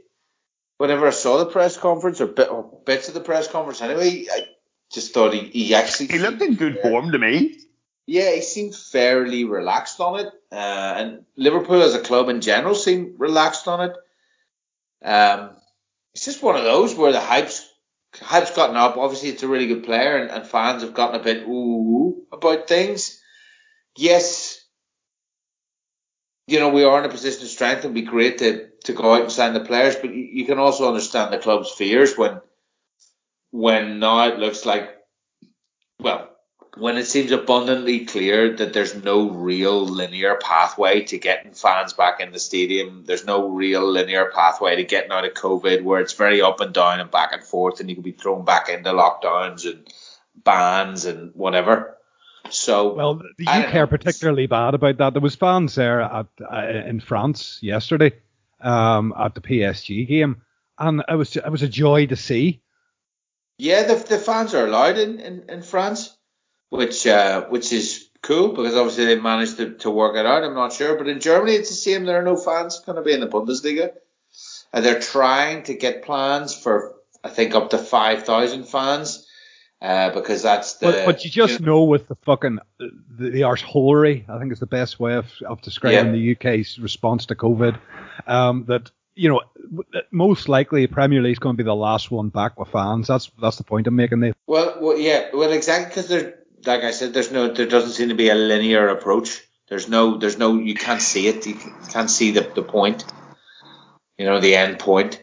Whenever 0.77 1.07
I 1.07 1.11
saw 1.11 1.37
the 1.37 1.45
press 1.45 1.77
conference 1.77 2.19
or, 2.19 2.27
bit, 2.27 2.51
or 2.51 2.79
bits 2.85 3.07
of 3.07 3.13
the 3.13 3.21
press 3.21 3.47
conference 3.47 3.81
anyway, 3.81 4.25
I 4.31 4.41
just 4.91 5.13
thought 5.13 5.33
he, 5.33 5.39
he 5.39 5.75
actually 5.75 6.07
he 6.07 6.19
looked 6.19 6.41
in 6.41 6.55
good 6.55 6.79
form 6.81 7.11
to 7.11 7.19
me. 7.19 7.59
Yeah, 8.07 8.31
he 8.35 8.41
seemed 8.41 8.75
fairly 8.75 9.45
relaxed 9.45 9.99
on 9.99 10.19
it, 10.19 10.27
uh, 10.51 10.93
and 10.97 11.25
Liverpool 11.35 11.81
as 11.81 11.95
a 11.95 12.01
club 12.01 12.29
in 12.29 12.41
general 12.41 12.75
seemed 12.75 13.19
relaxed 13.19 13.67
on 13.67 13.89
it. 13.89 13.97
Um, 15.03 15.51
it's 16.13 16.25
just 16.25 16.43
one 16.43 16.55
of 16.55 16.63
those 16.63 16.93
where 16.93 17.11
the 17.11 17.19
hype's 17.19 17.67
hype's 18.21 18.55
gotten 18.55 18.75
up. 18.75 18.97
Obviously, 18.97 19.29
it's 19.29 19.43
a 19.43 19.47
really 19.47 19.67
good 19.67 19.83
player, 19.83 20.17
and, 20.17 20.31
and 20.31 20.47
fans 20.47 20.81
have 20.81 20.93
gotten 20.93 21.19
a 21.19 21.23
bit 21.23 21.47
ooh 21.47 22.25
about 22.31 22.67
things. 22.67 23.21
Yes, 23.97 24.63
you 26.47 26.59
know 26.59 26.69
we 26.69 26.83
are 26.83 26.99
in 26.99 27.05
a 27.05 27.13
position 27.13 27.43
of 27.43 27.49
strength, 27.49 27.85
and 27.85 27.95
it'd 27.95 28.05
be 28.05 28.09
great 28.09 28.39
to 28.39 28.69
to 28.85 28.93
go 28.93 29.13
out 29.13 29.21
and 29.21 29.31
sign 29.31 29.53
the 29.53 29.59
players. 29.59 29.95
But 29.95 30.13
you, 30.13 30.27
you 30.31 30.45
can 30.45 30.59
also 30.59 30.87
understand 30.87 31.33
the 31.33 31.39
club's 31.39 31.71
fears 31.71 32.17
when 32.17 32.41
when 33.51 33.99
now 33.99 34.27
it 34.27 34.39
looks 34.39 34.65
like 34.65 34.89
well 35.99 36.34
when 36.77 36.97
it 36.97 37.05
seems 37.05 37.31
abundantly 37.31 38.05
clear 38.05 38.53
that 38.55 38.73
there's 38.73 39.01
no 39.01 39.29
real 39.29 39.85
linear 39.85 40.35
pathway 40.35 41.01
to 41.01 41.17
getting 41.17 41.53
fans 41.53 41.93
back 41.93 42.19
in 42.19 42.31
the 42.31 42.39
stadium, 42.39 43.03
there's 43.05 43.25
no 43.25 43.49
real 43.49 43.89
linear 43.89 44.31
pathway 44.33 44.75
to 44.75 44.83
getting 44.83 45.11
out 45.11 45.25
of 45.25 45.33
COVID 45.33 45.83
where 45.83 46.01
it's 46.01 46.13
very 46.13 46.41
up 46.41 46.59
and 46.59 46.73
down 46.73 46.99
and 46.99 47.09
back 47.09 47.31
and 47.33 47.43
forth 47.43 47.79
and 47.79 47.89
you 47.89 47.95
can 47.95 48.03
be 48.03 48.11
thrown 48.11 48.43
back 48.43 48.69
into 48.69 48.91
lockdowns 48.91 49.65
and 49.65 49.87
bans 50.35 51.05
and 51.05 51.33
whatever. 51.33 51.97
So 52.49 52.93
well, 52.93 53.21
the 53.37 53.47
UK 53.47 53.75
are 53.75 53.87
particularly 53.87 54.47
bad 54.47 54.75
about 54.75 54.97
that. 54.97 55.13
There 55.13 55.21
was 55.21 55.35
fans 55.35 55.75
there 55.75 56.01
at 56.01 56.27
uh, 56.41 56.67
in 56.85 56.99
France 56.99 57.59
yesterday 57.61 58.13
um, 58.61 59.13
at 59.17 59.33
the 59.33 59.41
PSG 59.41 60.07
game, 60.07 60.41
and 60.77 61.03
it 61.07 61.15
was 61.15 61.35
it 61.35 61.51
was 61.51 61.63
a 61.63 61.67
joy 61.67 62.05
to 62.05 62.15
see. 62.15 62.61
Yeah, 63.57 63.83
the, 63.83 63.95
the 63.95 64.19
fans 64.19 64.53
are 64.53 64.67
allowed 64.67 64.97
in, 64.97 65.19
in, 65.19 65.45
in 65.49 65.61
France 65.63 66.15
which 66.69 67.05
uh, 67.07 67.45
which 67.47 67.71
is 67.71 68.09
cool 68.21 68.49
because 68.49 68.75
obviously 68.75 69.05
they 69.05 69.19
managed 69.19 69.57
to, 69.57 69.73
to 69.75 69.89
work 69.89 70.15
it 70.15 70.25
out. 70.25 70.43
I'm 70.43 70.55
not 70.55 70.73
sure, 70.73 70.97
but 70.97 71.07
in 71.07 71.19
Germany 71.19 71.53
it's 71.53 71.69
the 71.69 71.75
same. 71.75 72.05
There 72.05 72.19
are 72.19 72.23
no 72.23 72.37
fans 72.37 72.79
going 72.79 72.97
to 72.97 73.01
be 73.01 73.13
in 73.13 73.19
the 73.19 73.27
Bundesliga, 73.27 73.91
and 74.73 74.83
they're 74.83 74.99
trying 74.99 75.63
to 75.63 75.75
get 75.75 76.03
plans 76.03 76.55
for 76.55 76.95
I 77.23 77.29
think 77.29 77.55
up 77.55 77.71
to 77.71 77.77
five 77.77 78.23
thousand 78.23 78.65
fans. 78.65 79.21
Uh, 79.81 80.09
because 80.11 80.41
that's 80.41 80.75
the. 80.75 80.87
But, 80.87 81.05
but 81.05 81.25
you 81.25 81.29
just 81.29 81.59
you 81.59 81.65
know, 81.65 81.73
know, 81.73 81.83
with 81.83 82.07
the 82.07 82.15
fucking 82.23 82.59
the, 82.79 82.89
the 83.29 83.41
arseholery, 83.41 84.27
I 84.27 84.39
think 84.39 84.51
is 84.53 84.59
the 84.59 84.65
best 84.65 84.99
way 84.99 85.15
of, 85.15 85.27
of 85.45 85.61
describing 85.61 86.15
yeah. 86.15 86.35
the 86.35 86.35
UK's 86.35 86.79
response 86.79 87.25
to 87.27 87.35
COVID. 87.35 87.77
Um, 88.25 88.65
that 88.67 88.89
you 89.15 89.29
know, 89.29 89.41
most 90.11 90.49
likely 90.49 90.87
Premier 90.87 91.21
League's 91.21 91.39
going 91.39 91.55
to 91.55 91.63
be 91.63 91.67
the 91.67 91.75
last 91.75 92.09
one 92.09 92.29
back 92.29 92.57
with 92.57 92.69
fans. 92.69 93.07
That's 93.07 93.31
that's 93.39 93.57
the 93.57 93.63
point 93.63 93.87
I'm 93.87 93.95
making 93.95 94.21
there. 94.21 94.33
Well, 94.47 94.77
well 94.79 94.97
yeah, 94.97 95.29
well, 95.33 95.51
exactly 95.51 95.89
because 95.89 96.07
they're 96.07 96.39
like 96.65 96.83
I 96.83 96.91
said, 96.91 97.13
there's 97.13 97.31
no, 97.31 97.51
there 97.51 97.67
doesn't 97.67 97.91
seem 97.91 98.09
to 98.09 98.15
be 98.15 98.29
a 98.29 98.35
linear 98.35 98.89
approach. 98.89 99.41
There's 99.69 99.89
no, 99.89 100.17
there's 100.17 100.37
no, 100.37 100.57
you 100.57 100.75
can't 100.75 101.01
see 101.01 101.27
it. 101.27 101.45
You 101.45 101.55
can't 101.89 102.09
see 102.09 102.31
the, 102.31 102.41
the 102.41 102.63
point, 102.63 103.05
you 104.17 104.25
know, 104.25 104.39
the 104.39 104.55
end 104.55 104.79
point. 104.79 105.21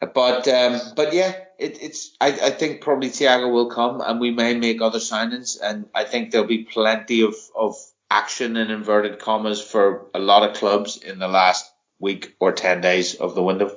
But, 0.00 0.46
um, 0.46 0.80
but 0.94 1.12
yeah, 1.12 1.34
it, 1.58 1.82
it's. 1.82 2.16
I, 2.20 2.28
I 2.28 2.50
think 2.50 2.80
probably 2.80 3.10
Thiago 3.10 3.52
will 3.52 3.70
come, 3.70 4.00
and 4.00 4.20
we 4.20 4.30
may 4.30 4.54
make 4.54 4.80
other 4.80 5.00
signings, 5.00 5.58
and 5.60 5.86
I 5.94 6.04
think 6.04 6.30
there'll 6.30 6.46
be 6.46 6.64
plenty 6.64 7.22
of 7.22 7.34
of 7.54 7.76
action 8.10 8.56
in 8.56 8.70
inverted 8.70 9.18
commas 9.18 9.60
for 9.60 10.06
a 10.14 10.18
lot 10.18 10.48
of 10.48 10.56
clubs 10.56 10.96
in 10.96 11.18
the 11.18 11.28
last 11.28 11.70
week 11.98 12.36
or 12.38 12.52
ten 12.52 12.80
days 12.80 13.16
of 13.16 13.34
the 13.34 13.42
window. 13.42 13.76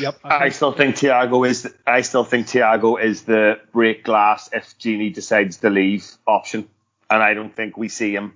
Yep. 0.00 0.20
I 0.24 0.48
still 0.50 0.72
think 0.72 0.96
Thiago 0.96 1.46
is. 1.48 1.72
I 1.86 2.00
still 2.02 2.24
think 2.24 2.46
Thiago 2.46 3.02
is 3.02 3.22
the 3.22 3.60
break 3.72 4.04
glass 4.04 4.48
if 4.52 4.76
Gini 4.78 5.12
decides 5.12 5.58
to 5.58 5.70
leave 5.70 6.06
option, 6.26 6.68
and 7.10 7.22
I 7.22 7.34
don't 7.34 7.54
think 7.54 7.76
we 7.76 7.88
see 7.88 8.14
him. 8.14 8.34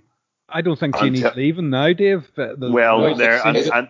I 0.49 0.61
don't 0.61 0.79
think 0.79 0.95
Gini's 0.97 1.23
Until- 1.23 1.37
leaving 1.37 1.71
now, 1.71 1.93
Dave. 1.93 2.31
Well, 2.37 3.11
the- 3.11 3.15
there 3.15 3.47
and, 3.47 3.57
and 3.57 3.89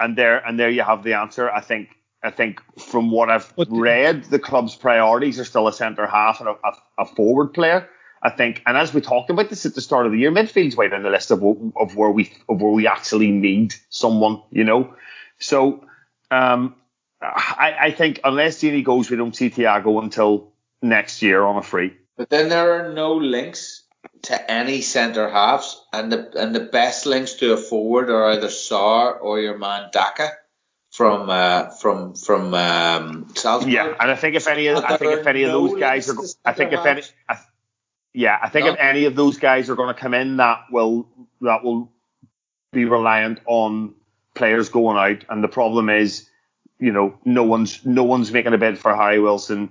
and 0.00 0.16
there 0.16 0.44
and 0.46 0.58
there 0.58 0.70
you 0.70 0.82
have 0.82 1.02
the 1.02 1.14
answer. 1.14 1.50
I 1.50 1.60
think. 1.60 1.88
I 2.24 2.30
think 2.30 2.60
from 2.78 3.10
what 3.10 3.30
I've 3.30 3.52
But 3.56 3.66
read, 3.70 4.26
the 4.26 4.38
club's 4.38 4.76
priorities 4.76 5.40
are 5.40 5.44
still 5.44 5.66
a 5.66 5.72
centre 5.72 6.06
half 6.06 6.38
and 6.38 6.48
a, 6.48 6.52
a, 6.52 7.02
a 7.02 7.04
forward 7.04 7.52
player. 7.52 7.88
I 8.22 8.30
think, 8.30 8.62
and 8.64 8.76
as 8.76 8.94
we 8.94 9.00
talked 9.00 9.28
about 9.30 9.50
this 9.50 9.66
at 9.66 9.74
the 9.74 9.80
start 9.80 10.06
of 10.06 10.12
the 10.12 10.18
year, 10.18 10.30
midfield's 10.30 10.76
way 10.76 10.88
down 10.88 11.02
the 11.02 11.10
list 11.10 11.32
of 11.32 11.42
of 11.74 11.96
where 11.96 12.10
we 12.12 12.32
of 12.48 12.62
where 12.62 12.70
we 12.70 12.86
actually 12.86 13.32
need 13.32 13.74
someone. 13.88 14.40
You 14.52 14.62
know, 14.62 14.94
so 15.40 15.84
um, 16.30 16.76
I, 17.22 17.76
I 17.80 17.90
think 17.92 18.20
unless 18.24 18.60
Gini 18.60 18.82
goes, 18.82 19.10
we 19.10 19.16
don't 19.16 19.34
see 19.34 19.50
Thiago 19.50 20.02
until 20.02 20.52
next 20.80 21.22
year 21.22 21.42
on 21.44 21.56
a 21.56 21.62
free. 21.62 21.96
But 22.16 22.30
then 22.30 22.48
there 22.48 22.72
are 22.84 22.92
no 22.92 23.14
links 23.14 23.84
to 24.22 24.50
any 24.50 24.80
centre 24.80 25.28
halves, 25.28 25.80
and 25.92 26.12
the 26.12 26.38
and 26.38 26.54
the 26.54 26.60
best 26.60 27.06
links 27.06 27.34
to 27.34 27.52
a 27.52 27.56
forward 27.56 28.10
are 28.10 28.30
either 28.30 28.48
Sarr 28.48 29.20
or 29.20 29.40
your 29.40 29.58
man 29.58 29.90
Daka 29.92 30.30
from 30.90 31.30
uh, 31.30 31.70
from 31.70 32.14
from 32.14 32.54
um, 32.54 33.28
Salzburg. 33.34 33.72
Yeah, 33.72 33.94
and 33.98 34.10
I 34.10 34.16
think 34.16 34.36
if 34.36 34.46
any, 34.46 34.66
of, 34.68 34.84
I 34.84 34.96
think 34.96 35.20
if 35.20 35.26
any 35.26 35.44
of 35.44 35.52
no 35.52 35.66
those 35.66 35.80
guys 35.80 36.08
are, 36.08 36.16
I 36.44 36.52
think 36.52 36.72
if 36.72 36.84
any, 36.84 37.02
I, 37.28 37.38
yeah, 38.12 38.38
I 38.40 38.48
think 38.48 38.66
No. 38.66 38.72
if 38.72 38.78
any 38.78 39.06
of 39.06 39.16
those 39.16 39.38
guys 39.38 39.70
are 39.70 39.74
going 39.74 39.94
to 39.94 40.00
come 40.00 40.14
in, 40.14 40.36
that 40.36 40.64
will 40.70 41.08
that 41.40 41.64
will 41.64 41.90
be 42.72 42.84
reliant 42.84 43.40
on 43.46 43.94
players 44.34 44.68
going 44.68 44.96
out, 44.96 45.24
and 45.28 45.42
the 45.42 45.48
problem 45.48 45.88
is, 45.88 46.28
you 46.82 46.92
know, 46.92 47.14
no 47.24 47.44
one's 47.44 47.84
no 47.86 48.02
one's 48.02 48.32
making 48.32 48.52
a 48.54 48.58
bid 48.58 48.76
for 48.78 48.94
Harry 48.94 49.20
Wilson. 49.20 49.70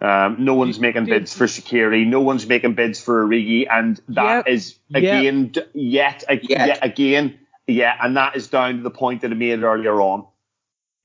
Um, 0.00 0.36
no 0.44 0.54
one's 0.54 0.78
making 0.80 1.04
bids 1.06 1.32
for 1.32 1.44
Shaqiri. 1.46 2.06
No 2.06 2.20
one's 2.20 2.46
making 2.46 2.74
bids 2.74 3.00
for 3.00 3.24
Origi, 3.26 3.66
and 3.70 4.00
that 4.08 4.46
Yeah, 4.46 4.52
is 4.52 4.76
yeah. 4.88 4.98
again 4.98 5.46
d- 5.48 5.62
yet, 5.74 6.24
ag- 6.28 6.48
Yet. 6.48 6.66
yet 6.68 6.78
again 6.82 7.38
yeah, 7.68 7.96
and 8.02 8.16
that 8.16 8.34
is 8.36 8.48
down 8.48 8.78
to 8.78 8.82
the 8.82 8.90
point 8.90 9.20
that 9.22 9.30
I 9.30 9.34
made 9.34 9.62
earlier 9.62 10.00
on. 10.00 10.26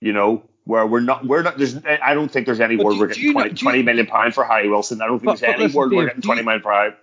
You 0.02 0.14
know, 0.14 0.44
where 0.66 0.86
we're 0.88 1.00
not, 1.00 1.26
we're 1.28 1.44
not. 1.44 1.58
There's, 1.58 1.76
I 1.86 2.14
don't 2.16 2.30
think 2.32 2.46
there's 2.48 2.60
any 2.60 2.76
But 2.78 2.86
word 2.88 2.94
do- 2.94 3.00
we're 3.00 3.08
getting 3.08 3.24
you 3.24 3.34
20, 3.34 3.50
not- 3.50 3.56
do 3.58 3.64
20 3.64 3.78
you- 3.80 3.84
million 3.84 4.06
pound 4.08 4.34
for 4.34 4.44
Harry 4.44 4.68
Wilson. 4.70 5.02
I 5.02 5.08
don't 5.08 5.20
think 5.20 5.26
But- 5.26 5.40
there's 5.40 5.52
but 5.52 5.56
any 5.56 5.64
listen, 5.66 5.78
word 5.78 5.92
we're 5.92 6.06
getting 6.08 6.22
do 6.22 6.26
20 6.28 6.42
you- 6.42 6.46
million 6.46 6.62
for 6.64 6.72
Harry, 6.72 6.94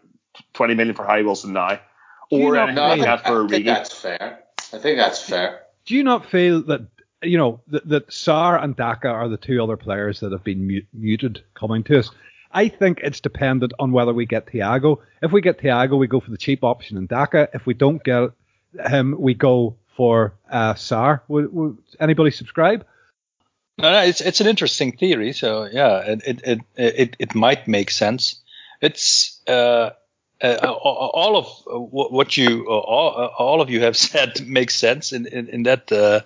20 0.54 0.74
million 0.74 0.94
for 0.96 1.04
Harry 1.06 1.24
Wilson 1.24 1.52
now, 1.52 1.78
Do 2.30 2.42
or 2.42 2.54
not 2.54 2.62
anything 2.70 2.74
No, 2.76 2.82
I 2.82 2.86
like 2.88 2.94
think, 2.98 3.04
that 3.06 3.26
for 3.26 3.44
I 3.44 3.48
think 3.48 3.66
that's 3.66 3.92
fair. 4.00 4.38
I 4.72 4.78
think 4.78 4.98
that's 4.98 5.22
fair. 5.28 5.60
do 5.86 5.94
you 5.94 6.02
not 6.02 6.24
feel 6.26 6.62
that 6.62 6.82
you 7.24 7.38
know 7.38 7.60
that, 7.68 7.88
that 7.88 8.08
Sarr 8.08 8.62
and 8.62 8.76
Daka 8.76 9.08
are 9.08 9.28
the 9.28 9.36
two 9.36 9.62
other 9.62 9.76
players 9.76 10.20
that 10.20 10.32
have 10.32 10.44
been 10.44 10.66
mu- 10.66 10.82
muted 10.92 11.42
coming 11.54 11.82
to 11.84 11.98
us? 11.98 12.10
I 12.52 12.68
think 12.68 13.00
it's 13.02 13.20
dependent 13.20 13.72
on 13.78 13.90
whether 13.90 14.12
we 14.12 14.26
get 14.26 14.46
Thiago. 14.46 14.98
If 15.22 15.32
we 15.32 15.40
get 15.40 15.58
Thiago, 15.58 15.98
we 15.98 16.06
go 16.06 16.20
for 16.20 16.30
the 16.30 16.38
cheap 16.38 16.62
option 16.62 16.96
in 16.96 17.06
Daka. 17.06 17.48
If 17.52 17.66
we 17.66 17.74
don't 17.74 18.02
get 18.02 18.30
him, 18.88 19.16
we 19.18 19.34
go 19.34 19.76
for 19.96 20.34
uh, 20.50 20.74
Sarr. 20.74 21.22
Would, 21.28 21.52
would 21.52 21.78
anybody 21.98 22.30
subscribe? 22.30 22.86
No, 23.78 23.90
no, 23.90 24.02
it's 24.02 24.20
it's 24.20 24.40
an 24.40 24.46
interesting 24.46 24.92
theory. 24.92 25.32
So 25.32 25.64
yeah, 25.64 25.98
it 25.98 26.22
it 26.24 26.40
it 26.44 26.60
it, 26.76 27.16
it 27.18 27.34
might 27.34 27.66
make 27.66 27.90
sense. 27.90 28.40
It's 28.80 29.40
uh, 29.48 29.90
uh, 30.42 30.56
all 30.62 31.36
of 31.36 31.46
what 31.92 32.36
you 32.36 32.66
all, 32.66 33.26
all 33.38 33.60
of 33.60 33.70
you 33.70 33.80
have 33.80 33.96
said 34.08 34.46
makes 34.46 34.74
sense 34.74 35.12
in 35.12 35.26
in, 35.26 35.48
in 35.48 35.62
that. 35.64 35.90
Uh, 35.90 36.20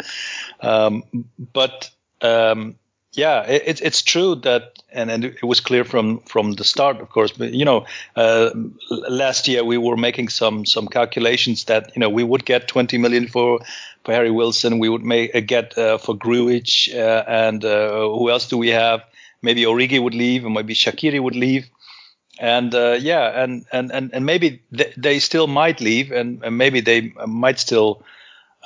um, 0.60 1.04
but 1.52 1.90
um, 2.20 2.76
yeah, 3.12 3.42
it, 3.42 3.80
it's 3.82 4.02
true 4.02 4.36
that, 4.36 4.82
and, 4.92 5.10
and 5.10 5.24
it 5.24 5.42
was 5.42 5.60
clear 5.60 5.84
from 5.84 6.20
from 6.20 6.52
the 6.52 6.64
start, 6.64 7.00
of 7.00 7.08
course. 7.08 7.32
But 7.32 7.52
you 7.52 7.64
know, 7.64 7.86
uh, 8.16 8.50
last 8.90 9.48
year 9.48 9.64
we 9.64 9.78
were 9.78 9.96
making 9.96 10.28
some 10.28 10.64
some 10.66 10.86
calculations 10.88 11.64
that 11.64 11.92
you 11.96 12.00
know 12.00 12.10
we 12.10 12.22
would 12.22 12.44
get 12.44 12.68
20 12.68 12.98
million 12.98 13.26
for 13.26 13.60
for 14.04 14.12
Harry 14.12 14.30
Wilson, 14.30 14.78
we 14.78 14.88
would 14.88 15.04
make 15.04 15.34
uh, 15.34 15.40
get 15.40 15.76
uh, 15.76 15.98
for 15.98 16.14
Grujic, 16.14 16.94
uh, 16.94 17.24
and 17.26 17.64
uh, 17.64 18.00
who 18.00 18.30
else 18.30 18.48
do 18.48 18.56
we 18.56 18.68
have? 18.68 19.02
Maybe 19.42 19.62
Origi 19.62 20.02
would 20.02 20.14
leave, 20.14 20.44
and 20.44 20.54
maybe 20.54 20.74
Shaqiri 20.74 21.20
would 21.20 21.36
leave. 21.36 21.68
And 22.38 22.74
uh, 22.74 22.96
yeah, 23.00 23.42
and, 23.42 23.64
and, 23.72 23.90
and, 23.90 24.10
and 24.14 24.24
maybe 24.24 24.62
th- 24.76 24.94
they 24.96 25.18
still 25.18 25.46
might 25.48 25.80
leave, 25.80 26.12
and, 26.12 26.42
and 26.44 26.56
maybe 26.56 26.80
they 26.80 27.12
might 27.26 27.58
still 27.58 28.02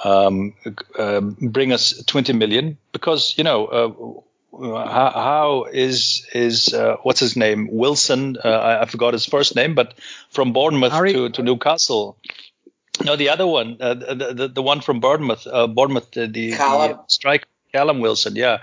um, 0.04 0.54
um, 0.98 1.36
bring 1.40 1.72
us 1.72 2.02
20 2.06 2.32
million 2.34 2.76
because 2.92 3.34
you 3.38 3.44
know 3.44 3.66
uh, 3.66 4.86
how, 4.86 5.10
how 5.10 5.64
is 5.72 6.26
is 6.34 6.74
uh, 6.74 6.96
what's 7.02 7.20
his 7.20 7.36
name 7.36 7.68
Wilson? 7.70 8.36
Uh, 8.44 8.48
I, 8.48 8.82
I 8.82 8.84
forgot 8.86 9.14
his 9.14 9.24
first 9.26 9.56
name, 9.56 9.74
but 9.74 9.94
from 10.30 10.52
Bournemouth 10.52 10.92
Harry- 10.92 11.12
to, 11.12 11.30
to 11.30 11.42
Newcastle. 11.42 12.18
No, 13.02 13.16
the 13.16 13.30
other 13.30 13.46
one, 13.46 13.78
uh, 13.80 13.94
the, 13.94 14.34
the 14.34 14.48
the 14.48 14.62
one 14.62 14.80
from 14.82 15.00
Bournemouth, 15.00 15.46
uh, 15.46 15.66
Bournemouth, 15.66 16.10
the, 16.10 16.26
the, 16.26 16.52
Callum. 16.52 16.90
the 16.92 16.98
strike, 17.08 17.46
Callum 17.72 18.00
Wilson, 18.00 18.36
yeah. 18.36 18.58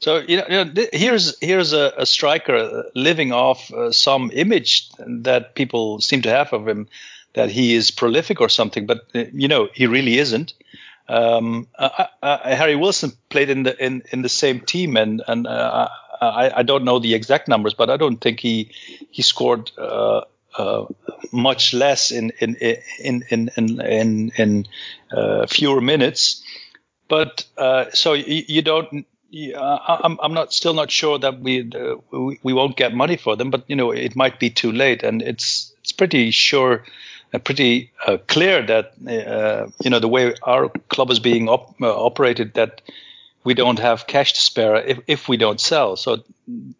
So 0.00 0.18
you 0.18 0.36
know, 0.38 0.44
you 0.48 0.64
know 0.64 0.86
here's 0.92 1.38
here's 1.40 1.72
a, 1.72 1.92
a 1.96 2.06
striker 2.06 2.84
living 2.94 3.32
off 3.32 3.72
uh, 3.72 3.92
some 3.92 4.30
image 4.34 4.90
that 4.98 5.54
people 5.54 6.00
seem 6.00 6.22
to 6.22 6.30
have 6.30 6.52
of 6.52 6.68
him, 6.68 6.88
that 7.34 7.50
he 7.50 7.74
is 7.74 7.90
prolific 7.90 8.40
or 8.40 8.48
something, 8.48 8.86
but 8.86 9.06
uh, 9.14 9.24
you 9.32 9.48
know 9.48 9.68
he 9.72 9.86
really 9.86 10.18
isn't. 10.18 10.52
Um, 11.08 11.68
uh, 11.78 12.06
Harry 12.22 12.76
Wilson 12.76 13.12
played 13.30 13.48
in 13.48 13.62
the 13.62 13.84
in, 13.84 14.02
in 14.10 14.22
the 14.22 14.28
same 14.28 14.60
team, 14.60 14.96
and 14.96 15.22
and 15.26 15.46
uh, 15.46 15.88
I, 16.20 16.50
I 16.56 16.62
don't 16.62 16.84
know 16.84 16.98
the 16.98 17.14
exact 17.14 17.48
numbers, 17.48 17.74
but 17.74 17.90
I 17.90 17.96
don't 17.96 18.18
think 18.20 18.40
he 18.40 18.70
he 19.10 19.22
scored 19.22 19.70
uh, 19.78 20.22
uh, 20.58 20.86
much 21.32 21.72
less 21.74 22.10
in 22.10 22.32
in 22.40 22.56
in 22.56 23.24
in 23.30 23.50
in 23.56 23.80
in, 23.80 24.32
in 24.36 24.66
uh, 25.12 25.46
fewer 25.46 25.80
minutes. 25.80 26.42
But 27.08 27.44
uh, 27.56 27.86
so 27.92 28.12
you, 28.14 28.44
you 28.48 28.62
don't. 28.62 29.06
I- 29.32 30.00
I'm 30.04 30.18
I'm 30.22 30.34
not 30.34 30.52
still 30.52 30.74
not 30.74 30.90
sure 30.90 31.18
that 31.18 31.40
we, 31.40 31.60
uh, 31.74 31.96
we 32.10 32.38
we 32.42 32.52
won't 32.52 32.76
get 32.76 32.94
money 32.94 33.16
for 33.16 33.36
them, 33.36 33.50
but 33.50 33.64
you 33.68 33.76
know 33.76 33.90
it 33.90 34.14
might 34.16 34.38
be 34.38 34.50
too 34.50 34.72
late, 34.72 35.02
and 35.02 35.22
it's 35.22 35.72
it's 35.80 35.92
pretty 35.92 36.30
sure, 36.30 36.84
uh, 37.34 37.38
pretty 37.38 37.90
uh, 38.06 38.18
clear 38.28 38.62
that 38.66 38.92
uh, 39.08 39.68
you 39.82 39.90
know 39.90 39.98
the 39.98 40.08
way 40.08 40.34
our 40.42 40.68
club 40.88 41.10
is 41.10 41.18
being 41.18 41.48
op- 41.48 41.80
uh, 41.82 42.04
operated 42.06 42.54
that 42.54 42.82
we 43.44 43.54
don't 43.54 43.78
have 43.78 44.06
cash 44.06 44.32
to 44.34 44.40
spare 44.40 44.76
if, 44.76 44.98
if 45.06 45.28
we 45.28 45.36
don't 45.36 45.60
sell. 45.60 45.96
So 45.96 46.22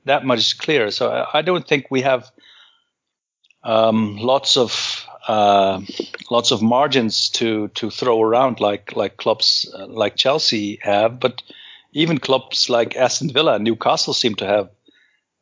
that 0.05 0.25
much 0.25 0.41
is 0.41 0.53
clear. 0.55 0.91
So 0.91 1.11
I, 1.11 1.39
I 1.39 1.43
don't 1.43 1.67
think 1.67 1.87
we 1.91 2.03
have 2.03 2.31
um, 3.65 4.17
lots 4.17 4.57
of 4.57 5.07
uh, 5.27 5.81
lots 6.31 6.51
of 6.53 6.63
margins 6.63 7.31
to 7.31 7.69
to 7.69 7.91
throw 7.91 8.21
around 8.23 8.61
like 8.61 8.95
like 8.97 9.17
clubs 9.17 9.71
uh, 9.75 9.87
like 9.87 10.17
Chelsea 10.17 10.79
have, 10.83 11.19
but 11.19 11.43
even 11.97 12.19
clubs 12.19 12.69
like 12.69 12.95
Aston 12.97 13.31
Villa 13.31 13.55
and 13.55 13.65
Newcastle 13.65 14.15
seem 14.15 14.35
to 14.37 14.47
have. 14.47 14.71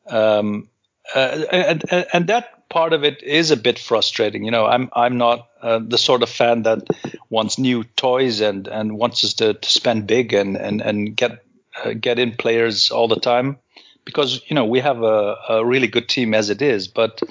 Um, 0.07 0.69
uh, 1.13 1.45
and, 1.51 1.83
and 1.91 2.05
and 2.13 2.27
that 2.27 2.69
part 2.69 2.93
of 2.93 3.03
it 3.03 3.21
is 3.21 3.51
a 3.51 3.57
bit 3.57 3.77
frustrating. 3.77 4.43
You 4.43 4.51
know, 4.51 4.65
I'm 4.65 4.89
I'm 4.93 5.17
not 5.17 5.47
uh, 5.61 5.79
the 5.79 5.97
sort 5.97 6.23
of 6.23 6.29
fan 6.29 6.63
that 6.63 6.87
wants 7.29 7.59
new 7.59 7.83
toys 7.83 8.41
and 8.41 8.67
and 8.67 8.97
wants 8.97 9.23
us 9.23 9.33
to, 9.35 9.53
to 9.53 9.69
spend 9.69 10.07
big 10.07 10.33
and 10.33 10.55
and 10.57 10.81
and 10.81 11.15
get 11.15 11.43
uh, 11.83 11.93
get 11.93 12.19
in 12.19 12.31
players 12.31 12.89
all 12.89 13.07
the 13.07 13.19
time 13.19 13.57
because 14.05 14.41
you 14.47 14.55
know 14.55 14.65
we 14.65 14.79
have 14.79 15.03
a, 15.03 15.35
a 15.49 15.65
really 15.65 15.87
good 15.87 16.07
team 16.07 16.33
as 16.33 16.49
it 16.49 16.61
is, 16.61 16.87
but 16.87 17.21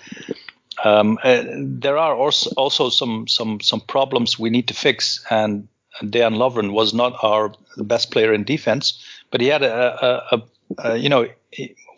um, 0.85 1.19
uh, 1.23 1.45
there 1.57 1.97
are 1.97 2.15
also, 2.15 2.51
also 2.57 2.91
some 2.91 3.27
some 3.27 3.61
some 3.61 3.81
problems 3.81 4.39
we 4.39 4.51
need 4.51 4.69
to 4.69 4.75
fix. 4.75 5.25
And 5.31 5.69
Dejan 6.03 6.37
Lovren 6.37 6.73
was 6.73 6.93
not 6.95 7.15
our 7.23 7.53
best 7.79 8.11
player 8.11 8.33
in 8.33 8.45
defense, 8.45 9.03
but 9.31 9.41
he 9.41 9.47
had 9.49 9.63
a, 9.63 9.73
a, 10.05 10.37
a, 10.37 10.43
a 10.91 10.97
you 10.97 11.09
know 11.09 11.29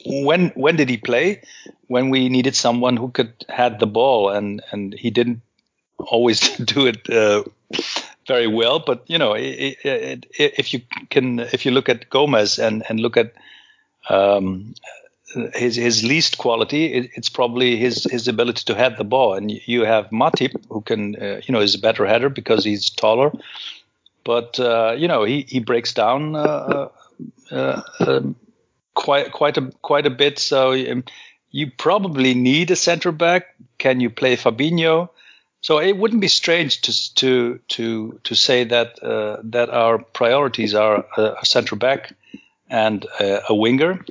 when 0.07 0.49
when 0.51 0.77
did 0.77 0.89
he 0.91 0.97
play? 0.97 1.43
When 1.89 2.11
we 2.11 2.29
needed 2.29 2.55
someone 2.57 2.97
who 2.97 3.11
could 3.11 3.33
had 3.49 3.81
the 3.81 3.87
ball, 3.87 4.29
and 4.31 4.63
and 4.73 4.95
he 4.95 5.11
didn't 5.11 5.41
always 5.99 6.41
do 6.59 6.87
it. 6.87 7.09
Uh, 7.11 7.45
very 8.29 8.47
well, 8.49 8.79
but 8.81 9.05
you 9.07 9.19
know, 9.19 9.35
i 9.35 9.39
i 9.39 9.77
i 9.85 10.19
if 10.39 10.75
you 10.75 10.81
can, 11.11 11.41
if 11.41 11.65
you 11.67 11.73
look 11.73 11.89
at 11.89 12.11
Gomez 12.11 12.59
and 12.59 12.83
and 12.89 13.01
look 13.01 13.17
at 13.17 13.33
um, 14.09 14.75
his 15.55 15.77
his 15.77 16.05
least 16.05 16.39
quality, 16.39 16.87
it, 16.93 17.11
it's 17.17 17.29
probably 17.29 17.77
his 17.77 18.05
his 18.11 18.29
ability 18.29 18.65
to 18.67 18.75
head 18.75 18.97
the 18.97 19.05
ball. 19.05 19.35
And 19.35 19.51
you- 19.51 19.61
you 19.67 19.85
have 19.85 20.11
Matip, 20.11 20.55
who 20.71 20.81
can, 20.83 21.17
uh, 21.17 21.41
you 21.47 21.53
know, 21.53 21.61
is 21.61 21.75
a 21.75 21.79
better 21.81 22.07
header 22.07 22.29
because 22.31 22.65
he's 22.65 22.91
taller. 22.91 23.33
But 24.27 24.59
uh, 24.59 24.97
you 24.99 25.07
know, 25.07 25.22
he 25.22 25.47
he 25.49 25.61
breaks 25.61 25.95
down 25.95 26.35
uh, 26.35 26.89
uh, 27.53 27.81
um, 28.01 28.35
quite 28.93 29.31
quite 29.31 29.57
a 29.57 29.70
quite 29.83 30.05
a 30.05 30.11
bit. 30.11 30.41
So 30.41 30.72
um, 30.72 31.05
you 31.53 31.70
probably 31.70 32.35
need 32.35 32.72
a 32.72 32.77
centre 32.77 33.12
back. 33.12 33.55
Can 33.79 34.01
you 34.01 34.11
play 34.11 34.37
Fabinho? 34.37 35.11
So 35.61 35.79
it 35.79 35.97
wouldn't 35.97 36.20
be 36.20 36.29
strange 36.29 36.81
to 36.83 37.14
to 37.14 37.61
to 37.68 38.20
to 38.24 38.35
say 38.35 38.64
that 38.64 39.01
uh, 39.01 39.37
that 39.45 39.70
our 39.70 39.99
priorities 39.99 40.74
are 40.74 41.07
a, 41.16 41.47
centre 41.47 41.77
back 41.77 42.12
and 42.68 43.07
a 43.20 43.55
winger, 43.55 44.05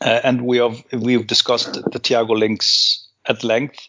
uh, 0.00 0.20
and 0.24 0.46
we 0.46 0.56
have 0.56 0.82
we've 0.90 1.26
discussed 1.26 1.74
the 1.74 2.00
Thiago 2.00 2.34
links 2.34 3.06
at 3.26 3.44
length, 3.44 3.88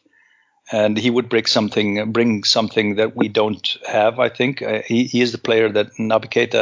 and 0.74 0.98
he 0.98 1.12
would 1.12 1.30
bring 1.30 1.46
something 1.46 2.12
bring 2.12 2.44
something 2.44 2.96
that 2.96 3.16
we 3.16 3.28
don't 3.28 3.78
have. 3.88 4.20
I 4.20 4.30
think 4.30 4.62
uh, 4.64 4.82
he, 4.82 5.06
he 5.06 5.22
is 5.22 5.32
the 5.32 5.38
player 5.38 5.70
that 5.70 5.94
Naby 5.94 6.56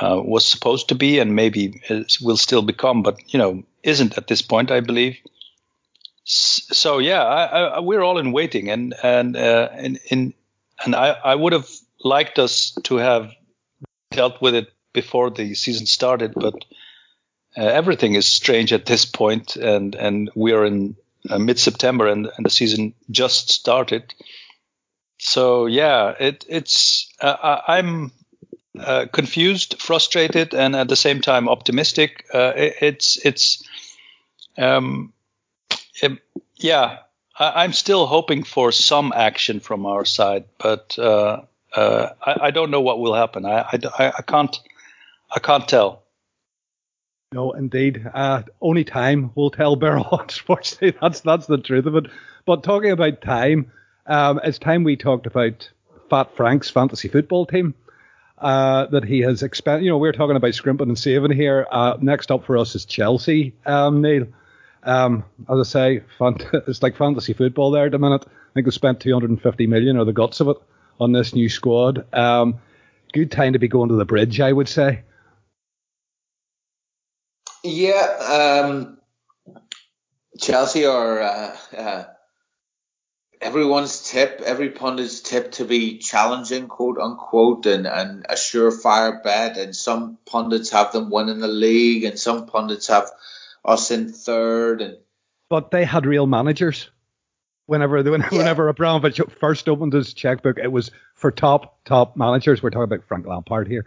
uh, 0.00 0.22
was 0.22 0.46
supposed 0.46 0.88
to 0.88 0.94
be, 0.94 1.18
and 1.18 1.34
maybe 1.34 1.82
will 2.22 2.36
still 2.36 2.62
become, 2.62 3.02
but 3.02 3.16
you 3.34 3.38
know 3.38 3.64
isn't 3.82 4.16
at 4.16 4.28
this 4.28 4.42
point, 4.42 4.70
I 4.70 4.80
believe. 4.80 5.18
So 6.24 6.98
yeah, 6.98 7.22
I, 7.24 7.44
I, 7.44 7.80
we're 7.80 8.02
all 8.02 8.18
in 8.18 8.30
waiting, 8.30 8.70
and 8.70 8.94
and 9.02 9.36
uh, 9.36 9.70
in 10.10 10.32
and 10.84 10.94
I, 10.94 11.16
I 11.24 11.34
would 11.34 11.52
have 11.52 11.68
liked 12.04 12.38
us 12.38 12.78
to 12.84 12.96
have 12.96 13.32
dealt 14.12 14.40
with 14.40 14.54
it 14.54 14.68
before 14.92 15.30
the 15.30 15.54
season 15.54 15.86
started, 15.86 16.32
but 16.34 16.54
uh, 17.56 17.62
everything 17.62 18.14
is 18.14 18.26
strange 18.28 18.72
at 18.72 18.86
this 18.86 19.04
point, 19.04 19.56
and 19.56 19.96
and 19.96 20.30
we 20.36 20.52
are 20.52 20.64
in 20.64 20.94
uh, 21.28 21.38
mid 21.38 21.58
September, 21.58 22.06
and, 22.06 22.28
and 22.36 22.46
the 22.46 22.50
season 22.50 22.94
just 23.10 23.50
started. 23.50 24.14
So 25.18 25.66
yeah, 25.66 26.14
it 26.18 26.44
it's 26.48 27.08
uh, 27.20 27.60
I'm 27.66 28.12
uh, 28.78 29.06
confused, 29.12 29.80
frustrated, 29.80 30.54
and 30.54 30.74
at 30.74 30.88
the 30.88 30.96
same 30.96 31.20
time 31.20 31.48
optimistic. 31.48 32.26
Uh, 32.32 32.52
it, 32.56 32.74
it's 32.80 33.16
it's 33.24 33.62
um, 34.58 35.12
it, 36.02 36.18
yeah, 36.56 36.98
I, 37.38 37.64
am 37.64 37.72
still 37.72 38.06
hoping 38.06 38.44
for 38.44 38.72
some 38.72 39.12
action 39.14 39.60
from 39.60 39.86
our 39.86 40.04
side, 40.04 40.44
but 40.58 40.98
uh, 40.98 41.42
uh, 41.74 42.10
I, 42.24 42.36
I, 42.42 42.50
don't 42.50 42.70
know 42.70 42.80
what 42.80 43.00
will 43.00 43.14
happen. 43.14 43.44
I, 43.44 43.60
I, 43.72 44.12
I, 44.18 44.22
can't 44.22 44.56
I 45.30 45.40
can't 45.40 45.66
tell. 45.66 46.03
No, 47.32 47.52
indeed. 47.52 48.06
Uh, 48.12 48.42
only 48.60 48.84
time 48.84 49.32
will 49.34 49.50
tell, 49.50 49.76
Beryl. 49.76 50.06
Unfortunately, 50.20 50.96
that's 51.00 51.20
that's 51.20 51.46
the 51.46 51.58
truth 51.58 51.86
of 51.86 51.96
it. 51.96 52.06
But 52.46 52.62
talking 52.62 52.90
about 52.90 53.20
time, 53.22 53.72
um, 54.06 54.40
it's 54.44 54.58
time 54.58 54.84
we 54.84 54.96
talked 54.96 55.26
about 55.26 55.68
Fat 56.10 56.36
Frank's 56.36 56.70
fantasy 56.70 57.08
football 57.08 57.46
team. 57.46 57.74
Uh, 58.36 58.86
that 58.86 59.04
he 59.04 59.20
has 59.20 59.42
expanded. 59.42 59.84
You 59.84 59.90
know, 59.90 59.98
we're 59.98 60.12
talking 60.12 60.36
about 60.36 60.54
scrimping 60.54 60.88
and 60.88 60.98
saving 60.98 61.30
here. 61.30 61.66
Uh, 61.70 61.96
next 62.00 62.30
up 62.32 62.44
for 62.44 62.58
us 62.58 62.74
is 62.74 62.84
Chelsea, 62.84 63.54
um, 63.64 64.02
Neil. 64.02 64.26
Um, 64.82 65.24
as 65.48 65.60
I 65.60 65.62
say, 65.62 66.02
it's 66.66 66.82
like 66.82 66.96
fantasy 66.96 67.32
football 67.32 67.70
there 67.70 67.86
at 67.86 67.92
the 67.92 67.98
minute. 67.98 68.24
I 68.26 68.52
think 68.52 68.66
they 68.66 68.70
spent 68.70 69.00
250 69.00 69.66
million 69.66 69.96
or 69.96 70.04
the 70.04 70.12
guts 70.12 70.40
of 70.40 70.48
it 70.48 70.56
on 71.00 71.12
this 71.12 71.34
new 71.34 71.48
squad. 71.48 72.04
Um, 72.12 72.58
good 73.12 73.30
time 73.30 73.52
to 73.54 73.58
be 73.58 73.68
going 73.68 73.88
to 73.88 73.94
the 73.94 74.04
bridge, 74.04 74.40
I 74.40 74.52
would 74.52 74.68
say. 74.68 75.02
Yeah, 77.64 78.66
um, 78.66 78.98
Chelsea 80.38 80.84
are 80.84 81.22
uh, 81.22 81.56
uh, 81.74 82.04
everyone's 83.40 84.10
tip, 84.10 84.42
every 84.44 84.70
pundit's 84.70 85.22
tip 85.22 85.52
to 85.52 85.64
be 85.64 85.96
challenging, 85.96 86.68
quote 86.68 86.98
unquote, 86.98 87.64
and, 87.64 87.86
and 87.86 88.26
a 88.28 88.34
surefire 88.34 89.22
bet. 89.22 89.56
And 89.56 89.74
some 89.74 90.18
pundits 90.26 90.70
have 90.70 90.92
them 90.92 91.10
winning 91.10 91.40
the 91.40 91.48
league, 91.48 92.04
and 92.04 92.18
some 92.18 92.46
pundits 92.46 92.88
have 92.88 93.10
us 93.64 93.90
in 93.90 94.12
third. 94.12 94.82
And 94.82 94.98
but 95.48 95.70
they 95.70 95.86
had 95.86 96.04
real 96.04 96.26
managers. 96.26 96.90
Whenever 97.64 98.02
whenever, 98.02 98.34
yeah. 98.34 98.38
whenever 98.38 98.68
Abramovich 98.68 99.22
first 99.40 99.70
opened 99.70 99.94
his 99.94 100.12
checkbook, 100.12 100.58
it 100.58 100.70
was 100.70 100.90
for 101.14 101.30
top 101.30 101.82
top 101.86 102.14
managers. 102.14 102.62
We're 102.62 102.68
talking 102.68 102.84
about 102.84 103.04
Frank 103.04 103.26
Lampard 103.26 103.68
here. 103.68 103.86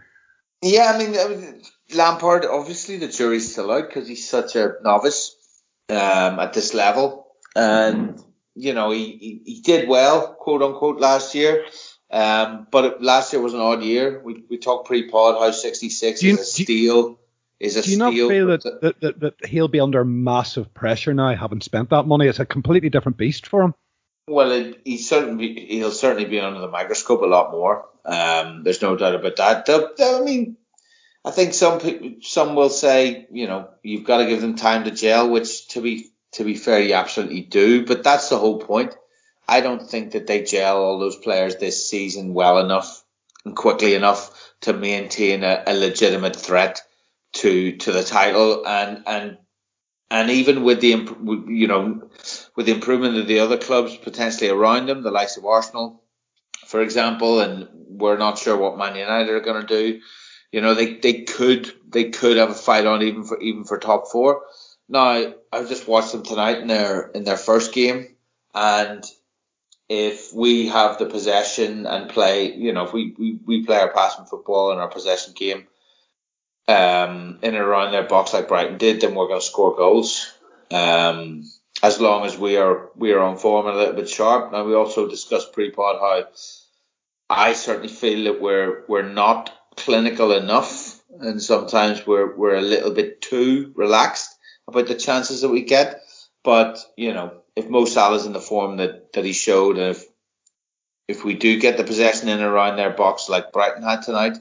Yeah, 0.62 0.92
I 0.94 0.98
mean 0.98 1.62
Lampard. 1.94 2.44
Obviously, 2.44 2.96
the 2.98 3.08
jury's 3.08 3.52
still 3.52 3.70
out 3.70 3.88
because 3.88 4.08
he's 4.08 4.28
such 4.28 4.56
a 4.56 4.74
novice 4.82 5.36
um, 5.88 6.40
at 6.40 6.52
this 6.52 6.74
level, 6.74 7.26
and 7.54 8.20
you 8.54 8.74
know 8.74 8.90
he, 8.90 9.04
he, 9.04 9.42
he 9.44 9.60
did 9.60 9.88
well, 9.88 10.34
quote 10.34 10.62
unquote, 10.62 11.00
last 11.00 11.34
year. 11.34 11.64
Um, 12.10 12.66
but 12.70 13.02
last 13.02 13.32
year 13.32 13.42
was 13.42 13.54
an 13.54 13.60
odd 13.60 13.82
year. 13.82 14.20
We 14.24 14.44
we 14.48 14.58
talked 14.58 14.86
pre-pod 14.86 15.38
how 15.38 15.50
66 15.50 16.22
you, 16.22 16.34
is 16.34 16.40
a 16.40 16.44
steal 16.44 17.18
is 17.60 17.76
a 17.76 17.82
Do 17.82 17.90
you 17.90 17.98
not 17.98 18.12
feel 18.12 18.46
that, 18.48 18.62
that, 18.62 19.00
that, 19.00 19.20
that 19.20 19.46
he'll 19.46 19.68
be 19.68 19.80
under 19.80 20.04
massive 20.04 20.72
pressure 20.74 21.12
now, 21.12 21.34
having 21.34 21.60
spent 21.60 21.90
that 21.90 22.04
money? 22.04 22.26
It's 22.26 22.38
a 22.38 22.46
completely 22.46 22.88
different 22.88 23.18
beast 23.18 23.46
for 23.46 23.62
him. 23.62 23.74
Well, 24.28 24.52
it, 24.52 24.80
he 24.84 24.98
certainly 24.98 25.66
he'll 25.68 25.90
certainly 25.90 26.28
be 26.28 26.40
under 26.40 26.60
the 26.60 26.68
microscope 26.68 27.22
a 27.22 27.26
lot 27.26 27.50
more. 27.50 27.86
Um, 28.04 28.62
there's 28.62 28.82
no 28.82 28.96
doubt 28.96 29.14
about 29.14 29.36
that. 29.36 29.66
They'll, 29.66 29.90
they'll, 29.96 30.16
I 30.16 30.24
mean, 30.24 30.56
I 31.24 31.30
think 31.30 31.54
some 31.54 31.80
people, 31.80 32.16
some 32.22 32.54
will 32.54 32.70
say, 32.70 33.26
you 33.30 33.46
know, 33.46 33.68
you've 33.82 34.04
got 34.04 34.18
to 34.18 34.26
give 34.26 34.40
them 34.40 34.56
time 34.56 34.84
to 34.84 34.90
gel, 34.90 35.30
which 35.30 35.68
to 35.68 35.80
be 35.80 36.10
to 36.32 36.44
be 36.44 36.54
fair, 36.54 36.80
you 36.80 36.94
absolutely 36.94 37.42
do. 37.42 37.86
But 37.86 38.04
that's 38.04 38.28
the 38.28 38.38
whole 38.38 38.58
point. 38.58 38.94
I 39.48 39.60
don't 39.60 39.88
think 39.88 40.12
that 40.12 40.26
they 40.26 40.42
gel 40.42 40.82
all 40.82 40.98
those 40.98 41.16
players 41.16 41.56
this 41.56 41.88
season 41.88 42.34
well 42.34 42.58
enough 42.58 43.02
and 43.44 43.56
quickly 43.56 43.94
enough 43.94 44.52
to 44.60 44.72
maintain 44.72 45.42
a, 45.42 45.62
a 45.66 45.74
legitimate 45.74 46.36
threat 46.36 46.82
to 47.32 47.76
to 47.76 47.92
the 47.92 48.02
title 48.02 48.66
and 48.66 49.02
and 49.06 49.38
and 50.10 50.30
even 50.30 50.64
with 50.64 50.80
the 50.80 50.88
you 51.48 51.66
know 51.66 52.08
with 52.58 52.66
the 52.66 52.74
improvement 52.74 53.16
of 53.16 53.28
the 53.28 53.38
other 53.38 53.56
clubs 53.56 53.96
potentially 53.96 54.50
around 54.50 54.86
them, 54.86 55.04
the 55.04 55.12
likes 55.12 55.36
of 55.36 55.44
Arsenal, 55.44 56.02
for 56.66 56.82
example, 56.82 57.40
and 57.40 57.68
we're 57.88 58.18
not 58.18 58.36
sure 58.36 58.56
what 58.56 58.76
Man 58.76 58.96
United 58.96 59.30
are 59.30 59.40
going 59.40 59.64
to 59.64 59.66
do. 59.66 60.00
You 60.50 60.60
know, 60.60 60.74
they, 60.74 60.94
they 60.94 61.22
could 61.22 61.70
they 61.88 62.10
could 62.10 62.36
have 62.36 62.50
a 62.50 62.54
fight 62.54 62.84
on 62.84 63.02
even 63.02 63.22
for 63.22 63.40
even 63.40 63.62
for 63.62 63.78
top 63.78 64.08
four. 64.08 64.42
Now, 64.88 65.34
I've 65.52 65.68
just 65.68 65.86
watched 65.86 66.10
them 66.10 66.24
tonight 66.24 66.58
in 66.58 66.66
their 66.66 67.12
in 67.14 67.22
their 67.22 67.36
first 67.36 67.72
game, 67.72 68.16
and 68.52 69.04
if 69.88 70.34
we 70.34 70.66
have 70.66 70.98
the 70.98 71.06
possession 71.06 71.86
and 71.86 72.10
play, 72.10 72.52
you 72.52 72.72
know, 72.72 72.86
if 72.86 72.92
we, 72.92 73.14
we, 73.16 73.38
we 73.46 73.66
play 73.66 73.76
our 73.76 73.92
passing 73.92 74.24
football 74.24 74.72
in 74.72 74.78
our 74.78 74.88
possession 74.88 75.32
game, 75.32 75.68
um, 76.66 77.38
in 77.40 77.54
and 77.54 77.56
around 77.56 77.92
their 77.92 78.02
box 78.02 78.32
like 78.32 78.48
Brighton 78.48 78.78
did, 78.78 79.00
then 79.00 79.14
we're 79.14 79.28
going 79.28 79.40
to 79.40 79.46
score 79.46 79.76
goals. 79.76 80.34
Um, 80.72 81.44
as 81.82 82.00
long 82.00 82.24
as 82.24 82.36
we 82.36 82.56
are 82.56 82.90
we 82.96 83.12
are 83.12 83.20
on 83.20 83.38
form 83.38 83.66
and 83.66 83.76
a 83.76 83.78
little 83.78 83.94
bit 83.94 84.08
sharp. 84.08 84.52
Now 84.52 84.64
we 84.64 84.74
also 84.74 85.08
discussed 85.08 85.52
pre-pod 85.52 85.96
how 86.00 86.24
I 87.30 87.52
certainly 87.52 87.88
feel 87.88 88.24
that 88.24 88.40
we're 88.40 88.84
we're 88.88 89.02
not 89.02 89.52
clinical 89.76 90.32
enough, 90.32 91.00
and 91.20 91.42
sometimes 91.42 92.06
we're 92.06 92.34
we're 92.36 92.56
a 92.56 92.62
little 92.62 92.92
bit 92.92 93.20
too 93.20 93.72
relaxed 93.76 94.36
about 94.66 94.86
the 94.86 94.94
chances 94.94 95.42
that 95.42 95.50
we 95.50 95.62
get. 95.62 96.02
But 96.42 96.78
you 96.96 97.12
know, 97.12 97.42
if 97.54 97.68
Mo 97.68 97.84
Salah's 97.84 98.26
in 98.26 98.32
the 98.32 98.40
form 98.40 98.78
that 98.78 99.12
that 99.12 99.24
he 99.24 99.32
showed, 99.32 99.78
and 99.78 99.90
if 99.90 100.04
if 101.06 101.24
we 101.24 101.34
do 101.34 101.60
get 101.60 101.76
the 101.76 101.84
possession 101.84 102.28
in 102.28 102.40
around 102.40 102.76
their 102.76 102.90
box 102.90 103.28
like 103.28 103.52
Brighton 103.52 103.82
had 103.82 104.02
tonight, 104.02 104.38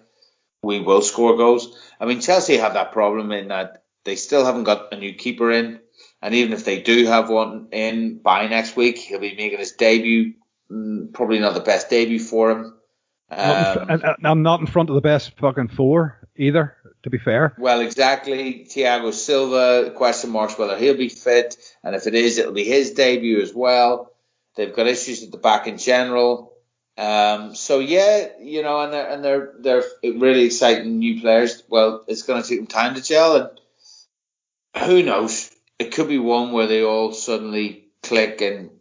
we 0.64 0.80
will 0.80 1.02
score 1.02 1.38
goals. 1.38 1.78
I 2.00 2.06
mean, 2.06 2.22
Chelsea 2.22 2.58
have 2.58 2.74
that 2.74 2.92
problem 2.92 3.32
in 3.32 3.50
that 3.50 3.84
they 4.06 4.16
still 4.16 4.46
haven't 4.46 4.64
got 4.64 4.94
a 4.94 4.98
new 4.98 5.14
keeper 5.14 5.52
in. 5.52 5.80
And 6.28 6.36
even 6.36 6.52
if 6.52 6.66
they 6.66 6.82
do 6.82 7.06
have 7.06 7.30
one 7.30 7.70
in 7.72 8.18
by 8.18 8.48
next 8.48 8.76
week, 8.76 8.98
he'll 8.98 9.18
be 9.18 9.34
making 9.34 9.60
his 9.60 9.72
debut. 9.72 10.34
Mm, 10.70 11.14
probably 11.14 11.40
not 11.40 11.54
the 11.54 11.62
best 11.62 11.90
debut 11.90 12.20
for 12.20 12.52
him. 12.52 12.74
Um, 13.32 13.90
and, 13.90 14.04
I'm 14.26 14.42
not 14.42 14.60
in 14.60 14.66
front 14.66 14.90
of 14.90 14.96
the 14.96 15.02
best 15.02 15.38
fucking 15.40 15.70
four 15.70 16.18
either, 16.36 16.76
to 17.04 17.10
be 17.10 17.18
fair. 17.18 17.56
Well, 17.58 17.80
exactly. 17.80 18.68
Thiago 18.70 19.14
Silva, 19.14 19.92
question 19.92 20.32
marks 20.32 20.58
whether 20.58 20.78
he'll 20.78 20.98
be 20.98 21.08
fit. 21.08 21.56
And 21.82 21.96
if 21.96 22.08
it 22.08 22.14
is, 22.14 22.38
it'll 22.38 22.52
be 22.52 22.66
his 22.66 22.92
debut 22.92 23.40
as 23.40 23.54
well. 23.54 24.12
They've 24.58 24.76
got 24.76 24.88
issues 24.88 25.24
at 25.24 25.32
the 25.32 25.38
back 25.38 25.66
in 25.68 25.78
general. 25.78 26.52
Um, 26.98 27.56
so 27.56 27.80
yeah, 27.80 28.28
you 28.42 28.64
know, 28.64 28.82
and 28.82 28.92
they're 28.92 29.10
and 29.10 29.24
they're 29.24 29.54
they're 29.60 29.84
really 30.04 30.44
exciting 30.44 31.00
new 31.00 31.22
players. 31.22 31.64
Well, 31.70 32.04
it's 32.06 32.24
going 32.24 32.44
to 32.44 32.50
take 32.50 32.60
them 32.60 32.68
time 32.68 32.96
to 32.96 33.02
gel, 33.02 33.38
and 33.38 34.86
who 34.86 35.04
knows? 35.04 35.52
It 35.80 35.94
could 35.94 36.08
be 36.08 36.18
one 36.18 36.52
where 36.52 36.68
they 36.68 36.84
all 36.84 37.14
suddenly 37.14 37.90
click 38.02 38.42
and 38.42 38.72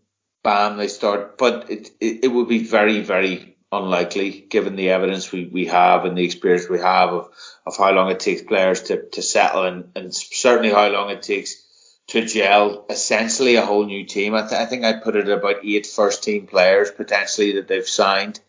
bam, 0.42 0.76
they 0.76 0.88
start. 0.88 1.38
But 1.38 1.70
it 1.70 1.90
it, 2.00 2.24
it 2.24 2.28
would 2.28 2.48
be 2.48 2.64
very 2.64 3.00
very 3.00 3.56
unlikely 3.72 4.46
given 4.48 4.76
the 4.76 4.90
evidence 4.90 5.32
we, 5.32 5.46
we 5.46 5.66
have 5.66 6.04
and 6.04 6.16
the 6.16 6.24
experience 6.24 6.68
we 6.68 6.78
have 6.78 7.10
of, 7.10 7.28
of 7.66 7.76
how 7.76 7.90
long 7.92 8.10
it 8.10 8.20
takes 8.20 8.42
players 8.42 8.82
to, 8.82 9.02
to 9.10 9.22
settle 9.22 9.64
and, 9.64 9.90
and 9.96 10.14
certainly 10.14 10.70
how 10.70 10.88
long 10.88 11.10
it 11.10 11.22
takes 11.22 11.64
to 12.06 12.24
gel 12.24 12.86
essentially 12.88 13.56
a 13.56 13.66
whole 13.66 13.84
new 13.84 14.04
team. 14.06 14.34
I, 14.34 14.42
th- 14.42 14.52
I 14.52 14.66
think 14.66 14.84
I 14.84 14.92
put 14.94 15.16
it 15.16 15.28
about 15.28 15.64
eight 15.64 15.86
first 15.86 16.22
team 16.22 16.46
players 16.46 16.90
potentially 16.90 17.54
that 17.54 17.66
they've 17.66 17.86
signed 17.86 18.40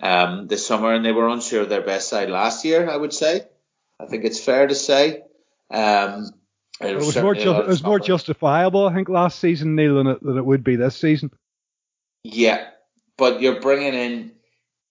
um, 0.00 0.46
this 0.46 0.66
summer, 0.66 0.92
and 0.92 1.04
they 1.04 1.12
were 1.12 1.28
unsure 1.28 1.62
of 1.62 1.68
their 1.68 1.82
best 1.82 2.08
side 2.08 2.30
last 2.30 2.64
year. 2.64 2.88
I 2.88 2.96
would 2.96 3.12
say. 3.12 3.46
I 3.98 4.06
think 4.06 4.24
it's 4.24 4.40
fair 4.40 4.66
to 4.66 4.74
say. 4.74 5.22
Um, 5.70 6.30
it 6.80 6.96
was, 6.96 7.16
more, 7.16 7.34
ju- 7.34 7.52
it 7.52 7.66
was 7.66 7.82
more 7.82 7.98
justifiable, 7.98 8.88
I 8.88 8.94
think, 8.94 9.08
last 9.08 9.38
season, 9.38 9.76
Neil, 9.76 9.96
than 9.96 10.06
it, 10.06 10.16
uh, 10.16 10.18
than 10.22 10.38
it 10.38 10.44
would 10.44 10.62
be 10.62 10.76
this 10.76 10.96
season. 10.96 11.30
Yeah, 12.22 12.68
but 13.16 13.40
you're 13.40 13.60
bringing 13.60 13.94
in 13.94 14.32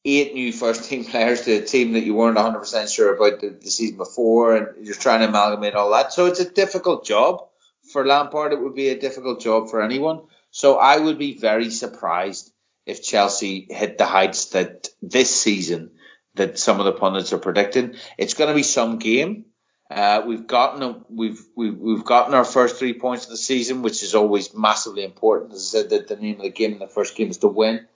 eight 0.03 0.33
new 0.33 0.51
first 0.51 0.89
team 0.89 1.05
players 1.11 1.41
to 1.41 1.57
a 1.57 1.61
team 1.61 1.93
that 1.93 2.03
you 2.03 2.15
weren't 2.15 2.37
100% 2.37 2.93
sure 2.93 3.15
about 3.15 3.41
the, 3.41 3.49
the, 3.49 3.69
season 3.69 3.97
before, 3.97 4.55
and 4.55 4.85
you're 4.85 4.95
trying 4.95 5.19
to 5.19 5.27
amalgamate 5.27 5.75
all 5.75 5.91
that. 5.91 6.13
So 6.13 6.25
it's 6.25 6.39
a 6.39 6.49
difficult 6.49 7.05
job 7.05 7.47
for 7.91 8.05
Lampard. 8.05 8.53
It 8.53 8.61
would 8.61 8.75
be 8.75 8.89
a 8.89 8.99
difficult 8.99 9.41
job 9.41 9.69
for 9.69 9.81
anyone. 9.81 10.21
So 10.51 10.77
I 10.77 10.97
would 10.97 11.19
be 11.19 11.37
very 11.37 11.69
surprised 11.69 12.51
if 12.85 13.03
Chelsea 13.03 13.67
hit 13.69 13.97
the 13.97 14.05
heights 14.05 14.45
that 14.49 14.89
this 15.01 15.35
season 15.35 15.91
that 16.35 16.59
some 16.59 16.79
of 16.79 16.85
the 16.85 16.91
pundits 16.93 17.33
are 17.33 17.37
predicting. 17.37 17.95
It's 18.17 18.33
going 18.33 18.49
to 18.49 18.55
be 18.55 18.63
some 18.63 18.99
game. 18.99 19.45
Uh, 19.89 20.23
we've 20.25 20.47
gotten 20.47 20.81
a, 20.81 20.99
we've, 21.09 21.41
we've 21.55 21.77
we've 21.77 22.03
gotten 22.03 22.33
our 22.33 22.43
first 22.43 22.77
three 22.77 22.93
points 22.93 23.25
of 23.25 23.31
the 23.31 23.37
season, 23.37 23.83
which 23.83 24.01
is 24.01 24.15
always 24.15 24.53
massively 24.55 25.03
important. 25.03 25.53
As 25.53 25.59
I 25.59 25.79
said, 25.79 25.89
that 25.91 26.07
the 26.07 26.15
name 26.15 26.37
of 26.37 26.41
the 26.41 26.49
game 26.49 26.73
in 26.73 26.79
the 26.79 26.87
first 26.87 27.15
game 27.15 27.29
is 27.29 27.37
to 27.37 27.47
win, 27.47 27.87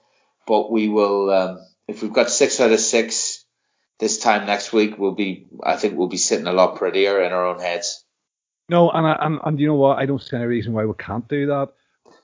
but 0.46 0.70
we 0.70 0.88
will. 0.88 1.30
Um, 1.30 1.58
if 1.88 2.02
we've 2.02 2.12
got 2.12 2.30
six 2.30 2.60
out 2.60 2.70
of 2.70 2.78
six 2.78 3.44
this 3.98 4.18
time 4.18 4.46
next 4.46 4.72
week, 4.72 4.98
we'll 4.98 5.14
be, 5.14 5.48
I 5.62 5.76
think 5.76 5.98
we'll 5.98 6.06
be 6.06 6.16
sitting 6.16 6.46
a 6.46 6.52
lot 6.52 6.76
prettier 6.76 7.20
in 7.22 7.32
our 7.32 7.46
own 7.46 7.58
heads. 7.58 8.04
No, 8.68 8.88
and 8.90 9.04
I, 9.04 9.16
and, 9.20 9.40
and 9.44 9.58
you 9.58 9.66
know 9.66 9.74
what? 9.74 9.98
I 9.98 10.06
don't 10.06 10.22
see 10.22 10.36
any 10.36 10.46
reason 10.46 10.72
why 10.72 10.84
we 10.86 10.94
can't 10.96 11.26
do 11.26 11.46
that. 11.46 11.70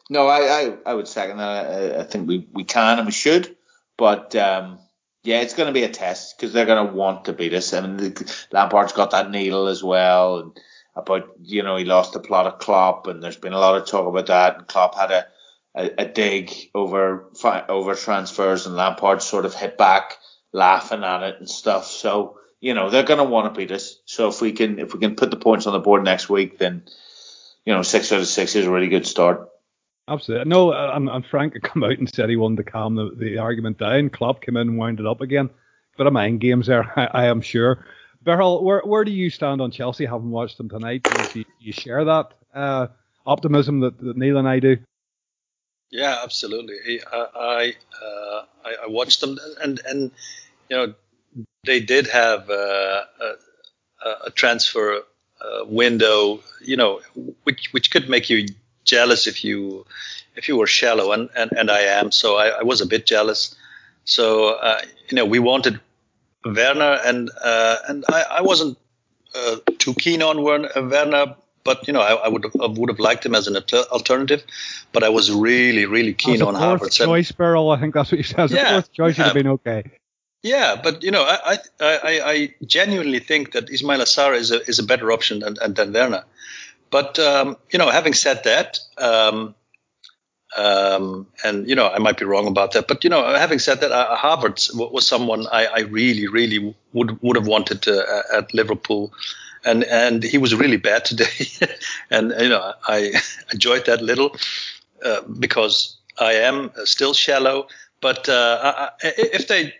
No, 0.09 0.29
I, 0.29 0.39
I, 0.39 0.77
I 0.87 0.95
would 0.95 1.09
second 1.09 1.39
that. 1.39 1.67
I, 1.67 2.01
I 2.03 2.05
think 2.05 2.29
we, 2.29 2.47
we 2.53 2.63
can 2.63 2.99
and 2.99 3.07
we 3.07 3.13
should, 3.13 3.57
but 3.99 4.37
um, 4.37 4.79
yeah, 5.27 5.41
it's 5.41 5.55
going 5.55 5.67
to 5.67 5.73
be 5.73 5.83
a 5.83 5.89
test 5.89 6.37
because 6.37 6.53
they're 6.53 6.67
going 6.67 6.87
to 6.87 6.95
want 6.95 7.25
to 7.25 7.33
beat 7.33 7.53
us. 7.53 7.73
I 7.75 7.81
mean, 7.81 8.15
Lampard's 8.53 8.93
got 8.93 9.11
that 9.11 9.31
needle 9.31 9.67
as 9.67 9.83
well, 9.83 10.39
and 10.39 10.61
about 10.95 11.29
you 11.43 11.63
know 11.63 11.77
he 11.77 11.85
lost 11.85 12.13
the 12.13 12.21
plot 12.21 12.47
of 12.47 12.59
Klopp, 12.59 13.07
and 13.09 13.23
there's 13.23 13.37
been 13.37 13.53
a 13.53 13.59
lot 13.59 13.77
of 13.77 13.87
talk 13.87 14.07
about 14.07 14.27
that. 14.27 14.57
And 14.57 14.67
Klopp 14.69 14.95
had 14.95 15.11
a 15.11 15.27
a, 15.75 16.03
a 16.03 16.05
dig 16.07 16.53
over 16.75 17.31
over 17.69 17.95
transfers, 17.95 18.67
and 18.67 18.77
Lampard 18.77 19.21
sort 19.21 19.45
of 19.45 19.55
hit 19.55 19.77
back, 19.77 20.17
laughing 20.53 21.05
at 21.05 21.23
it 21.23 21.37
and 21.39 21.51
stuff. 21.51 21.87
So 21.87 22.39
you 22.61 22.75
know 22.75 22.89
they're 22.89 23.03
going 23.03 23.19
to 23.19 23.25
want 23.25 23.53
to 23.53 23.59
beat 23.59 23.73
us. 23.73 23.99
So 24.07 24.29
if 24.29 24.41
we 24.41 24.53
can 24.53 24.79
if 24.79 24.95
we 24.95 25.01
can 25.01 25.17
put 25.17 25.31
the 25.31 25.37
points 25.37 25.67
on 25.67 25.73
the 25.73 25.81
board 25.81 26.05
next 26.05 26.29
week, 26.29 26.59
then 26.59 26.85
you 27.65 27.75
know 27.75 27.83
six 27.83 28.13
out 28.13 28.21
of 28.21 28.27
six 28.27 28.55
is 28.55 28.67
a 28.67 28.71
really 28.71 28.89
good 28.89 29.07
start. 29.07 29.49
Absolutely. 30.09 30.49
No, 30.49 30.73
and, 30.73 31.09
and 31.09 31.27
Frank 31.27 31.55
had 31.55 31.63
come 31.71 31.83
out 31.83 31.99
and 31.99 32.13
said 32.13 32.31
he 32.31 32.37
wanted 32.37 32.65
to 32.65 32.71
calm 32.71 32.95
the, 32.95 33.11
the 33.17 33.39
argument 33.39 33.79
down. 33.79 34.11
Klopp 34.11 34.43
came 34.43 34.57
in 34.57 34.69
and 34.69 34.79
wound 34.79 35.01
it 35.01 35.07
up 35.07 35.21
again. 35.21 35.51
Bit 35.97 36.07
of 36.07 36.13
mind 36.13 36.41
games 36.41 36.67
there, 36.67 36.93
I, 36.99 37.23
I 37.23 37.27
am 37.27 37.41
sure. 37.41 37.85
Beryl, 38.23 38.65
where 38.65 38.81
where 38.81 39.05
do 39.05 39.13
you 39.13 39.31
stand 39.31 39.61
on 39.61 39.71
Chelsea? 39.71 40.05
Having 40.05 40.31
watched 40.31 40.59
them 40.59 40.69
tonight, 40.69 41.05
do 41.05 41.39
you, 41.39 41.45
you 41.61 41.73
share 41.73 42.05
that 42.05 42.33
uh, 42.53 42.89
optimism 43.25 43.81
that, 43.81 43.99
that 44.01 44.17
Neil 44.17 44.37
and 44.37 44.49
I 44.49 44.59
do? 44.59 44.79
Yeah, 45.91 46.19
absolutely. 46.25 47.01
I 47.13 47.27
I, 47.35 47.75
uh, 48.05 48.43
I, 48.65 48.75
I 48.83 48.87
watched 48.89 49.21
them, 49.21 49.39
and 49.63 49.81
and 49.87 50.11
you 50.69 50.77
know 50.77 50.95
they 51.65 51.79
did 51.79 52.09
have 52.09 52.51
uh, 52.51 53.05
a, 53.21 54.11
a 54.27 54.31
transfer 54.33 55.03
uh, 55.41 55.65
window, 55.65 56.41
you 56.63 56.77
know, 56.77 57.01
which 57.45 57.73
which 57.73 57.93
could 57.93 58.09
make 58.11 58.29
you 58.29 58.49
jealous 58.87 59.27
if 59.27 59.45
you 59.45 59.85
if 60.35 60.49
you 60.49 60.57
were 60.57 60.67
shallow, 60.67 61.13
and 61.13 61.29
and, 61.37 61.53
and 61.53 61.71
I 61.71 61.81
am, 61.81 62.11
so 62.13 62.37
I, 62.37 62.61
I 62.61 62.63
was 62.63 62.81
a 62.81 62.87
bit 62.87 63.07
jealous. 63.07 63.55
So 64.05 64.55
uh, 64.55 64.81
you 65.11 65.17
know, 65.17 65.27
we 65.27 65.39
wanted 65.39 65.81
Werner, 66.45 66.99
and 67.05 67.31
uh, 67.43 67.77
and 67.89 68.05
I, 68.09 68.25
I 68.39 68.43
wasn't 68.43 68.79
uh, 69.35 69.57
too 69.79 69.95
keen 69.95 70.23
on 70.23 70.43
Werner 70.43 71.37
but 71.67 71.87
you 71.87 71.93
know, 71.93 72.01
I, 72.01 72.15
I 72.15 72.29
would 72.29 72.45
have, 72.45 72.57
I 72.63 72.67
would 72.67 72.89
have 72.89 73.01
liked 73.01 73.27
him 73.27 73.35
as 73.35 73.49
an 73.49 73.57
alternative. 73.57 74.43
But 74.93 75.03
I 75.03 75.11
was 75.11 75.31
really, 75.31 75.85
really 75.85 76.15
keen 76.15 76.41
on 76.41 76.55
Havertz. 76.55 76.93
Choice, 77.05 77.33
Beryl. 77.33 77.71
I 77.71 77.81
think 77.81 77.93
that's 77.93 78.11
what 78.11 78.19
you 78.19 78.25
said. 78.25 78.39
As 78.39 78.53
yeah, 78.53 78.69
a 78.69 78.73
fourth 78.75 78.93
choice, 78.93 79.19
would 79.19 79.25
have 79.25 79.35
been 79.35 79.49
okay. 79.49 79.83
Yeah, 80.43 80.81
but 80.83 81.03
you 81.03 81.11
know, 81.11 81.25
I 81.25 81.59
I, 81.81 82.21
I 82.33 82.55
genuinely 82.65 83.19
think 83.19 83.53
that 83.53 83.67
Ismaila 83.67 84.07
Sarr 84.07 84.35
is 84.35 84.53
a 84.53 84.61
is 84.63 84.79
a 84.79 84.85
better 84.85 85.11
option 85.11 85.41
than 85.41 85.75
than 85.75 85.93
Werner. 85.93 86.25
But 86.91 87.19
um, 87.19 87.57
you 87.71 87.79
know, 87.79 87.91
having 87.91 88.15
said 88.15 88.45
that, 88.45 88.79
um, 88.99 89.55
um, 90.57 91.27
and 91.45 91.69
you 91.69 91.75
know, 91.75 91.89
I 91.89 91.99
might 91.99 92.19
be 92.19 92.25
wrong 92.25 92.47
about 92.47 92.73
that. 92.73 92.89
But 92.89 93.05
you 93.05 93.11
know, 93.11 93.25
having 93.35 93.59
said 93.59 93.81
that, 93.81 93.93
uh, 93.93 94.17
Havertz 94.17 94.71
was 94.75 95.07
someone 95.07 95.47
I, 95.53 95.67
I 95.67 95.79
really, 95.81 96.29
really 96.29 96.75
would 96.93 97.21
would 97.23 97.37
have 97.37 97.47
wanted 97.47 97.87
uh, 97.89 98.23
at 98.33 98.55
Liverpool 98.55 99.13
and 99.67 99.85
and 99.85 100.23
he 100.23 100.39
was 100.39 100.55
really 100.55 100.77
bad 100.79 101.05
today, 101.05 101.47
and 102.11 102.33
you 102.41 102.49
know 102.49 102.73
I 102.89 103.13
enjoyed 103.53 103.85
that 103.87 104.01
little 104.01 104.37
uh, 105.05 105.21
because 105.39 105.97
I 106.19 106.35
am 106.35 106.71
still 106.85 107.13
shallow. 107.13 107.67
But 108.01 108.29
uh, 108.29 108.91
I, 109.03 109.13
if 109.17 109.49
they 109.49 109.75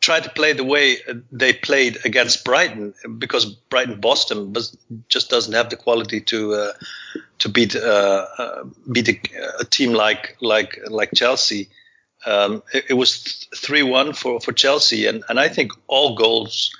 try 0.00 0.20
to 0.20 0.30
play 0.30 0.52
the 0.52 0.64
way 0.64 0.98
they 1.32 1.52
played 1.52 1.98
against 2.04 2.44
Brighton, 2.44 2.94
because 3.18 3.44
Brighton 3.44 4.00
Boston 4.00 4.54
just 5.08 5.30
doesn't 5.30 5.52
have 5.52 5.70
the 5.70 5.76
quality 5.76 6.20
to 6.22 6.54
uh, 6.54 6.72
to 7.38 7.48
beat 7.48 7.76
uh, 7.76 8.26
uh, 8.38 8.64
beat 8.90 9.08
a, 9.08 9.18
a, 9.60 9.64
team 9.64 9.92
like 9.92 10.36
like 10.40 10.78
like 10.88 11.10
Chelsea. 11.14 11.68
Um, 12.26 12.62
it, 12.72 12.86
it, 12.90 12.94
was 12.94 13.46
three 13.54 13.82
one 13.82 14.12
for 14.12 14.40
for 14.40 14.52
Chelsea, 14.52 15.06
and 15.06 15.24
and 15.28 15.38
I 15.38 15.48
think 15.48 15.72
all 15.88 16.14
goals 16.14 16.70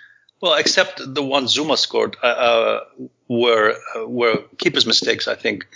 well, 0.41 0.55
except 0.55 1.01
the 1.15 1.23
one 1.23 1.45
Zouma 1.45 1.79
scored 1.79 2.17
uh, 2.23 2.27
uh, 2.27 2.81
were 3.29 3.77
uh, 3.97 4.07
were 4.07 4.45
keeper's 4.59 4.87
mistakes. 4.87 5.27
I 5.27 5.35
think. 5.35 5.67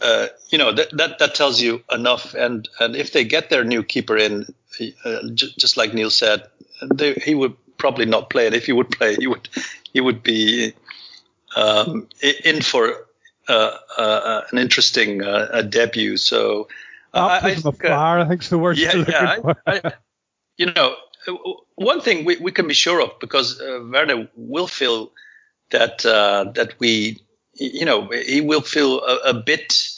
Uh, 0.00 0.26
you 0.50 0.58
know 0.58 0.72
that, 0.72 0.90
that 0.96 1.18
that 1.18 1.34
tells 1.34 1.60
you 1.60 1.82
enough. 1.90 2.34
And 2.34 2.68
and 2.80 2.94
if 2.94 3.12
they 3.12 3.24
get 3.24 3.50
their 3.50 3.64
new 3.64 3.82
keeper 3.82 4.16
in, 4.16 4.46
uh, 5.04 5.20
j- 5.34 5.54
just 5.58 5.76
like 5.76 5.94
Neil 5.94 6.10
said, 6.10 6.44
they, 6.94 7.14
he 7.14 7.34
would 7.34 7.56
probably 7.78 8.06
not 8.06 8.30
play. 8.30 8.46
And 8.46 8.54
if 8.54 8.66
he 8.66 8.72
would 8.72 8.90
play, 8.90 9.16
he 9.16 9.26
would 9.26 9.48
he 9.92 10.00
would 10.00 10.22
be 10.22 10.74
um, 11.56 12.08
in 12.44 12.60
for 12.60 13.06
uh, 13.48 14.42
an 14.52 14.58
interesting 14.58 15.18
debut. 15.70 16.16
So 16.16 16.68
I, 17.14 17.38
I, 17.38 17.54
think, 17.54 17.84
I 17.84 18.28
think 18.28 18.44
the 18.44 18.58
word. 18.58 18.78
Yeah, 18.78 19.04
yeah. 19.08 19.40
I, 19.66 19.74
I, 19.78 19.92
you 20.56 20.66
know, 20.66 20.96
one 21.74 22.00
thing 22.00 22.24
we, 22.24 22.36
we 22.36 22.52
can 22.52 22.68
be 22.68 22.74
sure 22.74 23.02
of 23.02 23.18
because 23.20 23.60
uh, 23.60 23.80
Werner 23.90 24.28
will 24.36 24.66
feel 24.66 25.12
that 25.70 26.04
uh, 26.04 26.50
that 26.54 26.78
we 26.78 27.22
you 27.58 27.84
know 27.84 28.08
he 28.08 28.40
will 28.40 28.60
feel 28.60 29.00
a, 29.00 29.30
a 29.30 29.34
bit 29.34 29.88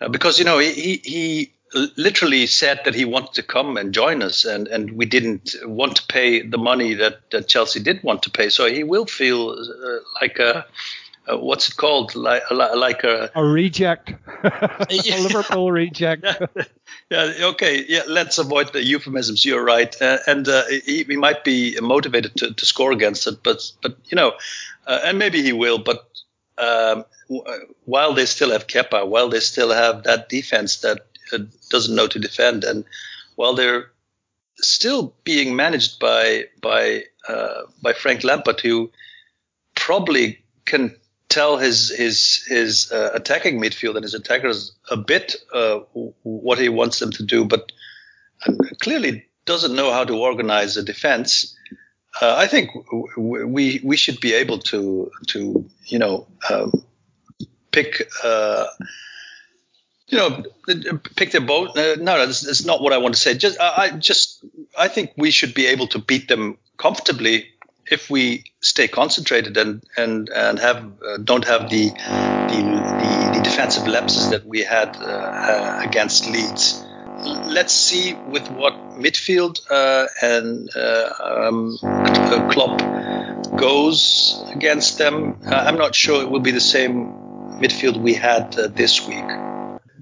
uh, 0.00 0.08
because 0.08 0.38
you 0.38 0.44
know 0.44 0.58
he 0.58 1.00
he 1.04 1.52
literally 1.96 2.46
said 2.46 2.80
that 2.84 2.94
he 2.94 3.04
wanted 3.04 3.34
to 3.34 3.42
come 3.42 3.76
and 3.76 3.92
join 3.92 4.22
us 4.22 4.44
and 4.44 4.68
and 4.68 4.92
we 4.92 5.04
didn't 5.04 5.54
want 5.64 5.96
to 5.96 6.06
pay 6.06 6.40
the 6.42 6.58
money 6.58 6.94
that, 6.94 7.30
that 7.30 7.48
Chelsea 7.48 7.80
did 7.80 8.02
want 8.02 8.22
to 8.22 8.30
pay 8.30 8.48
so 8.48 8.66
he 8.66 8.84
will 8.84 9.06
feel 9.06 9.50
uh, 9.50 9.98
like 10.20 10.38
a 10.38 10.64
uh, 11.28 11.36
what's 11.36 11.68
it 11.68 11.76
called? 11.76 12.14
Like, 12.14 12.42
like 12.50 13.04
a 13.04 13.30
a 13.34 13.44
reject, 13.44 14.12
a 14.44 15.20
Liverpool 15.20 15.72
reject. 15.72 16.24
yeah, 17.10 17.32
yeah, 17.36 17.46
okay, 17.46 17.84
yeah. 17.88 18.02
Let's 18.06 18.38
avoid 18.38 18.72
the 18.72 18.84
euphemisms. 18.84 19.44
You're 19.44 19.64
right, 19.64 19.94
uh, 20.00 20.18
and 20.26 20.46
uh, 20.48 20.64
he, 20.66 21.04
he, 21.04 21.16
might 21.16 21.42
be 21.42 21.78
motivated 21.80 22.36
to, 22.36 22.54
to 22.54 22.66
score 22.66 22.92
against 22.92 23.26
it, 23.26 23.42
but 23.42 23.60
but 23.82 23.96
you 24.04 24.16
know, 24.16 24.34
uh, 24.86 25.00
and 25.04 25.18
maybe 25.18 25.42
he 25.42 25.52
will. 25.52 25.78
But 25.78 26.06
um, 26.58 27.04
while 27.84 28.14
they 28.14 28.26
still 28.26 28.50
have 28.50 28.66
Kepa, 28.66 29.06
while 29.06 29.28
they 29.28 29.40
still 29.40 29.70
have 29.72 30.04
that 30.04 30.28
defense 30.28 30.78
that 30.78 31.06
uh, 31.32 31.38
doesn't 31.70 31.94
know 31.94 32.06
to 32.06 32.18
defend, 32.18 32.64
and 32.64 32.84
while 33.34 33.54
they're 33.54 33.90
still 34.56 35.14
being 35.24 35.56
managed 35.56 35.98
by 35.98 36.44
by 36.60 37.04
uh, 37.28 37.62
by 37.82 37.92
Frank 37.92 38.24
Lampard, 38.24 38.60
who 38.60 38.90
probably 39.74 40.42
can 40.64 40.96
tell 41.28 41.58
his 41.58 41.90
his 41.90 42.44
his 42.48 42.92
uh, 42.92 43.10
attacking 43.14 43.60
midfield 43.60 43.96
and 43.96 44.04
his 44.04 44.14
attackers 44.14 44.72
a 44.90 44.96
bit 44.96 45.36
uh, 45.52 45.80
what 46.22 46.58
he 46.58 46.68
wants 46.68 46.98
them 46.98 47.10
to 47.12 47.22
do, 47.22 47.44
but 47.44 47.72
clearly 48.80 49.26
doesn't 49.44 49.74
know 49.74 49.92
how 49.92 50.04
to 50.04 50.16
organize 50.16 50.76
a 50.76 50.82
defense. 50.82 51.55
Uh, 52.20 52.34
I 52.36 52.46
think 52.46 52.70
we 53.16 53.80
we 53.84 53.96
should 53.96 54.20
be 54.20 54.34
able 54.34 54.58
to 54.70 55.10
to 55.28 55.68
you 55.84 55.98
know 55.98 56.26
um, 56.48 56.72
pick 57.72 58.08
uh, 58.24 58.66
you 60.08 60.18
know 60.18 60.42
pick 61.16 61.32
their 61.32 61.42
boat. 61.42 61.76
Uh, 61.76 61.96
no, 61.96 62.18
that's, 62.18 62.40
that's, 62.40 62.64
not 62.64 62.80
what 62.80 62.92
I 62.92 62.98
want 62.98 63.14
to 63.14 63.20
say. 63.20 63.34
Just 63.34 63.60
I 63.60 63.90
just 63.90 64.44
I 64.78 64.88
think 64.88 65.12
we 65.16 65.30
should 65.30 65.54
be 65.54 65.66
able 65.66 65.88
to 65.88 65.98
beat 65.98 66.28
them 66.28 66.56
comfortably 66.78 67.48
if 67.90 68.08
we 68.10 68.44
stay 68.60 68.88
concentrated 68.88 69.56
and 69.56 69.82
and 69.96 70.28
and 70.30 70.58
have 70.58 70.84
uh, 71.06 71.18
don't 71.22 71.44
have 71.44 71.68
the, 71.68 71.90
the, 71.90 72.60
the 73.02 73.30
the 73.34 73.40
defensive 73.42 73.86
lapses 73.86 74.30
that 74.30 74.46
we 74.46 74.62
had 74.62 74.96
uh, 74.96 75.02
uh 75.02 75.80
against 75.84 76.28
Leeds. 76.30 76.82
Let's 77.24 77.72
see 77.72 78.14
with 78.14 78.50
what 78.50 78.74
midfield 78.98 79.60
uh, 79.70 80.06
and 80.20 80.68
uh, 80.76 81.12
um, 81.48 81.78
Klopp 82.50 82.80
goes 83.56 84.44
against 84.54 84.98
them. 84.98 85.38
Uh, 85.46 85.54
I'm 85.54 85.78
not 85.78 85.94
sure 85.94 86.22
it 86.22 86.30
will 86.30 86.40
be 86.40 86.50
the 86.50 86.60
same 86.60 87.12
midfield 87.60 87.96
we 87.96 88.14
had 88.14 88.58
uh, 88.58 88.68
this 88.68 89.06
week. 89.06 89.24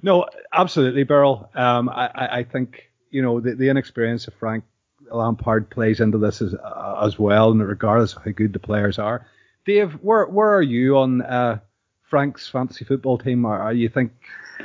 No, 0.02 0.26
absolutely, 0.52 1.04
Beryl. 1.04 1.48
Um, 1.54 1.88
I, 1.88 2.38
I, 2.38 2.42
think 2.42 2.90
you 3.10 3.22
know 3.22 3.40
the, 3.40 3.54
the 3.54 3.68
inexperience 3.68 4.28
of 4.28 4.34
Frank 4.34 4.64
Lampard 5.10 5.70
plays 5.70 6.00
into 6.00 6.18
this 6.18 6.42
as 6.42 6.54
uh, 6.54 7.00
as 7.04 7.18
well, 7.18 7.52
and 7.52 7.66
regardless 7.66 8.14
of 8.14 8.24
how 8.24 8.32
good 8.32 8.52
the 8.52 8.58
players 8.58 8.98
are. 8.98 9.26
Dave, 9.64 9.92
where 10.02 10.26
where 10.26 10.54
are 10.54 10.62
you 10.62 10.98
on 10.98 11.22
uh, 11.22 11.60
Frank's 12.02 12.48
fantasy 12.48 12.84
football 12.84 13.18
team? 13.18 13.46
Are, 13.46 13.58
are, 13.58 13.72
you 13.72 13.88
think 13.88 14.12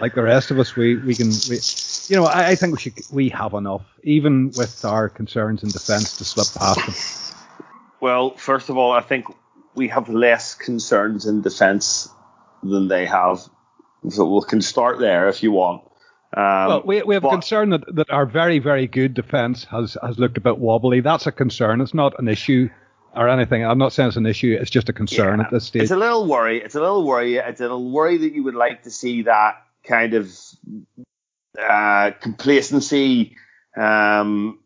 like 0.02 0.14
the 0.14 0.24
rest 0.24 0.52
of 0.52 0.60
us, 0.60 0.76
we 0.76 0.97
we 0.97 1.16
can, 1.16 1.28
we, 1.28 1.58
you 2.10 2.16
know, 2.16 2.26
I, 2.26 2.49
I 2.49 2.55
think 2.55 2.74
we 2.74 2.80
should 2.80 2.93
we 3.12 3.30
have 3.30 3.53
enough, 3.53 3.86
even 4.03 4.51
with 4.57 4.84
our 4.86 5.10
concerns 5.10 5.64
in 5.64 5.70
defence, 5.70 6.18
to 6.18 6.26
slip 6.26 6.47
past 6.60 6.86
them. 6.86 7.66
Well, 8.01 8.36
first 8.36 8.70
of 8.70 8.78
all, 8.78 8.91
I 8.91 9.01
think 9.01 9.26
we 9.76 9.89
have 9.89 10.10
less 10.10 10.55
concerns 10.55 11.26
in 11.26 11.41
defence 11.41 12.10
than 12.64 12.88
they 12.88 13.05
have. 13.05 13.41
So 14.10 14.34
we 14.34 14.41
can 14.47 14.62
start 14.62 14.99
there 14.99 15.28
if 15.28 15.43
you 15.43 15.51
want. 15.51 15.84
Um, 16.36 16.68
well, 16.68 16.84
we, 16.86 17.01
we 17.03 17.16
have 17.16 17.24
but, 17.24 17.30
a 17.30 17.32
concern 17.32 17.72
that, 17.72 17.84
that 17.95 18.10
our 18.10 18.26
very, 18.26 18.60
very 18.60 18.88
good 18.88 19.14
defence 19.14 19.66
has, 19.66 19.97
has 20.01 20.18
looked 20.18 20.38
a 20.38 20.41
bit 20.41 20.57
wobbly. 20.57 21.01
That's 21.01 21.28
a 21.28 21.32
concern. 21.32 21.82
It's 21.82 21.93
not 21.93 22.18
an 22.20 22.28
issue 22.28 22.70
or 23.16 23.28
anything. 23.28 23.66
I'm 23.66 23.78
not 23.78 23.91
saying 23.91 24.10
it's 24.10 24.18
an 24.18 24.26
issue. 24.26 24.57
It's 24.60 24.70
just 24.70 24.88
a 24.89 24.93
concern 24.93 25.39
yeah, 25.39 25.45
at 25.45 25.51
this 25.51 25.66
stage. 25.66 25.82
It's 25.82 25.91
a 25.91 25.97
little 25.97 26.28
worry. 26.28 26.62
It's 26.62 26.76
a 26.76 26.80
little 26.80 27.05
worry. 27.05 27.36
It's 27.36 27.60
a 27.60 27.64
little 27.64 27.91
worry 27.91 28.18
that 28.18 28.34
you 28.34 28.43
would 28.43 28.55
like 28.55 28.84
to 28.84 28.91
see 28.91 29.24
that 29.24 29.64
kind 29.84 30.14
of 30.14 30.32
uh, 31.60 32.12
complacency 32.20 33.36
um, 33.78 34.60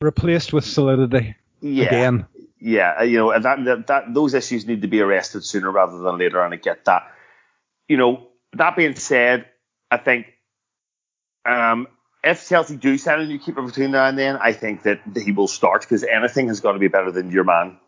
replaced 0.00 0.52
with 0.52 0.64
solidity 0.64 1.34
yeah, 1.60 1.84
again 1.86 2.26
yeah, 2.60 2.96
uh, 3.00 3.02
you 3.04 3.18
know, 3.18 3.38
that, 3.38 3.64
that, 3.64 3.86
that 3.86 4.14
those 4.14 4.34
issues 4.34 4.66
need 4.66 4.82
to 4.82 4.88
be 4.88 5.00
arrested 5.00 5.44
sooner 5.44 5.70
rather 5.70 5.98
than 5.98 6.18
later, 6.18 6.42
and 6.42 6.52
I 6.52 6.56
get 6.56 6.84
that. 6.86 7.12
You 7.88 7.96
know, 7.96 8.28
that 8.54 8.76
being 8.76 8.96
said, 8.96 9.46
I 9.90 9.98
think 9.98 10.26
um, 11.44 11.86
if 12.24 12.48
Chelsea 12.48 12.76
do 12.76 12.98
sign 12.98 13.20
a 13.20 13.26
new 13.26 13.38
keeper 13.38 13.62
between 13.62 13.92
now 13.92 14.06
and 14.06 14.18
then, 14.18 14.36
I 14.36 14.52
think 14.52 14.82
that 14.82 15.00
he 15.16 15.32
will 15.32 15.48
start 15.48 15.82
because 15.82 16.02
anything 16.02 16.48
has 16.48 16.60
got 16.60 16.72
to 16.72 16.78
be 16.78 16.88
better 16.88 17.12
than 17.12 17.30
your 17.30 17.44
man. 17.44 17.78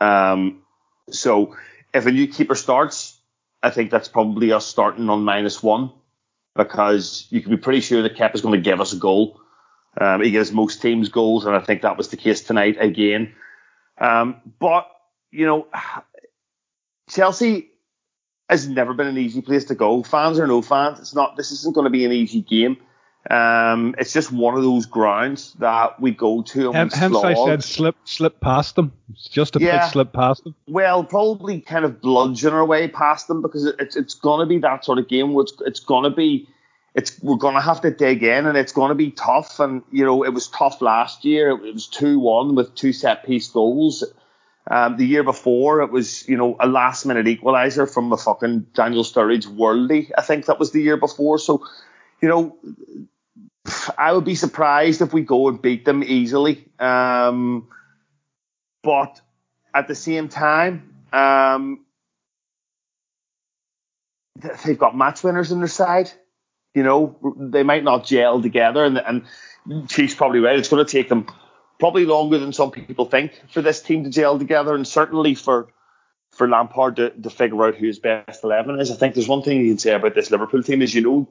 Um, 0.00 0.62
so 1.10 1.56
if 1.92 2.06
a 2.06 2.12
new 2.12 2.28
keeper 2.28 2.54
starts, 2.54 3.18
I 3.62 3.70
think 3.70 3.90
that's 3.90 4.08
probably 4.08 4.52
us 4.52 4.66
starting 4.66 5.10
on 5.10 5.24
minus 5.24 5.62
one 5.62 5.92
because 6.54 7.26
you 7.30 7.40
can 7.40 7.50
be 7.50 7.56
pretty 7.56 7.80
sure 7.80 8.02
that 8.02 8.16
Kepa 8.16 8.34
is 8.34 8.40
going 8.40 8.60
to 8.60 8.70
give 8.70 8.80
us 8.80 8.92
a 8.92 8.96
goal. 8.96 9.40
Um, 10.00 10.22
he 10.22 10.30
gives 10.30 10.52
most 10.52 10.80
teams 10.80 11.08
goals, 11.08 11.44
and 11.44 11.54
I 11.54 11.60
think 11.60 11.82
that 11.82 11.96
was 11.96 12.08
the 12.08 12.16
case 12.16 12.42
tonight 12.42 12.76
again. 12.80 13.34
Um, 13.98 14.40
but, 14.58 14.88
you 15.30 15.46
know, 15.46 15.66
Chelsea 17.10 17.70
has 18.48 18.68
never 18.68 18.94
been 18.94 19.06
an 19.06 19.18
easy 19.18 19.42
place 19.42 19.64
to 19.66 19.74
go. 19.74 20.02
Fans 20.02 20.38
or 20.38 20.46
no 20.46 20.62
fans, 20.62 20.98
it's 20.98 21.14
not, 21.14 21.36
this 21.36 21.52
isn't 21.52 21.74
going 21.74 21.84
to 21.84 21.90
be 21.90 22.04
an 22.04 22.12
easy 22.12 22.40
game. 22.40 22.76
Um, 23.30 23.94
it's 23.98 24.12
just 24.12 24.32
one 24.32 24.56
of 24.56 24.62
those 24.62 24.86
grounds 24.86 25.54
that 25.60 26.00
we 26.00 26.10
go 26.10 26.42
to. 26.42 26.72
And 26.72 26.92
hence, 26.92 27.16
I 27.16 27.34
said 27.34 27.62
slip, 27.62 27.96
slip 28.04 28.40
past 28.40 28.74
them. 28.74 28.92
It's 29.12 29.28
just 29.28 29.54
a 29.54 29.60
yeah, 29.60 29.84
big 29.84 29.92
slip 29.92 30.12
past 30.12 30.42
them. 30.42 30.54
Well, 30.66 31.04
probably 31.04 31.60
kind 31.60 31.84
of 31.84 32.00
bludgeon 32.00 32.52
our 32.52 32.64
way 32.64 32.88
past 32.88 33.28
them 33.28 33.40
because 33.40 33.66
it's 33.78 33.94
it's 33.94 34.14
going 34.14 34.40
to 34.40 34.46
be 34.46 34.58
that 34.58 34.84
sort 34.84 34.98
of 34.98 35.08
game 35.08 35.34
where 35.34 35.44
it's, 35.44 35.54
it's 35.64 35.80
going 35.80 36.04
to 36.04 36.10
be 36.10 36.48
it's 36.94 37.20
we're 37.22 37.36
going 37.36 37.54
to 37.54 37.60
have 37.60 37.80
to 37.82 37.90
dig 37.90 38.22
in 38.22 38.46
and 38.46 38.56
it's 38.56 38.72
going 38.72 38.90
to 38.90 38.94
be 38.94 39.10
tough. 39.10 39.60
And 39.60 39.82
you 39.90 40.04
know, 40.04 40.24
it 40.24 40.30
was 40.30 40.48
tough 40.48 40.82
last 40.82 41.24
year. 41.24 41.50
It 41.50 41.74
was 41.74 41.86
two 41.86 42.18
one 42.18 42.54
with 42.54 42.74
two 42.74 42.92
set 42.92 43.24
piece 43.24 43.48
goals. 43.48 44.04
Um, 44.70 44.96
the 44.96 45.06
year 45.06 45.24
before, 45.24 45.80
it 45.80 45.90
was 45.90 46.28
you 46.28 46.36
know 46.36 46.56
a 46.60 46.66
last 46.66 47.04
minute 47.04 47.26
equaliser 47.26 47.92
from 47.92 48.12
a 48.12 48.16
fucking 48.16 48.66
Daniel 48.74 49.04
Sturridge 49.04 49.46
worldly. 49.46 50.10
I 50.16 50.22
think 50.22 50.46
that 50.46 50.58
was 50.58 50.72
the 50.72 50.82
year 50.82 50.96
before. 50.96 51.38
So, 51.38 51.66
you 52.22 52.28
know, 52.28 52.56
I 53.98 54.12
would 54.12 54.24
be 54.24 54.36
surprised 54.36 55.02
if 55.02 55.12
we 55.12 55.22
go 55.22 55.48
and 55.48 55.60
beat 55.60 55.84
them 55.84 56.02
easily. 56.02 56.64
Um, 56.78 57.68
but 58.82 59.20
at 59.74 59.88
the 59.88 59.94
same 59.94 60.28
time, 60.28 60.94
um, 61.12 61.84
they've 64.64 64.78
got 64.78 64.96
match 64.96 65.22
winners 65.22 65.52
on 65.52 65.58
their 65.58 65.68
side. 65.68 66.10
You 66.74 66.84
know, 66.84 67.36
they 67.38 67.64
might 67.64 67.84
not 67.84 68.06
gel 68.06 68.40
together, 68.40 68.84
and, 68.84 68.98
and 68.98 69.88
Chief's 69.90 70.14
probably 70.14 70.40
right. 70.40 70.58
It's 70.58 70.70
going 70.70 70.84
to 70.84 70.90
take 70.90 71.08
them 71.08 71.26
probably 71.78 72.06
longer 72.06 72.38
than 72.38 72.52
some 72.52 72.70
people 72.70 73.04
think 73.04 73.42
for 73.50 73.60
this 73.60 73.82
team 73.82 74.04
to 74.04 74.10
gel 74.10 74.38
together, 74.38 74.74
and 74.74 74.86
certainly 74.86 75.34
for 75.34 75.68
for 76.30 76.48
Lampard 76.48 76.96
to, 76.96 77.10
to 77.10 77.28
figure 77.28 77.62
out 77.66 77.74
who 77.74 77.86
his 77.86 77.98
best 77.98 78.42
eleven 78.42 78.80
is. 78.80 78.90
I 78.90 78.94
think 78.94 79.14
there's 79.14 79.28
one 79.28 79.42
thing 79.42 79.60
you 79.60 79.72
can 79.72 79.78
say 79.78 79.92
about 79.92 80.14
this 80.14 80.30
Liverpool 80.30 80.62
team 80.62 80.80
is 80.80 80.94
you 80.94 81.02
know 81.02 81.28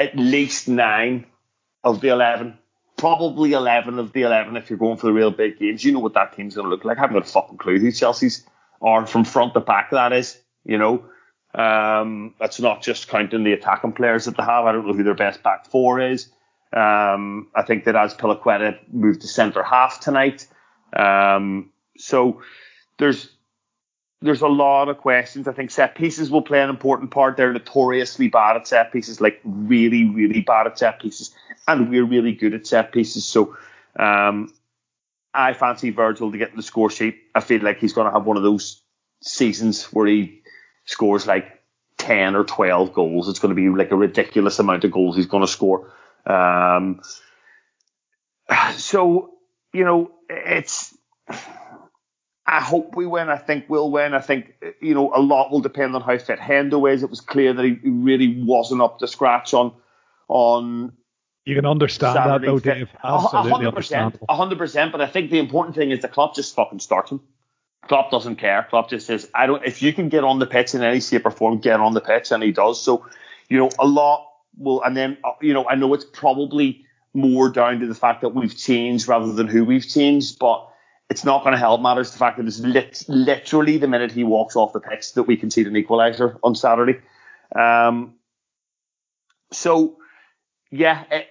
at 0.00 0.16
least 0.16 0.66
nine 0.68 1.26
of 1.84 2.00
the 2.00 2.08
eleven, 2.08 2.58
probably 2.96 3.52
eleven 3.52 3.98
of 3.98 4.12
the 4.12 4.22
eleven 4.22 4.56
if 4.56 4.70
you're 4.70 4.78
going 4.78 4.96
for 4.96 5.06
the 5.06 5.12
real 5.12 5.30
big 5.30 5.58
games. 5.58 5.84
You 5.84 5.92
know 5.92 5.98
what 6.00 6.14
that 6.14 6.34
team's 6.34 6.54
going 6.54 6.64
to 6.64 6.70
look 6.70 6.84
like. 6.84 6.98
I 6.98 7.02
haven't 7.02 7.16
got 7.16 7.28
a 7.28 7.32
fucking 7.32 7.58
clue 7.58 7.78
who 7.78 7.92
Chelsea's 7.92 8.46
are 8.80 9.06
from 9.06 9.24
front 9.24 9.54
to 9.54 9.60
back. 9.60 9.90
That 9.90 10.12
is, 10.12 10.38
you 10.64 10.78
know. 10.78 11.04
Um, 11.52 12.34
that's 12.38 12.60
not 12.60 12.80
just 12.80 13.08
counting 13.08 13.44
the 13.44 13.52
attacking 13.52 13.92
players 13.92 14.24
that 14.24 14.36
they 14.36 14.42
have. 14.42 14.64
I 14.64 14.72
don't 14.72 14.86
know 14.86 14.92
who 14.94 15.02
their 15.02 15.14
best 15.14 15.42
back 15.42 15.66
four 15.66 16.00
is. 16.00 16.28
Um, 16.72 17.48
I 17.54 17.62
think 17.62 17.84
that 17.84 17.96
as 17.96 18.14
Azpilicueta 18.14 18.78
moved 18.92 19.22
to 19.22 19.26
centre 19.26 19.62
half 19.62 20.00
tonight. 20.00 20.46
Um, 20.92 21.70
so 21.98 22.42
there's 22.98 23.30
there's 24.22 24.42
a 24.42 24.48
lot 24.48 24.88
of 24.88 24.98
questions. 24.98 25.48
I 25.48 25.52
think 25.52 25.70
set 25.70 25.94
pieces 25.94 26.30
will 26.30 26.42
play 26.42 26.60
an 26.60 26.70
important 26.70 27.10
part. 27.10 27.36
They're 27.36 27.52
notoriously 27.52 28.28
bad 28.28 28.56
at 28.56 28.68
set 28.68 28.92
pieces, 28.92 29.20
like 29.20 29.40
really, 29.44 30.04
really 30.04 30.40
bad 30.40 30.66
at 30.66 30.78
set 30.78 31.00
pieces, 31.00 31.34
and 31.66 31.88
we're 31.88 32.04
really 32.04 32.32
good 32.32 32.54
at 32.54 32.66
set 32.66 32.92
pieces. 32.92 33.24
So 33.24 33.56
um, 33.98 34.52
I 35.32 35.54
fancy 35.54 35.90
Virgil 35.90 36.30
to 36.30 36.38
get 36.38 36.50
in 36.50 36.56
the 36.56 36.62
score 36.62 36.90
sheet. 36.90 37.18
I 37.34 37.40
feel 37.40 37.62
like 37.62 37.78
he's 37.78 37.92
going 37.92 38.06
to 38.06 38.12
have 38.12 38.26
one 38.26 38.36
of 38.36 38.42
those 38.42 38.82
seasons 39.22 39.84
where 39.84 40.06
he 40.06 40.42
scores 40.84 41.26
like 41.26 41.60
10 41.98 42.34
or 42.34 42.44
12 42.44 42.92
goals, 42.92 43.28
it's 43.28 43.38
going 43.38 43.54
to 43.54 43.54
be 43.54 43.68
like 43.68 43.90
a 43.90 43.96
ridiculous 43.96 44.58
amount 44.58 44.84
of 44.84 44.90
goals 44.90 45.16
he's 45.16 45.26
going 45.26 45.42
to 45.42 45.46
score. 45.46 45.92
Um, 46.26 47.00
so, 48.76 49.34
you 49.72 49.84
know, 49.84 50.10
it's, 50.28 50.96
I 52.50 52.60
hope 52.60 52.96
we 52.96 53.06
win. 53.06 53.28
I 53.28 53.36
think 53.36 53.66
we'll 53.68 53.92
win. 53.92 54.12
I 54.12 54.20
think, 54.20 54.54
you 54.80 54.92
know, 54.92 55.12
a 55.14 55.20
lot 55.20 55.52
will 55.52 55.60
depend 55.60 55.94
on 55.94 56.02
how 56.02 56.18
fit 56.18 56.40
Hendo 56.40 56.92
is. 56.92 57.04
It 57.04 57.08
was 57.08 57.20
clear 57.20 57.52
that 57.52 57.64
he 57.64 57.78
really 57.84 58.42
wasn't 58.42 58.82
up 58.82 58.98
to 58.98 59.06
scratch 59.06 59.54
on, 59.54 59.72
on, 60.28 60.92
you 61.44 61.54
can 61.54 61.64
understand 61.64 62.14
Saturday 62.14 62.46
that 62.46 62.52
though, 62.52 62.58
Dave. 62.58 62.88
Absolutely 63.04 63.52
100%, 63.52 63.68
understandable. 63.68 64.26
100%, 64.28 64.92
but 64.92 65.00
I 65.00 65.06
think 65.06 65.30
the 65.30 65.38
important 65.38 65.76
thing 65.76 65.92
is 65.92 66.02
the 66.02 66.08
club 66.08 66.34
just 66.34 66.54
fucking 66.56 66.80
starts 66.80 67.12
him. 67.12 67.20
Klopp 67.86 68.10
doesn't 68.10 68.36
care. 68.36 68.66
Klopp 68.68 68.90
just 68.90 69.06
says, 69.06 69.30
I 69.32 69.46
don't, 69.46 69.64
if 69.64 69.80
you 69.80 69.92
can 69.92 70.08
get 70.08 70.24
on 70.24 70.40
the 70.40 70.46
pitch 70.46 70.74
in 70.74 70.82
any 70.82 71.00
shape 71.00 71.26
or 71.26 71.30
form, 71.30 71.58
get 71.58 71.78
on 71.78 71.94
the 71.94 72.00
pitch. 72.00 72.32
And 72.32 72.42
he 72.42 72.50
does. 72.50 72.82
So, 72.82 73.06
you 73.48 73.58
know, 73.58 73.70
a 73.78 73.86
lot 73.86 74.26
will, 74.58 74.82
and 74.82 74.96
then, 74.96 75.18
uh, 75.22 75.32
you 75.40 75.54
know, 75.54 75.68
I 75.68 75.76
know 75.76 75.94
it's 75.94 76.04
probably 76.04 76.84
more 77.14 77.48
down 77.48 77.78
to 77.78 77.86
the 77.86 77.94
fact 77.94 78.22
that 78.22 78.30
we've 78.30 78.56
changed 78.56 79.06
rather 79.06 79.32
than 79.32 79.46
who 79.46 79.64
we've 79.64 79.88
changed, 79.88 80.38
but 80.40 80.69
it's 81.10 81.24
not 81.24 81.42
going 81.42 81.52
to 81.52 81.58
help 81.58 81.80
matters 81.80 82.12
the 82.12 82.18
fact 82.18 82.38
that 82.38 82.46
it's 82.46 82.60
lit, 82.60 83.04
literally 83.08 83.76
the 83.76 83.88
minute 83.88 84.12
he 84.12 84.22
walks 84.22 84.54
off 84.54 84.72
the 84.72 84.80
pitch 84.80 85.12
that 85.14 85.24
we 85.24 85.36
concede 85.36 85.66
an 85.66 85.74
equaliser 85.74 86.38
on 86.42 86.54
Saturday. 86.54 87.00
Um, 87.54 88.14
so, 89.52 89.96
yeah, 90.70 91.04
it, 91.10 91.26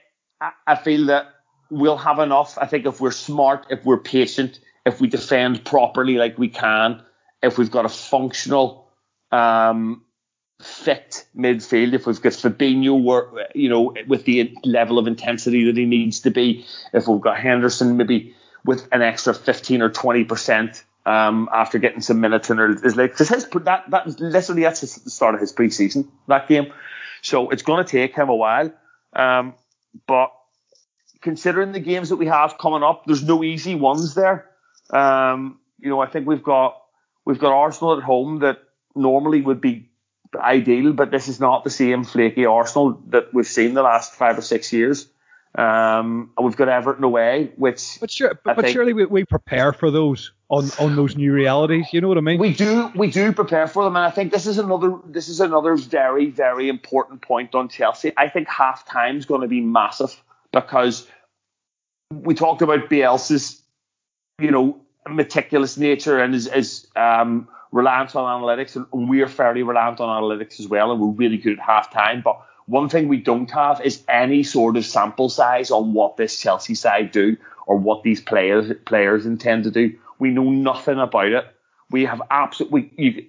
I 0.68 0.76
feel 0.76 1.06
that 1.06 1.28
we'll 1.72 1.98
have 1.98 2.20
enough. 2.20 2.58
I 2.58 2.68
think 2.68 2.86
if 2.86 3.00
we're 3.00 3.12
smart, 3.12 3.68
if 3.70 3.86
we're 3.86 3.98
patient, 3.98 4.60
if 4.86 5.00
we 5.00 5.08
defend 5.08 5.64
properly 5.64 6.16
like 6.16 6.38
we 6.38 6.50
can, 6.50 7.02
if 7.42 7.58
we've 7.58 7.72
got 7.72 7.86
a 7.86 7.90
functional, 7.90 8.90
um, 9.32 10.04
fit 10.62 11.26
midfield, 11.38 11.94
if 11.94 12.06
we've 12.06 12.22
got 12.22 12.34
Fabinho, 12.34 13.48
you 13.56 13.70
know, 13.70 13.96
with 14.08 14.26
the 14.26 14.54
level 14.66 15.00
of 15.00 15.08
intensity 15.08 15.64
that 15.66 15.78
he 15.78 15.86
needs 15.86 16.20
to 16.22 16.32
be, 16.32 16.66
if 16.92 17.08
we've 17.08 17.22
got 17.22 17.40
Henderson 17.40 17.96
maybe 17.96 18.36
with 18.66 18.88
an 18.91 19.01
extra 19.01 19.34
15 19.34 19.82
or 19.82 19.89
20 19.89 20.24
percent 20.26 20.84
um, 21.05 21.49
after 21.53 21.80
getting 21.80 22.01
some 22.01 22.20
minutes 22.20 22.49
in 22.49 22.60
is 22.84 22.95
like 22.95 23.16
cause 23.16 23.30
his 23.30 23.45
that 23.45 23.89
that 23.89 24.20
literally 24.20 24.64
that's 24.64 24.82
the 24.82 25.10
start 25.10 25.36
of 25.36 25.41
his 25.41 25.53
preseason 25.53 26.07
that 26.28 26.47
game, 26.47 26.72
so 27.22 27.49
it's 27.49 27.64
going 27.64 27.84
to 27.84 27.89
take 27.89 28.16
him 28.16 28.30
a 28.30 28.36
while, 28.36 28.72
um, 29.14 29.53
but 30.07 30.32
considering 31.22 31.72
the 31.72 31.80
games 31.80 32.10
that 32.10 32.18
we 32.18 32.28
have 32.28 32.57
coming 32.57 32.84
up, 32.84 33.05
there's 33.05 33.24
no 33.24 33.43
easy 33.43 33.76
ones 33.76 34.16
there. 34.16 34.49
Um, 34.89 35.60
you 35.80 35.89
know, 35.89 35.99
I 35.99 36.07
think 36.07 36.28
we've 36.28 36.43
got 36.43 36.82
we've 37.26 37.39
got 37.39 37.53
Arsenal 37.53 37.97
at 37.97 38.03
home 38.03 38.39
that 38.39 38.60
normally 38.95 39.41
would 39.41 39.62
be 39.62 39.89
ideal, 40.36 40.93
but 40.93 41.12
this 41.12 41.28
is 41.28 41.39
not 41.39 41.64
the 41.64 41.70
same 41.70 42.03
flaky 42.03 42.45
Arsenal 42.45 43.01
that 43.07 43.34
we've 43.34 43.47
seen 43.47 43.74
the 43.74 43.82
last 43.82 44.14
five 44.14 44.38
or 44.38 44.41
six 44.41 44.72
years. 44.72 45.07
Um, 45.56 46.32
we've 46.41 46.56
got 46.56 46.70
Everton 46.70 47.04
away, 47.04 47.52
which 47.56 47.97
but 48.00 48.12
sure, 48.12 48.39
but, 48.43 48.56
but 48.56 48.70
surely 48.70 48.93
we, 48.93 49.06
we 49.06 49.26
prepare 49.26 49.74
for 49.74 49.89
those 49.89 50.32
on 50.50 50.70
on 50.80 50.95
those 50.95 51.16
new 51.16 51.34
realities. 51.34 51.88
You 51.91 52.02
know 52.02 52.08
what 52.08 52.18
I 52.18 52.22
mean? 52.22 52.39
We 52.39 52.54
do 52.54 52.91
we 52.95 53.10
do 53.10 53.34
prepare 53.34 53.68
for 53.68 53.84
them, 53.84 53.95
and 53.95 54.06
I 54.06 54.12
think 54.12 54.32
this 54.32 54.45
is 54.45 54.60
another 54.60 54.93
this 55.06 55.28
is 55.28 55.39
another 55.39 55.76
very 55.76 56.28
very 56.28 56.70
important 56.70 57.24
point 57.24 57.56
on 57.56 57.68
Chelsea. 57.68 58.12
I 58.16 58.30
think 58.30 58.47
half 58.47 58.86
time 58.86 59.18
is 59.18 59.26
going 59.26 59.41
to 59.41 59.47
be 59.47 59.60
massive 59.60 60.22
because 60.52 61.08
we 62.12 62.36
talked 62.36 62.62
about 62.62 62.88
Bielsa's 62.89 63.62
you 64.39 64.52
know 64.52 64.80
meticulous 65.08 65.78
nature 65.78 66.20
and 66.20 66.36
his, 66.36 66.47
his 66.47 66.88
um, 66.95 67.47
reliance 67.72 68.16
on 68.16 68.41
analytics, 68.41 68.76
and 68.76 69.10
we're 69.10 69.28
fairly 69.28 69.64
reliant 69.64 70.00
on 70.00 70.22
analytics 70.22 70.60
as 70.60 70.68
well, 70.68 70.91
and 70.91 71.02
we're 71.02 71.08
really 71.08 71.38
good 71.38 71.58
at 71.58 71.66
half 71.66 71.91
time, 71.91 72.22
but. 72.24 72.39
One 72.70 72.88
thing 72.88 73.07
we 73.07 73.17
don't 73.17 73.49
have 73.49 73.82
is 73.82 74.03
any 74.07 74.43
sort 74.43 74.78
of 74.78 74.86
sample 74.86 75.28
size 75.28 75.72
on 75.72 75.93
what 75.93 76.17
this 76.17 76.39
Chelsea 76.39 76.76
side 76.76 77.11
do 77.11 77.36
or 77.65 77.78
what 77.78 78.03
these 78.03 78.22
players 78.22 78.72
players 78.86 79.26
intend 79.26 79.63
to 79.63 79.72
do. 79.72 79.97
We 80.20 80.30
know 80.30 80.51
nothing 80.51 80.99
about 80.99 81.32
it. 81.32 81.45
We 81.89 82.05
have 82.05 82.22
absolutely 82.30 82.91
you 82.95 83.26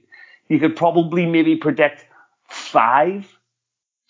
you 0.49 0.59
could 0.59 0.77
probably 0.77 1.25
maybe 1.25 1.57
predict 1.57 2.05
five 2.49 3.35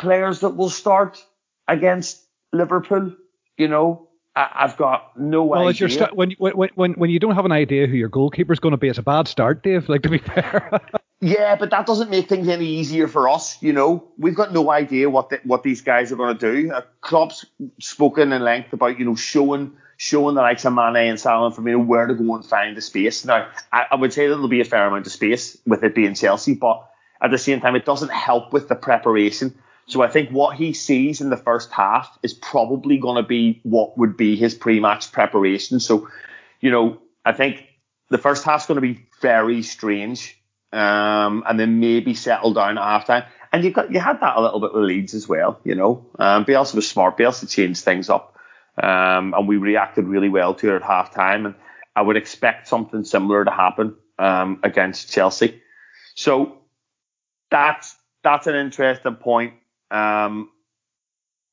players 0.00 0.40
that 0.40 0.56
will 0.56 0.70
start 0.70 1.24
against 1.68 2.24
Liverpool. 2.52 3.14
You 3.56 3.68
know, 3.68 4.08
I, 4.34 4.48
have 4.62 4.76
got 4.76 5.16
no 5.16 5.44
well, 5.44 5.68
idea. 5.68 5.86
Well, 5.86 5.96
st- 5.96 6.16
when, 6.16 6.32
when 6.38 6.70
when 6.74 6.92
when 6.94 7.10
you 7.10 7.20
don't 7.20 7.36
have 7.36 7.44
an 7.44 7.52
idea 7.52 7.86
who 7.86 7.96
your 7.96 8.08
goalkeeper 8.08 8.52
is 8.52 8.58
going 8.58 8.72
to 8.72 8.78
be, 8.78 8.88
it's 8.88 8.98
a 8.98 9.02
bad 9.02 9.28
start, 9.28 9.62
Dave. 9.62 9.88
Like 9.88 10.02
to 10.02 10.08
be 10.08 10.18
fair. 10.34 10.80
Yeah, 11.22 11.56
but 11.56 11.70
that 11.70 11.84
doesn't 11.84 12.08
make 12.08 12.28
things 12.28 12.48
any 12.48 12.64
easier 12.64 13.06
for 13.06 13.28
us. 13.28 13.62
You 13.62 13.74
know, 13.74 14.08
we've 14.16 14.34
got 14.34 14.54
no 14.54 14.70
idea 14.70 15.10
what 15.10 15.28
the, 15.28 15.40
what 15.44 15.62
these 15.62 15.82
guys 15.82 16.10
are 16.10 16.16
going 16.16 16.36
to 16.36 16.52
do. 16.52 16.72
Uh, 16.72 16.80
Klopp's 17.02 17.44
spoken 17.78 18.32
in 18.32 18.42
length 18.42 18.72
about 18.72 18.98
you 18.98 19.04
know 19.04 19.14
showing 19.16 19.76
showing 19.98 20.34
the 20.34 20.40
likes 20.40 20.64
of 20.64 20.72
Mane 20.72 20.96
and 20.96 21.20
Salah 21.20 21.52
for 21.52 21.60
me 21.60 21.74
where 21.74 22.06
to 22.06 22.14
go 22.14 22.34
and 22.34 22.44
find 22.44 22.74
the 22.74 22.80
space. 22.80 23.26
Now, 23.26 23.48
I, 23.70 23.84
I 23.90 23.96
would 23.96 24.14
say 24.14 24.28
that 24.28 24.34
there'll 24.34 24.48
be 24.48 24.62
a 24.62 24.64
fair 24.64 24.86
amount 24.86 25.06
of 25.06 25.12
space 25.12 25.58
with 25.66 25.84
it 25.84 25.94
being 25.94 26.14
Chelsea, 26.14 26.54
but 26.54 26.88
at 27.20 27.30
the 27.30 27.36
same 27.36 27.60
time, 27.60 27.76
it 27.76 27.84
doesn't 27.84 28.10
help 28.10 28.54
with 28.54 28.68
the 28.68 28.74
preparation. 28.74 29.54
So 29.88 30.00
I 30.00 30.08
think 30.08 30.30
what 30.30 30.56
he 30.56 30.72
sees 30.72 31.20
in 31.20 31.28
the 31.28 31.36
first 31.36 31.70
half 31.70 32.18
is 32.22 32.32
probably 32.32 32.96
going 32.96 33.22
to 33.22 33.28
be 33.28 33.60
what 33.62 33.98
would 33.98 34.16
be 34.16 34.36
his 34.36 34.54
pre-match 34.54 35.12
preparation. 35.12 35.80
So, 35.80 36.08
you 36.60 36.70
know, 36.70 36.98
I 37.26 37.32
think 37.32 37.62
the 38.08 38.16
first 38.16 38.42
half's 38.42 38.64
going 38.64 38.76
to 38.76 38.80
be 38.80 39.06
very 39.20 39.62
strange 39.62 40.39
um, 40.72 41.44
and 41.46 41.58
then 41.58 41.80
maybe 41.80 42.14
settle 42.14 42.52
down 42.52 42.78
at 42.78 42.84
halftime. 42.84 43.26
And 43.52 43.64
you 43.64 43.72
got 43.72 43.92
you 43.92 43.98
had 43.98 44.20
that 44.20 44.36
a 44.36 44.40
little 44.40 44.60
bit 44.60 44.72
with 44.72 44.84
Leeds 44.84 45.14
as 45.14 45.28
well, 45.28 45.60
you 45.64 45.74
know. 45.74 46.06
Um, 46.18 46.44
Bielsa 46.44 46.74
was 46.74 46.88
smart. 46.88 47.18
Bielsa 47.18 47.48
changed 47.48 47.84
things 47.84 48.08
up, 48.08 48.36
um, 48.80 49.34
and 49.34 49.48
we 49.48 49.56
reacted 49.56 50.04
really 50.06 50.28
well 50.28 50.54
to 50.54 50.72
it 50.72 50.76
at 50.76 50.82
halftime. 50.82 51.46
And 51.46 51.54
I 51.96 52.02
would 52.02 52.16
expect 52.16 52.68
something 52.68 53.04
similar 53.04 53.44
to 53.44 53.50
happen 53.50 53.96
um, 54.18 54.60
against 54.62 55.12
Chelsea. 55.12 55.60
So 56.14 56.58
that's 57.50 57.96
that's 58.22 58.46
an 58.46 58.54
interesting 58.54 59.16
point. 59.16 59.54
Um, 59.90 60.50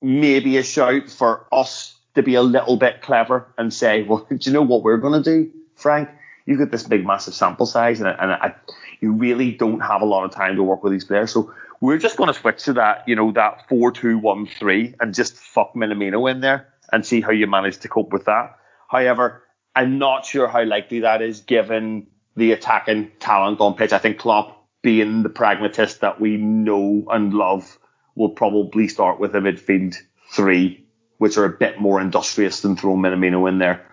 maybe 0.01 0.57
a 0.57 0.63
shout 0.63 1.09
for 1.09 1.47
us 1.51 1.97
to 2.15 2.23
be 2.23 2.35
a 2.35 2.41
little 2.41 2.77
bit 2.77 3.01
clever 3.01 3.47
and 3.57 3.73
say, 3.73 4.03
well, 4.07 4.27
do 4.29 4.37
you 4.39 4.53
know 4.53 4.61
what 4.61 4.83
we're 4.83 4.97
going 4.97 5.21
to 5.21 5.29
do, 5.29 5.51
Frank? 5.75 6.09
You 6.45 6.57
get 6.57 6.71
this 6.71 6.83
big, 6.83 7.05
massive 7.05 7.33
sample 7.33 7.65
size, 7.65 7.99
and, 7.99 8.07
and 8.07 8.31
I, 8.31 8.55
you 8.99 9.11
really 9.11 9.51
don't 9.51 9.79
have 9.79 10.01
a 10.01 10.05
lot 10.05 10.25
of 10.25 10.31
time 10.31 10.55
to 10.55 10.63
work 10.63 10.83
with 10.83 10.93
these 10.93 11.05
players. 11.05 11.31
So 11.31 11.53
we're 11.79 11.97
just 11.97 12.17
going 12.17 12.27
to 12.27 12.33
switch 12.33 12.63
to 12.63 12.73
that, 12.73 13.07
you 13.07 13.15
know, 13.15 13.31
that 13.33 13.67
four 13.69 13.91
two 13.91 14.17
one 14.17 14.47
three, 14.47 14.95
and 14.99 15.13
just 15.13 15.35
fuck 15.35 15.73
Minamino 15.75 16.29
in 16.29 16.41
there 16.41 16.73
and 16.91 17.05
see 17.05 17.21
how 17.21 17.31
you 17.31 17.47
manage 17.47 17.79
to 17.79 17.89
cope 17.89 18.11
with 18.11 18.25
that. 18.25 18.57
However, 18.87 19.43
I'm 19.75 19.99
not 19.99 20.25
sure 20.25 20.47
how 20.47 20.63
likely 20.63 21.01
that 21.01 21.21
is 21.21 21.41
given 21.41 22.07
the 22.35 22.51
attacking 22.51 23.11
talent 23.19 23.59
on 23.59 23.75
pitch. 23.75 23.93
I 23.93 23.97
think 23.99 24.19
Klopp, 24.19 24.65
being 24.81 25.23
the 25.23 25.29
pragmatist 25.29 26.01
that 26.01 26.19
we 26.19 26.37
know 26.37 27.05
and 27.11 27.33
love, 27.33 27.77
will 28.15 28.29
probably 28.29 28.87
start 28.87 29.19
with 29.19 29.35
a 29.35 29.39
midfield 29.39 29.95
three, 30.31 30.85
which 31.17 31.37
are 31.37 31.45
a 31.45 31.57
bit 31.57 31.79
more 31.79 32.01
industrious 32.01 32.61
than 32.61 32.75
throwing 32.75 33.01
Minamino 33.01 33.47
in 33.49 33.59
there. 33.59 33.85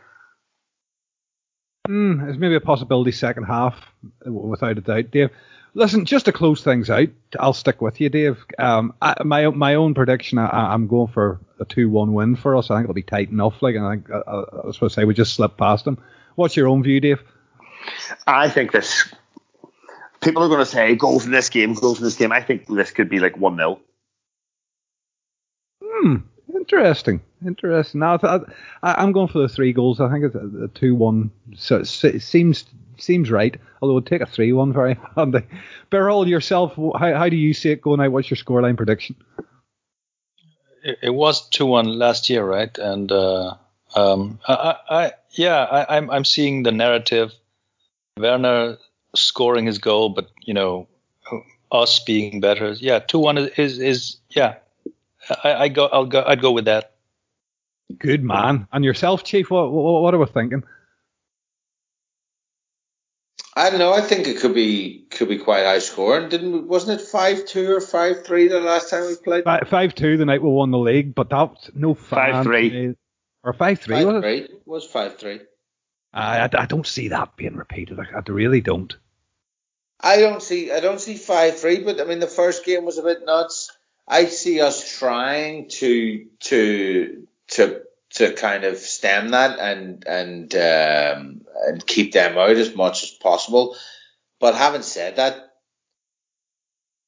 Mm, 1.89 2.29
it's 2.29 2.39
maybe 2.39 2.55
a 2.55 2.61
possibility 2.61 3.13
second 3.13 3.45
half, 3.45 3.77
without 4.25 4.79
a 4.79 4.81
doubt, 4.81 5.11
Dave. 5.11 5.31
Listen, 5.75 6.05
just 6.05 6.27
to 6.27 6.33
close 6.33 6.63
things 6.63 6.89
out, 6.89 7.09
I'll 7.39 7.53
stick 7.53 7.83
with 7.83 8.01
you, 8.01 8.09
Dave. 8.09 8.39
Um, 8.59 8.95
I, 9.03 9.23
my 9.25 9.49
my 9.49 9.75
own 9.75 9.93
prediction, 9.93 10.39
I, 10.39 10.73
am 10.73 10.87
going 10.87 11.09
for 11.09 11.41
a 11.59 11.65
two-one 11.65 12.15
win 12.15 12.37
for 12.37 12.57
us. 12.57 12.71
I 12.71 12.77
think 12.77 12.85
it'll 12.85 12.95
be 12.95 13.03
tight 13.03 13.31
enough. 13.31 13.61
Like, 13.61 13.77
I 13.77 13.91
think 13.91 14.11
I, 14.11 14.19
I 14.19 14.67
was 14.67 14.77
supposed 14.77 14.95
to 14.95 15.01
say 15.01 15.05
we 15.05 15.15
just 15.15 15.35
slip 15.35 15.57
past 15.57 15.85
them. 15.85 15.99
What's 16.37 16.57
your 16.57 16.69
own 16.69 16.83
view, 16.83 17.01
Dave? 17.01 17.23
I 18.27 18.49
think 18.49 18.73
this. 18.73 19.13
People 20.21 20.43
are 20.43 20.49
going 20.49 20.61
to 20.61 20.67
say 20.67 20.95
goals 20.95 21.27
in 21.27 21.33
this 21.33 21.51
game, 21.51 21.75
goals 21.75 21.99
in 21.99 22.05
this 22.05 22.17
game. 22.17 22.33
I 22.33 22.41
think 22.41 22.67
this 22.67 22.93
could 22.93 23.11
be 23.11 23.19
like 23.19 23.37
one 23.37 23.57
0 23.57 23.81
Hmm. 25.83 26.17
Interesting, 26.53 27.21
interesting. 27.45 28.01
Now 28.01 28.19
I, 28.83 29.03
am 29.03 29.13
going 29.13 29.29
for 29.29 29.39
the 29.39 29.49
three 29.49 29.73
goals. 29.73 30.01
I 30.01 30.11
think 30.11 30.25
it's 30.25 30.35
a, 30.35 30.65
a 30.65 30.69
two-one. 30.69 31.31
So 31.57 31.79
it 31.81 32.23
seems 32.23 32.65
seems 32.99 33.31
right. 33.31 33.59
Although 33.81 33.95
would 33.95 34.07
take 34.07 34.21
a 34.21 34.27
three-one 34.27 34.73
very 34.73 34.99
handy. 35.17 35.41
Beryl, 35.91 36.29
yourself, 36.29 36.75
how, 36.77 37.15
how 37.15 37.29
do 37.29 37.37
you 37.37 37.55
see 37.55 37.71
it 37.71 37.81
going 37.81 38.01
out? 38.01 38.13
What's 38.13 38.31
your 38.31 38.37
scoreline 38.37 38.77
prediction? 38.77 39.17
It, 40.83 40.99
it 41.03 41.11
was 41.11 41.49
two-one 41.49 41.99
last 41.99 42.29
year, 42.29 42.45
right? 42.45 42.77
And 42.79 43.11
uh, 43.11 43.55
um, 43.95 44.39
I, 44.47 44.77
I, 44.89 45.13
yeah, 45.31 45.65
I, 45.65 45.97
I'm 45.97 46.11
I'm 46.11 46.25
seeing 46.25 46.63
the 46.63 46.73
narrative. 46.73 47.33
Werner 48.19 48.77
scoring 49.17 49.67
his 49.67 49.79
goal, 49.79 50.11
but 50.11 50.31
you 50.43 50.55
know, 50.55 50.87
us 51.73 52.01
being 52.01 52.41
better. 52.41 52.73
Yeah, 52.73 52.99
two-one 52.99 53.39
is, 53.39 53.51
is 53.59 53.79
is 53.79 54.17
yeah 54.31 54.57
I, 55.45 55.55
I 55.55 55.69
go. 55.69 55.87
I'll 55.87 56.07
go. 56.07 56.23
I'd 56.27 56.41
go 56.41 56.53
with 56.53 56.67
that. 56.67 56.93
Good 57.99 58.25
man. 58.25 58.67
And 58.73 58.85
yourself, 58.85 59.25
Chief? 59.25 59.51
What 59.51 59.71
what, 59.71 60.03
what 60.03 60.15
are 60.15 60.19
we 60.19 60.27
thinking? 60.27 60.65
I 63.57 63.71
don't 63.71 63.79
know. 63.79 63.93
I 63.93 64.01
think 64.01 64.27
it 64.27 64.41
could 64.41 64.55
be 64.55 65.07
could 65.11 65.29
be 65.29 65.39
quite 65.39 65.65
high 65.65 65.79
scoring. 65.79 66.29
Didn't 66.29 66.67
wasn't 66.67 67.01
it 67.01 67.07
five 67.07 67.47
two 67.47 67.71
or 67.71 67.81
five 67.81 68.25
three 68.25 68.49
the 68.49 68.61
last 68.61 68.91
time 68.91 69.07
we 69.07 69.15
played? 69.17 69.45
Five 69.45 69.95
two 69.95 70.17
the 70.17 70.25
night 70.25 70.43
we 70.43 70.49
won 70.49 70.73
the 70.73 70.79
league, 70.79 71.15
but 71.15 71.31
that's 71.31 71.71
no 71.75 71.95
five 71.95 72.45
three 72.45 72.97
or 73.45 73.53
five 73.53 73.81
three. 73.81 73.97
Five, 73.97 74.07
was 74.07 74.23
three. 74.23 74.39
It 74.39 74.63
was 74.67 74.85
five 74.85 75.19
three. 75.19 75.41
I, 76.13 76.49
I 76.53 76.67
don't 76.67 76.87
see 76.87 77.09
that 77.09 77.37
being 77.37 77.57
repeated. 77.57 77.99
I, 77.99 78.05
I 78.17 78.23
really 78.29 78.61
don't. 78.61 78.97
I 80.01 80.19
don't 80.19 80.43
see 80.43 80.73
I 80.73 80.81
don't 80.81 81.01
see 81.01 81.17
five 81.17 81.59
three, 81.59 81.81
but 81.81 82.01
I 82.01 82.05
mean 82.05 82.19
the 82.19 82.27
first 82.27 82.65
game 82.65 82.85
was 82.85 82.99
a 82.99 83.03
bit 83.03 83.25
nuts. 83.25 83.71
I 84.07 84.27
see 84.27 84.61
us 84.61 84.99
trying 84.99 85.69
to 85.81 86.27
to 86.41 87.27
to 87.49 87.83
to 88.15 88.33
kind 88.35 88.65
of 88.65 88.77
stem 88.79 89.31
that 89.31 89.59
and 89.59 90.05
and 90.07 90.55
um, 90.55 91.41
and 91.67 91.87
keep 91.87 92.13
them 92.13 92.37
out 92.39 92.51
as 92.51 92.75
much 92.75 93.03
as 93.03 93.11
possible. 93.11 93.77
But 94.41 94.55
having 94.55 94.83
said 94.83 95.17
that, 95.17 95.55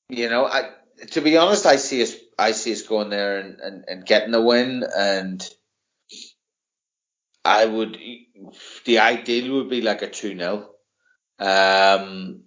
you 0.09 0.31
know, 0.31 0.47
I 0.47 0.71
to 1.13 1.21
be 1.21 1.37
honest, 1.37 1.67
I 1.67 1.77
see 1.77 2.03
us 2.03 2.15
I 2.39 2.53
see 2.53 2.73
us 2.73 2.83
going 2.83 3.11
there 3.11 3.39
and, 3.39 3.61
and, 3.61 3.85
and 3.87 4.07
getting 4.07 4.31
the 4.31 4.43
win 4.43 4.85
and 4.97 5.49
I 7.45 7.65
would 7.65 7.99
the 8.85 8.99
ideal 8.99 9.55
would 9.57 9.71
be 9.71 9.81
like 9.81 10.03
a 10.03 10.11
two 10.11 10.37
0 10.37 10.69
Um 11.39 12.43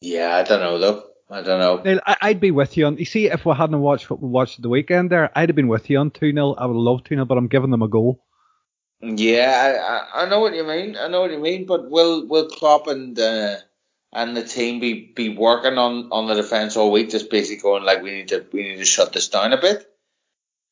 yeah, 0.00 0.36
I 0.36 0.42
don't 0.42 0.60
know 0.60 0.78
though. 0.78 1.07
I 1.30 1.42
don't 1.42 1.84
know. 1.86 2.00
I'd 2.06 2.40
be 2.40 2.50
with 2.50 2.76
you 2.76 2.86
on. 2.86 2.96
You 2.96 3.04
see, 3.04 3.26
if 3.26 3.44
we 3.44 3.54
hadn't 3.54 3.80
watched 3.80 4.08
what 4.08 4.22
we 4.22 4.28
watched 4.28 4.62
the 4.62 4.68
weekend 4.68 5.10
there, 5.10 5.30
I'd 5.34 5.50
have 5.50 5.56
been 5.56 5.68
with 5.68 5.90
you 5.90 5.98
on 5.98 6.10
two 6.10 6.32
0 6.32 6.54
I 6.54 6.66
would 6.66 6.76
love 6.76 7.04
two 7.04 7.16
0 7.16 7.26
but 7.26 7.36
I'm 7.36 7.48
giving 7.48 7.70
them 7.70 7.82
a 7.82 7.88
goal. 7.88 8.24
Yeah, 9.00 10.06
I, 10.12 10.22
I 10.22 10.28
know 10.28 10.40
what 10.40 10.54
you 10.54 10.64
mean. 10.64 10.96
I 10.96 11.08
know 11.08 11.20
what 11.20 11.30
you 11.30 11.38
mean. 11.38 11.66
But 11.66 11.90
will 11.90 12.26
will 12.26 12.48
Klopp 12.48 12.86
and 12.86 13.18
uh, 13.18 13.56
and 14.12 14.36
the 14.36 14.42
team 14.42 14.80
be, 14.80 15.12
be 15.14 15.28
working 15.28 15.76
on, 15.78 16.08
on 16.10 16.26
the 16.26 16.34
defense 16.34 16.76
all 16.76 16.90
week, 16.90 17.10
just 17.10 17.30
basically 17.30 17.60
going 17.60 17.84
like 17.84 18.02
we 18.02 18.10
need 18.10 18.28
to 18.28 18.46
we 18.52 18.62
need 18.62 18.76
to 18.78 18.84
shut 18.84 19.12
this 19.12 19.28
down 19.28 19.52
a 19.52 19.60
bit. 19.60 19.86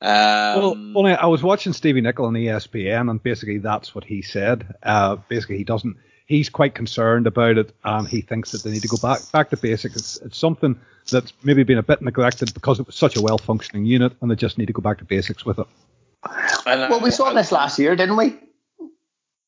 Um, 0.01 0.93
well, 0.95 1.07
I 1.07 1.27
was 1.27 1.43
watching 1.43 1.73
Stevie 1.73 2.03
Nicol 2.03 2.27
on 2.27 2.35
ESPN, 2.35 3.11
and 3.11 3.23
basically 3.23 3.59
that's 3.59 3.95
what 3.95 4.05
he 4.05 4.23
said. 4.23 4.75
Uh, 4.83 5.17
basically, 5.29 5.57
he 5.57 5.65
doesn't 5.65 5.97
he's 6.27 6.49
quite 6.49 6.75
concerned 6.75 7.27
about 7.27 7.57
it, 7.57 7.75
and 7.85 8.07
he 8.07 8.21
thinks 8.21 8.53
that 8.53 8.63
they 8.63 8.71
need 8.71 8.83
to 8.83 8.89
go 8.89 8.99
back 8.99 9.21
back 9.33 9.51
to 9.51 9.57
basics. 9.57 9.97
It's, 9.97 10.17
it's 10.19 10.39
something 10.39 10.79
that's 11.11 11.33
maybe 11.43 11.63
been 11.63 11.79
a 11.79 11.83
bit 11.83 12.03
neglected 12.03 12.53
because 12.53 12.79
it 12.81 12.87
was 12.87 12.97
such 12.97 13.17
a 13.17 13.23
well 13.23 13.39
functioning 13.39 13.87
unit, 13.87 14.13
and 14.21 14.31
they 14.31 14.37
just 14.37 14.59
need 14.59 14.67
to 14.67 14.73
go 14.73 14.83
back 14.83 14.99
to 14.99 15.05
basics 15.05 15.47
with 15.47 15.59
it. 15.59 15.67
Well, 16.67 17.01
we 17.01 17.11
saw 17.11 17.33
this 17.33 17.53
last 17.53 17.79
year, 17.79 17.95
didn't 17.97 18.17
we? 18.17 18.37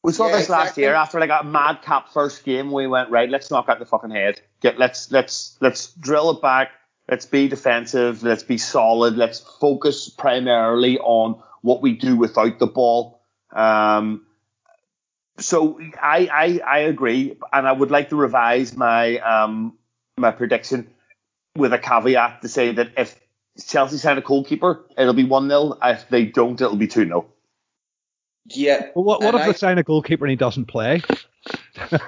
We 0.04 0.12
saw 0.12 0.26
yeah, 0.26 0.36
this 0.36 0.42
exactly. 0.42 0.66
last 0.66 0.78
year 0.78 0.94
after 0.94 1.20
like 1.20 1.30
a 1.30 1.44
madcap 1.44 2.10
first 2.10 2.44
game. 2.44 2.70
We 2.70 2.86
went 2.86 3.10
right. 3.10 3.28
Let's 3.28 3.50
knock 3.50 3.68
out 3.68 3.80
the 3.80 3.86
fucking 3.86 4.10
head. 4.10 4.40
Get 4.60 4.78
let's 4.78 5.10
let's 5.10 5.56
let's 5.60 5.92
drill 5.94 6.30
it 6.30 6.42
back. 6.42 6.70
Let's 7.10 7.26
be 7.26 7.48
defensive. 7.48 8.22
Let's 8.22 8.42
be 8.42 8.58
solid. 8.58 9.16
Let's 9.16 9.40
focus 9.40 10.08
primarily 10.08 10.98
on 10.98 11.42
what 11.62 11.82
we 11.82 11.94
do 11.94 12.16
without 12.16 12.58
the 12.58 12.66
ball. 12.66 13.22
Um, 13.52 14.26
so 15.38 15.80
I, 16.00 16.28
I 16.32 16.60
I 16.66 16.78
agree, 16.80 17.36
and 17.52 17.66
I 17.66 17.72
would 17.72 17.90
like 17.90 18.10
to 18.10 18.16
revise 18.16 18.76
my 18.76 19.18
um 19.18 19.76
my 20.16 20.30
prediction 20.30 20.88
with 21.56 21.72
a 21.72 21.78
caveat 21.78 22.42
to 22.42 22.48
say 22.48 22.72
that 22.72 22.90
if 22.96 23.18
Chelsea 23.66 23.96
sign 23.98 24.18
a 24.18 24.20
goalkeeper, 24.20 24.84
it'll 24.96 25.14
be 25.14 25.24
one 25.24 25.48
0 25.48 25.78
If 25.82 26.08
they 26.08 26.24
don't, 26.26 26.60
it'll 26.60 26.76
be 26.76 26.86
two 26.88 27.04
0 27.04 27.26
Yeah. 28.46 28.86
But 28.94 29.02
what, 29.02 29.22
what 29.22 29.34
if 29.34 29.40
I- 29.42 29.46
they 29.46 29.52
sign 29.52 29.78
a 29.78 29.82
goalkeeper 29.82 30.24
and 30.24 30.30
he 30.30 30.36
doesn't 30.36 30.66
play? 30.66 31.02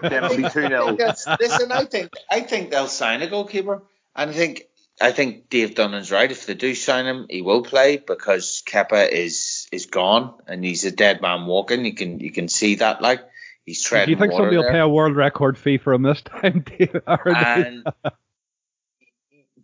Then 0.02 0.24
it'll 0.24 0.36
be 0.36 0.42
two 0.50 0.66
0 0.68 0.96
That's- 0.96 1.26
Listen, 1.40 1.72
I 1.72 1.84
think 1.84 2.10
I 2.30 2.40
think 2.40 2.70
they'll 2.70 2.86
sign 2.88 3.22
a 3.22 3.26
goalkeeper, 3.28 3.82
and 4.14 4.30
I 4.30 4.32
think 4.32 4.64
I 5.00 5.12
think 5.12 5.48
Dave 5.48 5.74
Dunnan's 5.74 6.10
right. 6.12 6.30
If 6.30 6.46
they 6.46 6.54
do 6.54 6.74
sign 6.74 7.06
him, 7.06 7.26
he 7.30 7.42
will 7.42 7.62
play 7.62 7.96
because 7.96 8.62
Kepa 8.66 9.08
is 9.08 9.59
is 9.72 9.86
gone 9.86 10.34
and 10.46 10.64
he's 10.64 10.84
a 10.84 10.90
dead 10.90 11.22
man 11.22 11.46
walking. 11.46 11.84
You 11.84 11.94
can 11.94 12.20
you 12.20 12.32
can 12.32 12.48
see 12.48 12.76
that 12.76 13.00
like 13.00 13.20
he's 13.64 13.82
treading. 13.82 14.06
Do 14.06 14.10
you 14.12 14.16
think 14.18 14.32
somebody 14.32 14.56
will 14.56 14.64
pay 14.72 14.78
a 14.80 14.88
world 14.88 15.16
record 15.16 15.56
fee 15.58 15.78
for 15.78 15.92
him 15.92 16.02
this 16.02 16.22
time? 16.22 16.64
Dave? 16.66 16.96
Or 17.06 17.24
do 17.24 17.30
you- 17.30 17.36
and 17.36 17.84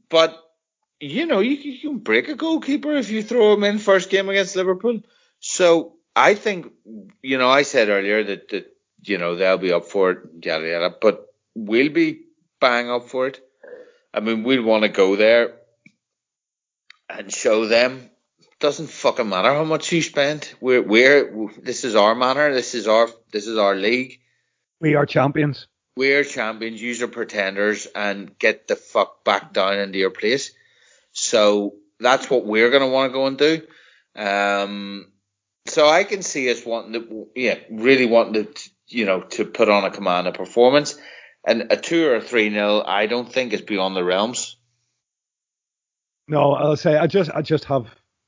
but 0.09 0.43
you 1.01 1.27
know 1.27 1.41
you, 1.41 1.57
you 1.57 1.81
can 1.81 1.99
break 1.99 2.29
a 2.29 2.35
goalkeeper 2.35 2.95
if 2.97 3.11
you 3.11 3.23
throw 3.23 3.53
him 3.55 3.65
in 3.65 3.79
first 3.79 4.09
game 4.11 4.29
against 4.29 4.57
Liverpool. 4.57 5.01
So 5.41 5.95
I 6.15 6.35
think 6.35 6.73
you 7.23 7.39
know 7.39 7.49
I 7.49 7.63
said 7.63 7.89
earlier 7.89 8.23
that 8.25 8.49
that 8.51 8.73
you 9.03 9.19
know 9.19 9.35
they'll 9.37 9.59
be 9.59 9.73
up 9.73 9.87
for 9.87 10.11
it, 10.13 10.19
yada 10.45 10.67
yada, 10.69 10.95
but 11.01 11.27
we'll 11.55 11.91
be 11.93 12.23
bang 12.61 12.89
up 12.91 13.09
for 13.09 13.27
it. 13.27 13.41
I 14.15 14.21
mean 14.21 14.45
we'll 14.45 14.63
want 14.63 14.85
to 14.85 14.89
go 14.89 15.17
there 15.17 15.57
and 17.11 17.33
show 17.33 17.67
them. 17.67 18.11
Doesn't 18.59 18.89
fucking 18.89 19.29
matter 19.29 19.53
how 19.53 19.65
much 19.65 19.93
you 19.93 20.03
spend. 20.03 20.53
We're 20.61 20.83
we're 20.83 21.51
this 21.63 21.85
is 21.85 21.95
our 21.95 22.15
manor. 22.15 22.53
This 22.55 22.75
is 22.75 22.89
our 22.89 23.09
this 23.31 23.47
is 23.47 23.59
our 23.59 23.75
league 23.75 24.21
we 24.81 24.95
are 24.95 25.07
champions. 25.07 25.67
we're 25.97 26.25
champions, 26.25 26.81
you 26.81 27.03
are 27.05 27.09
pretenders, 27.09 27.87
and 27.95 28.39
get 28.39 28.69
the 28.69 28.77
fuck 28.77 29.25
back 29.25 29.53
down 29.53 29.79
into 29.79 29.99
your 29.99 30.11
place. 30.11 30.53
So 31.13 31.77
that's 31.99 32.29
what 32.29 32.45
we're 32.45 32.71
going 32.71 32.83
to 32.83 32.89
want 32.89 33.11
to 33.11 33.15
go 33.15 33.27
and 33.27 33.39
do. 33.39 33.63
Um, 34.15 35.13
so 35.67 35.89
I 35.89 36.05
can 36.05 36.23
see 36.23 36.51
us 36.51 36.65
wanting 36.65 36.93
to, 36.93 37.27
yeah, 37.35 37.59
really 37.71 38.07
wanting 38.07 38.45
to, 38.45 38.71
you 38.89 39.07
know, 39.07 39.23
to 39.23 39.45
put 39.45 39.69
on 39.69 39.85
a 39.85 39.91
command 39.91 40.27
of 40.27 40.35
performance. 40.35 40.97
And 41.47 41.73
a 41.73 41.77
two 41.77 42.07
or 42.07 42.17
a 42.17 42.21
three 42.21 42.51
nil, 42.51 42.85
I 42.87 43.07
don't 43.07 43.33
think 43.33 43.53
is 43.53 43.63
beyond 43.63 43.97
the 43.97 44.05
realms. 44.05 44.57
No, 46.29 46.53
I'll 46.53 46.77
say 46.77 46.97
I 46.97 47.07
just 47.07 47.31
I 47.31 47.41
just 47.41 47.67
have 47.67 47.87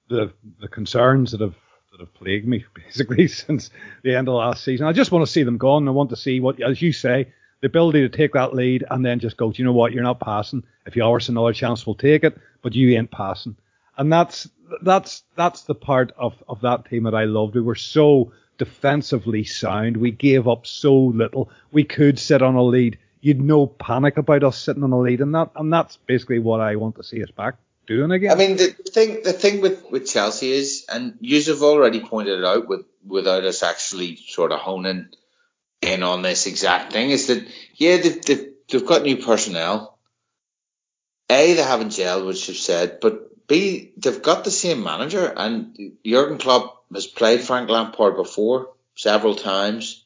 the 0.09 0.33
the 0.61 0.69
concerns 0.69 1.33
that 1.33 1.41
have 1.41 1.55
that 1.93 2.01
have 2.01 2.15
plagued 2.15 2.47
me 2.47 2.65
basically 2.75 3.29
since 3.29 3.71
the 4.03 4.15
end 4.15 4.29
of 4.29 4.35
last 4.35 4.65
season. 4.65 4.87
I 4.87 4.93
just 4.93 5.13
want 5.13 5.27
to 5.27 5.31
see 5.31 5.43
them 5.43 5.59
gone. 5.59 5.89
I 5.89 5.93
want 5.93 6.11
to 6.11 6.17
see 6.17 6.41
what, 6.41 6.61
as 6.63 6.83
you 6.83 6.93
say, 6.93 7.33
the 7.61 7.67
ability 7.67 8.01
to 8.01 8.17
take 8.17 8.33
that 8.35 8.55
lead 8.55 8.85
and 8.91 9.05
then 9.05 9.19
just 9.19 9.37
go. 9.37 9.51
Do 9.51 9.61
you 9.61 9.65
know 9.65 9.73
what? 9.73 9.93
You're 9.93 10.03
not 10.03 10.21
passing. 10.21 10.63
If 10.87 10.97
you 10.97 11.03
offer 11.03 11.17
us 11.17 11.29
another 11.29 11.53
chance, 11.53 11.87
we'll 11.87 11.97
take 11.97 12.25
it. 12.25 12.39
But 12.63 12.75
you 12.75 12.97
ain't 12.97 13.11
passing. 13.11 13.57
And 13.97 14.13
that's 14.13 14.49
that's 14.83 15.25
that's 15.37 15.63
the 15.63 15.75
part 15.75 16.13
of 16.17 16.43
of 16.49 16.61
that 16.61 16.89
team 16.89 17.05
that 17.05 17.15
I 17.15 17.25
loved. 17.25 17.55
We 17.55 17.61
were 17.61 17.75
so 17.75 18.33
defensively 18.59 19.45
sound. 19.45 19.97
We 19.97 20.11
gave 20.11 20.47
up 20.47 20.67
so 20.67 20.97
little. 20.97 21.51
We 21.73 21.85
could 21.85 22.19
sit 22.19 22.43
on 22.43 22.55
a 22.55 22.63
lead. 22.63 22.99
You'd 23.21 23.41
no 23.41 23.67
panic 23.67 24.17
about 24.17 24.45
us 24.45 24.57
sitting 24.57 24.85
on 24.85 24.93
a 24.93 24.99
lead, 24.99 25.21
and 25.21 25.35
that 25.35 25.51
and 25.57 25.73
that's 25.73 25.97
basically 25.97 26.39
what 26.39 26.61
I 26.61 26.77
want 26.77 26.97
to 26.97 27.03
see 27.03 27.23
us 27.23 27.31
back 27.33 27.57
doing 27.89 28.13
again. 28.13 28.31
I 28.31 28.35
mean, 28.37 28.57
the 28.57 28.69
thing, 28.69 29.23
the 29.25 29.33
thing 29.33 29.61
with, 29.61 29.91
with 29.91 30.07
Chelsea 30.07 30.53
is, 30.53 30.85
and 30.89 31.15
you 31.21 31.43
have 31.43 31.63
already 31.63 32.01
pointed 32.01 32.39
it 32.39 32.45
out 32.45 32.69
with, 32.69 32.85
without 33.05 33.45
us 33.45 33.63
actually 33.63 34.17
sort 34.17 34.53
of 34.53 34.61
honing 34.61 35.09
in 35.81 36.03
on 36.03 36.23
this 36.23 36.47
exact 36.47 36.93
thing, 36.93 37.11
is 37.11 37.27
that, 37.27 37.49
yeah, 37.75 37.97
they've, 37.97 38.23
they've, 38.23 38.53
they've 38.69 38.87
got 38.87 39.03
new 39.03 39.17
personnel. 39.17 39.99
A, 41.31 41.55
they 41.55 41.63
haven't 41.63 41.89
gelled, 41.89 42.27
which 42.27 42.47
you've 42.47 42.57
said, 42.59 43.01
but 43.01 43.47
B, 43.49 43.93
they've 43.97 44.23
got 44.23 44.45
the 44.45 44.51
same 44.51 44.83
manager, 44.83 45.27
and 45.35 45.77
Jurgen 46.05 46.39
Klopp 46.39 46.85
has 46.93 47.07
played 47.07 47.41
Frank 47.41 47.71
Lampard 47.71 48.17
before 48.17 48.71
several 48.95 49.35
times, 49.35 50.05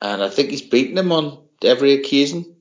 and 0.00 0.22
I 0.22 0.28
think 0.28 0.50
he's 0.50 0.62
beaten 0.62 0.96
him 0.96 1.10
on 1.10 1.42
every 1.62 1.94
occasion. 1.94 2.54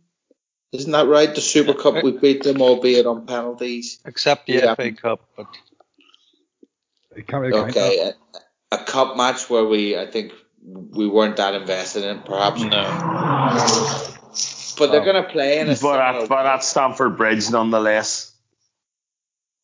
Isn't 0.74 0.92
that 0.92 1.08
right? 1.08 1.34
The 1.34 1.42
Super 1.42 1.74
Cup, 1.74 2.04
we 2.04 2.12
beat 2.12 2.44
them, 2.44 2.62
albeit 2.62 3.06
on 3.06 3.26
penalties. 3.26 4.00
Except 4.06 4.48
the 4.48 4.54
Yeah. 4.54 4.76
FA 4.76 4.92
Cup, 4.92 5.22
but 5.36 5.48
You 7.16 7.24
can't 7.24 7.42
really. 7.42 7.60
Okay, 7.70 8.12
a, 8.72 8.76
a 8.76 8.84
cup 8.84 9.16
match 9.18 9.50
where 9.50 9.66
we, 9.66 9.98
I 9.98 10.06
think, 10.06 10.34
we 10.62 11.08
weren't 11.08 11.38
that 11.38 11.56
invested 11.56 12.04
in, 12.04 12.20
perhaps. 12.20 12.62
no. 12.62 12.84
But 14.78 14.92
they're 14.92 15.02
oh. 15.02 15.06
going 15.06 15.24
to 15.24 15.30
play 15.30 15.60
in 15.60 15.70
a 15.70 15.76
But 15.76 16.00
at, 16.00 16.30
but 16.30 16.46
at 16.46 16.64
Stamford 16.64 17.18
Bridge, 17.18 17.50
nonetheless. 17.50 18.36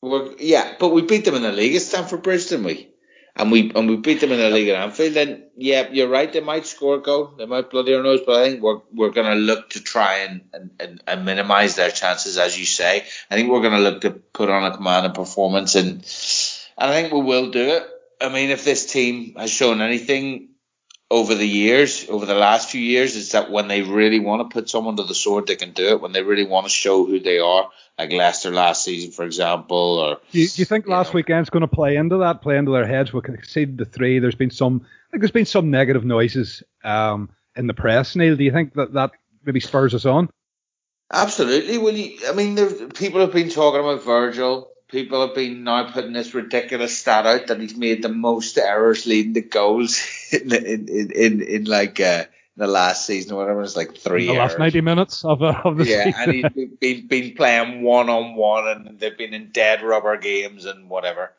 we're, 0.02 0.34
yeah, 0.40 0.74
but 0.80 0.90
we 0.90 1.02
beat 1.04 1.26
them 1.26 1.36
in 1.36 1.44
the 1.44 1.52
league 1.52 1.76
at 1.76 1.82
Stamford 1.82 2.24
Bridge, 2.24 2.48
didn't 2.48 2.66
we? 2.66 2.93
And 3.36 3.52
we 3.52 3.72
and 3.74 3.90
we 3.90 3.96
beat 3.96 4.22
them 4.22 4.32
in 4.32 4.40
the 4.40 4.50
league 4.50 4.68
at 4.70 4.76
Anfield. 4.76 5.16
Then 5.16 5.44
yeah, 5.58 5.90
you're 5.92 6.08
right. 6.08 6.32
They 6.32 6.40
might 6.40 6.68
score 6.68 6.96
a 6.96 7.02
goal. 7.02 7.34
They 7.36 7.48
might 7.48 7.72
bloody 7.72 7.96
our 7.96 8.04
nose, 8.04 8.22
but 8.26 8.40
I 8.40 8.50
think 8.50 8.62
we're 8.62 8.82
we're 8.94 9.10
going 9.10 9.26
to 9.26 9.36
look 9.36 9.72
to 9.72 9.82
try 9.82 10.20
and, 10.20 10.42
and, 10.54 10.70
and, 10.80 11.04
and 11.08 11.26
minimise 11.26 11.76
their 11.76 11.90
chances, 11.90 12.38
as 12.38 12.58
you 12.60 12.66
say. 12.66 13.04
I 13.32 13.36
think 13.36 13.50
we're 13.50 13.62
going 13.62 13.74
to 13.74 13.80
look 13.80 14.02
to 14.02 14.12
put 14.12 14.50
on 14.50 14.72
a 14.72 14.76
command 14.76 15.08
and 15.08 15.16
performance, 15.16 15.74
and 15.74 16.06
and 16.78 16.92
I 16.92 17.02
think 17.02 17.12
we 17.12 17.22
will 17.22 17.50
do 17.50 17.70
it. 17.70 17.84
I 18.22 18.30
mean, 18.30 18.52
if 18.52 18.64
this 18.64 18.86
team 18.86 19.34
has 19.36 19.50
shown 19.50 19.82
anything 19.82 20.50
over 21.10 21.36
the 21.36 21.48
years, 21.48 22.08
over 22.10 22.26
the 22.26 22.36
last 22.36 22.70
few 22.70 22.82
years, 22.82 23.16
is 23.16 23.32
that 23.32 23.52
when 23.52 23.68
they 23.68 23.82
really 23.82 24.20
want 24.20 24.48
to 24.48 24.54
put 24.54 24.70
someone 24.70 24.98
to 24.98 25.04
the 25.04 25.16
sword, 25.16 25.48
they 25.48 25.56
can 25.56 25.72
do 25.72 25.90
it. 25.90 26.02
When 26.02 26.12
they 26.12 26.24
really 26.24 26.46
want 26.46 26.66
to 26.66 26.72
show 26.72 27.06
who 27.06 27.20
they 27.20 27.40
are, 27.40 27.70
like 27.98 28.12
Leicester 28.12 28.52
last 28.52 28.84
season, 28.84 29.12
for 29.12 29.24
example, 29.24 30.00
or 30.00 30.18
Do 30.32 30.40
you, 30.40 30.48
do 30.48 30.62
you 30.62 30.66
think 30.66 30.86
you 30.86 30.92
last 30.92 31.14
know. 31.14 31.18
weekend's 31.18 31.50
going 31.50 31.62
to 31.62 31.68
play 31.68 31.96
into 31.96 32.18
that, 32.18 32.42
play 32.42 32.58
into 32.58 32.72
their 32.72 32.88
heads? 32.88 33.14
We 33.14 33.22
conceded 33.22 33.78
the 33.78 33.86
three. 33.86 34.20
There's 34.20 34.36
been 34.36 34.50
some, 34.50 34.82
I 34.84 35.12
think 35.12 35.22
there's 35.22 35.32
been 35.32 35.46
some 35.46 35.70
negative 35.70 36.04
noises 36.04 36.64
um, 36.84 37.30
in 37.56 37.68
the 37.68 37.74
press. 37.74 38.16
Neil, 38.16 38.36
do 38.36 38.44
you 38.44 38.52
think 38.52 38.74
that 38.74 38.94
that 38.94 39.12
maybe 39.46 39.60
spurs 39.60 39.94
us 39.94 40.06
on? 40.06 40.30
Absolutely. 41.12 41.78
Well, 41.78 41.94
you, 41.94 42.18
I 42.28 42.34
mean, 42.34 42.56
there, 42.56 42.70
people 42.90 43.22
have 43.22 43.34
been 43.34 43.50
talking 43.50 43.80
about 43.80 44.04
Virgil. 44.04 44.70
People 44.88 45.26
have 45.26 45.36
been 45.36 45.64
now 45.64 45.92
putting 45.92 46.14
this 46.14 46.34
ridiculous 46.34 46.98
stat 46.98 47.26
out 47.26 47.48
that 47.48 47.60
he's 47.60 47.76
made 47.76 48.02
the 48.02 48.10
most 48.10 48.58
errors 48.58 49.06
leading 49.06 49.34
to 49.36 49.42
goals 49.42 50.04
in 50.32 50.54
in 50.54 50.88
in, 50.90 51.12
in, 51.12 51.42
in 51.42 51.64
like 51.66 52.00
uh, 52.00 52.26
the 52.56 52.68
last 52.68 53.06
season 53.06 53.34
or 53.34 53.38
whatever. 53.38 53.62
It's 53.62 53.76
like 53.76 53.98
three 53.98 54.28
the 54.28 54.34
last 54.34 54.60
90 54.60 54.82
minutes 54.82 55.26
of, 55.26 55.42
uh, 55.42 55.62
of 55.64 55.78
the 55.78 55.86
yeah, 55.86 56.04
season. 56.06 56.22
and 56.22 56.32
he's 56.34 56.50
been, 56.50 56.78
been 56.80 57.08
been 57.08 57.36
playing 57.36 57.82
one 57.82 58.10
on 58.10 58.36
one, 58.36 58.68
and 58.68 59.00
they've 59.00 59.18
been 59.18 59.34
in 59.34 59.50
dead 59.52 59.82
rubber 59.82 60.18
games 60.18 60.66
and 60.66 60.90
whatever. 60.90 61.32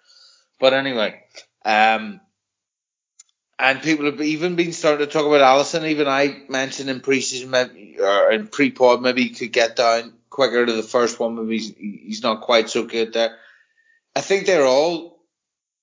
But 0.58 0.74
anyway, 0.74 1.22
um, 1.64 2.20
and 3.58 3.82
people 3.82 4.06
have 4.06 4.20
even 4.20 4.56
been 4.56 4.72
starting 4.72 5.06
to 5.06 5.12
talk 5.12 5.26
about 5.26 5.40
Alisson. 5.40 5.86
Even 5.86 6.08
I 6.08 6.42
mentioned 6.48 6.90
in 6.90 7.00
preseason 7.00 7.48
maybe, 7.48 7.96
or 8.00 8.30
in 8.32 8.48
pre-pod, 8.48 9.02
maybe 9.02 9.22
he 9.24 9.30
could 9.30 9.52
get 9.52 9.76
down 9.76 10.14
quicker 10.30 10.66
to 10.66 10.72
the 10.72 10.82
first 10.82 11.20
one. 11.20 11.36
Maybe 11.36 11.58
he's, 11.58 11.74
he's 11.76 12.22
not 12.22 12.40
quite 12.40 12.68
so 12.68 12.84
good 12.84 13.12
there. 13.12 13.36
I 14.16 14.20
think 14.20 14.46
they're 14.46 14.66
all. 14.66 15.14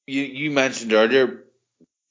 You 0.07 0.23
you 0.23 0.51
mentioned 0.51 0.93
earlier. 0.93 1.45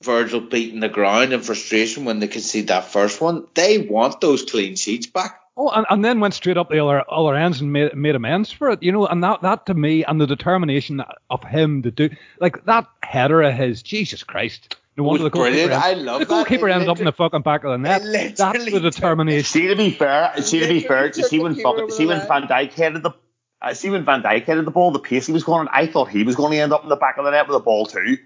Virgil 0.03 0.41
beating 0.41 0.81
the 0.81 0.89
ground 0.89 1.33
in 1.33 1.41
frustration 1.43 2.05
when 2.05 2.21
they 2.21 2.29
concede 2.29 2.69
that 2.69 2.87
first 2.87 3.21
one. 3.21 3.47
They 3.55 3.79
want 3.79 4.21
those 4.21 4.43
clean 4.45 4.77
sheets 4.77 5.07
back. 5.07 5.41
Oh, 5.57 5.69
and, 5.69 5.85
and 5.91 6.03
then 6.03 6.21
went 6.21 6.33
straight 6.33 6.57
up 6.57 6.71
the 6.71 6.79
other 6.83 7.05
other 7.11 7.35
ends 7.35 7.61
and 7.61 7.71
made 7.73 7.95
made 7.95 8.15
amends 8.15 8.51
for 8.51 8.71
it, 8.71 8.83
you 8.83 8.93
know. 8.93 9.07
And 9.07 9.23
that 9.23 9.43
that 9.43 9.67
to 9.67 9.75
me 9.75 10.05
and 10.05 10.19
the 10.19 10.27
determination 10.27 11.03
of 11.29 11.45
him 11.45 11.83
to 11.83 11.91
do 11.91 12.09
like 12.41 12.65
that 12.65 12.87
header 13.03 13.43
of 13.43 13.53
his, 13.55 13.83
Jesus 13.83 14.23
Christ! 14.23 14.77
No 14.97 15.05
wonder 15.05 15.19
the 15.19 15.25
was 15.25 15.33
goalkeeper. 15.33 15.51
brilliant. 15.69 15.73
ends- 15.73 15.85
I 15.85 15.93
love 15.95 16.21
the 16.21 16.25
that. 16.25 16.31
goalkeeper 16.31 16.69
It 16.69 16.73
ends 16.73 16.89
up 16.89 16.99
in 16.99 17.05
the 17.05 17.13
fucking 17.13 17.43
back 17.43 17.65
of 17.65 17.73
the 17.73 17.79
net. 17.79 18.01
it 18.03 18.37
That's 18.37 18.65
the 18.65 18.81
determination. 18.81 19.45
See 19.45 19.69
to 19.69 19.77
be 19.77 19.91
fair, 19.91 20.33
see 20.41 20.61
to 20.61 20.69
be 20.69 20.81
fair, 20.81 21.03
Literally 21.07 21.29
see 21.29 21.39
when 21.41 21.55
the 21.55 21.63
fucking, 21.63 21.91
see 21.91 22.07
when. 22.07 22.27
Van 22.27 22.45
Dijk 22.45 22.73
headed 22.73 23.03
the, 23.03 23.11
uh, 23.61 23.75
see 23.75 23.91
when 23.91 24.05
Van 24.07 24.23
Dijk 24.23 24.45
headed 24.45 24.65
the 24.65 24.71
ball, 24.71 24.93
the 24.93 24.99
pace 24.99 25.27
he 25.27 25.33
was 25.35 25.45
going, 25.45 25.69
I 25.71 25.87
thought 25.89 26.09
he 26.09 26.23
was 26.23 26.37
going 26.37 26.53
to 26.53 26.59
end 26.59 26.73
up 26.73 26.85
in 26.85 26.89
the 26.89 26.97
back 26.97 27.19
of 27.19 27.25
the 27.27 27.33
net 27.33 27.47
with 27.49 27.57
the 27.57 27.61
ball 27.63 27.85
too, 27.87 28.17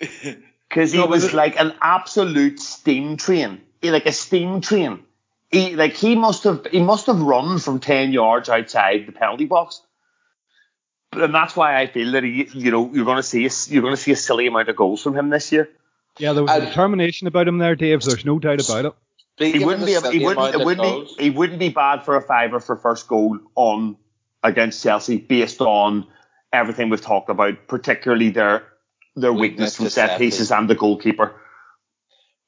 because 0.74 0.92
he 0.92 0.98
No, 0.98 1.06
was 1.06 1.24
it- 1.24 1.32
like 1.32 1.58
an 1.58 1.72
absolute 1.80 2.58
steam 2.58 3.16
train, 3.16 3.60
He- 3.80 3.90
like 3.92 4.06
a 4.06 4.12
steam 4.12 4.60
train. 4.60 5.04
He 5.50 5.76
like 5.76 5.94
he 5.94 6.16
must 6.16 6.42
have 6.44 6.66
he 6.70 6.80
must 6.80 7.06
have 7.06 7.20
run 7.20 7.58
from 7.60 7.78
ten 7.78 8.12
yards 8.12 8.48
outside 8.48 9.06
the 9.06 9.12
penalty 9.12 9.44
box. 9.44 9.82
And 11.12 11.32
that's 11.32 11.54
why 11.54 11.80
I 11.80 11.86
feel 11.86 12.10
that 12.12 12.24
he, 12.24 12.48
you 12.52 12.72
know, 12.72 12.90
you're 12.92 13.04
going 13.04 13.18
to 13.18 13.22
see 13.22 13.46
a, 13.46 13.50
you're 13.68 13.82
going 13.82 13.94
to 13.94 14.00
see 14.00 14.10
a 14.10 14.16
silly 14.16 14.48
amount 14.48 14.68
of 14.68 14.74
goals 14.74 15.00
from 15.00 15.16
him 15.16 15.30
this 15.30 15.52
year. 15.52 15.68
Yeah, 16.18 16.32
there 16.32 16.42
was 16.42 16.50
I- 16.50 16.56
a 16.56 16.66
determination 16.66 17.28
about 17.28 17.46
him 17.46 17.58
there, 17.58 17.76
Dave. 17.76 18.02
There's 18.02 18.24
no 18.24 18.40
doubt 18.40 18.68
about 18.68 18.86
it. 18.86 19.52
He 19.52 19.64
wouldn't 19.64 19.86
be 19.86 19.94
a 19.94 20.00
a, 20.00 20.10
he 20.10 20.24
wouldn't 20.24 20.54
it 20.56 20.64
wouldn't 20.64 20.82
goals, 20.88 21.14
be 21.14 21.24
he 21.24 21.30
wouldn't 21.30 21.60
be 21.60 21.68
bad 21.68 22.04
for 22.04 22.16
a 22.16 22.22
fiver 22.22 22.58
for 22.58 22.74
first 22.76 23.06
goal 23.06 23.38
on 23.54 23.96
against 24.42 24.82
Chelsea 24.82 25.18
based 25.18 25.60
on 25.60 26.06
everything 26.52 26.88
we've 26.88 27.00
talked 27.00 27.30
about, 27.30 27.68
particularly 27.68 28.30
their 28.30 28.64
their 29.16 29.32
weakness, 29.32 29.42
Weakness 29.42 29.76
from 29.76 29.88
set 29.88 30.10
set 30.10 30.18
pieces 30.18 30.50
and 30.50 30.68
the 30.68 30.74
goalkeeper. 30.74 31.40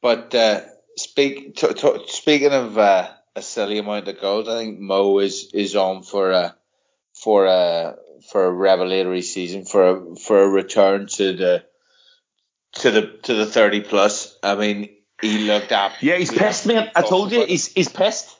But 0.03 0.35
uh, 0.35 0.61
speak 0.97 1.57
t- 1.57 1.73
t- 1.75 2.05
speaking 2.09 2.53
of 2.53 2.77
uh, 2.79 3.09
a 3.35 3.43
silly 3.43 3.79
amount 3.79 4.09
of 4.09 4.21
goals, 4.21 4.49
I 4.49 4.59
think 4.59 4.79
Mo 4.79 5.19
is 5.19 5.51
is 5.53 5.77
on 5.77 6.03
for 6.03 6.31
a 6.31 6.57
for 7.15 7.47
a 7.47 7.97
for 8.31 8.47
a 8.47 8.53
revelatory 8.53 9.23
season 9.23 9.65
for 9.65 9.89
a 9.89 10.17
for 10.17 10.43
a 10.43 10.49
return 10.49 11.07
to 11.07 11.33
the 11.35 11.65
to 12.75 12.91
the 12.91 13.19
to 13.25 13.35
the 13.35 13.47
thirty 13.47 13.81
plus. 13.81 14.37
I 14.43 14.55
mean, 14.55 14.91
he 15.21 15.39
looked 15.39 15.73
up. 15.73 15.93
Yeah, 16.01 16.17
he's 16.17 16.33
pissed, 16.33 16.67
man. 16.67 16.91
I 16.95 17.03
told 17.03 17.33
you, 17.33 17.45
he's 17.45 17.73
he's 17.73 17.89
pissed. 17.89 18.37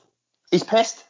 He's 0.51 0.65
pissed. 0.65 1.05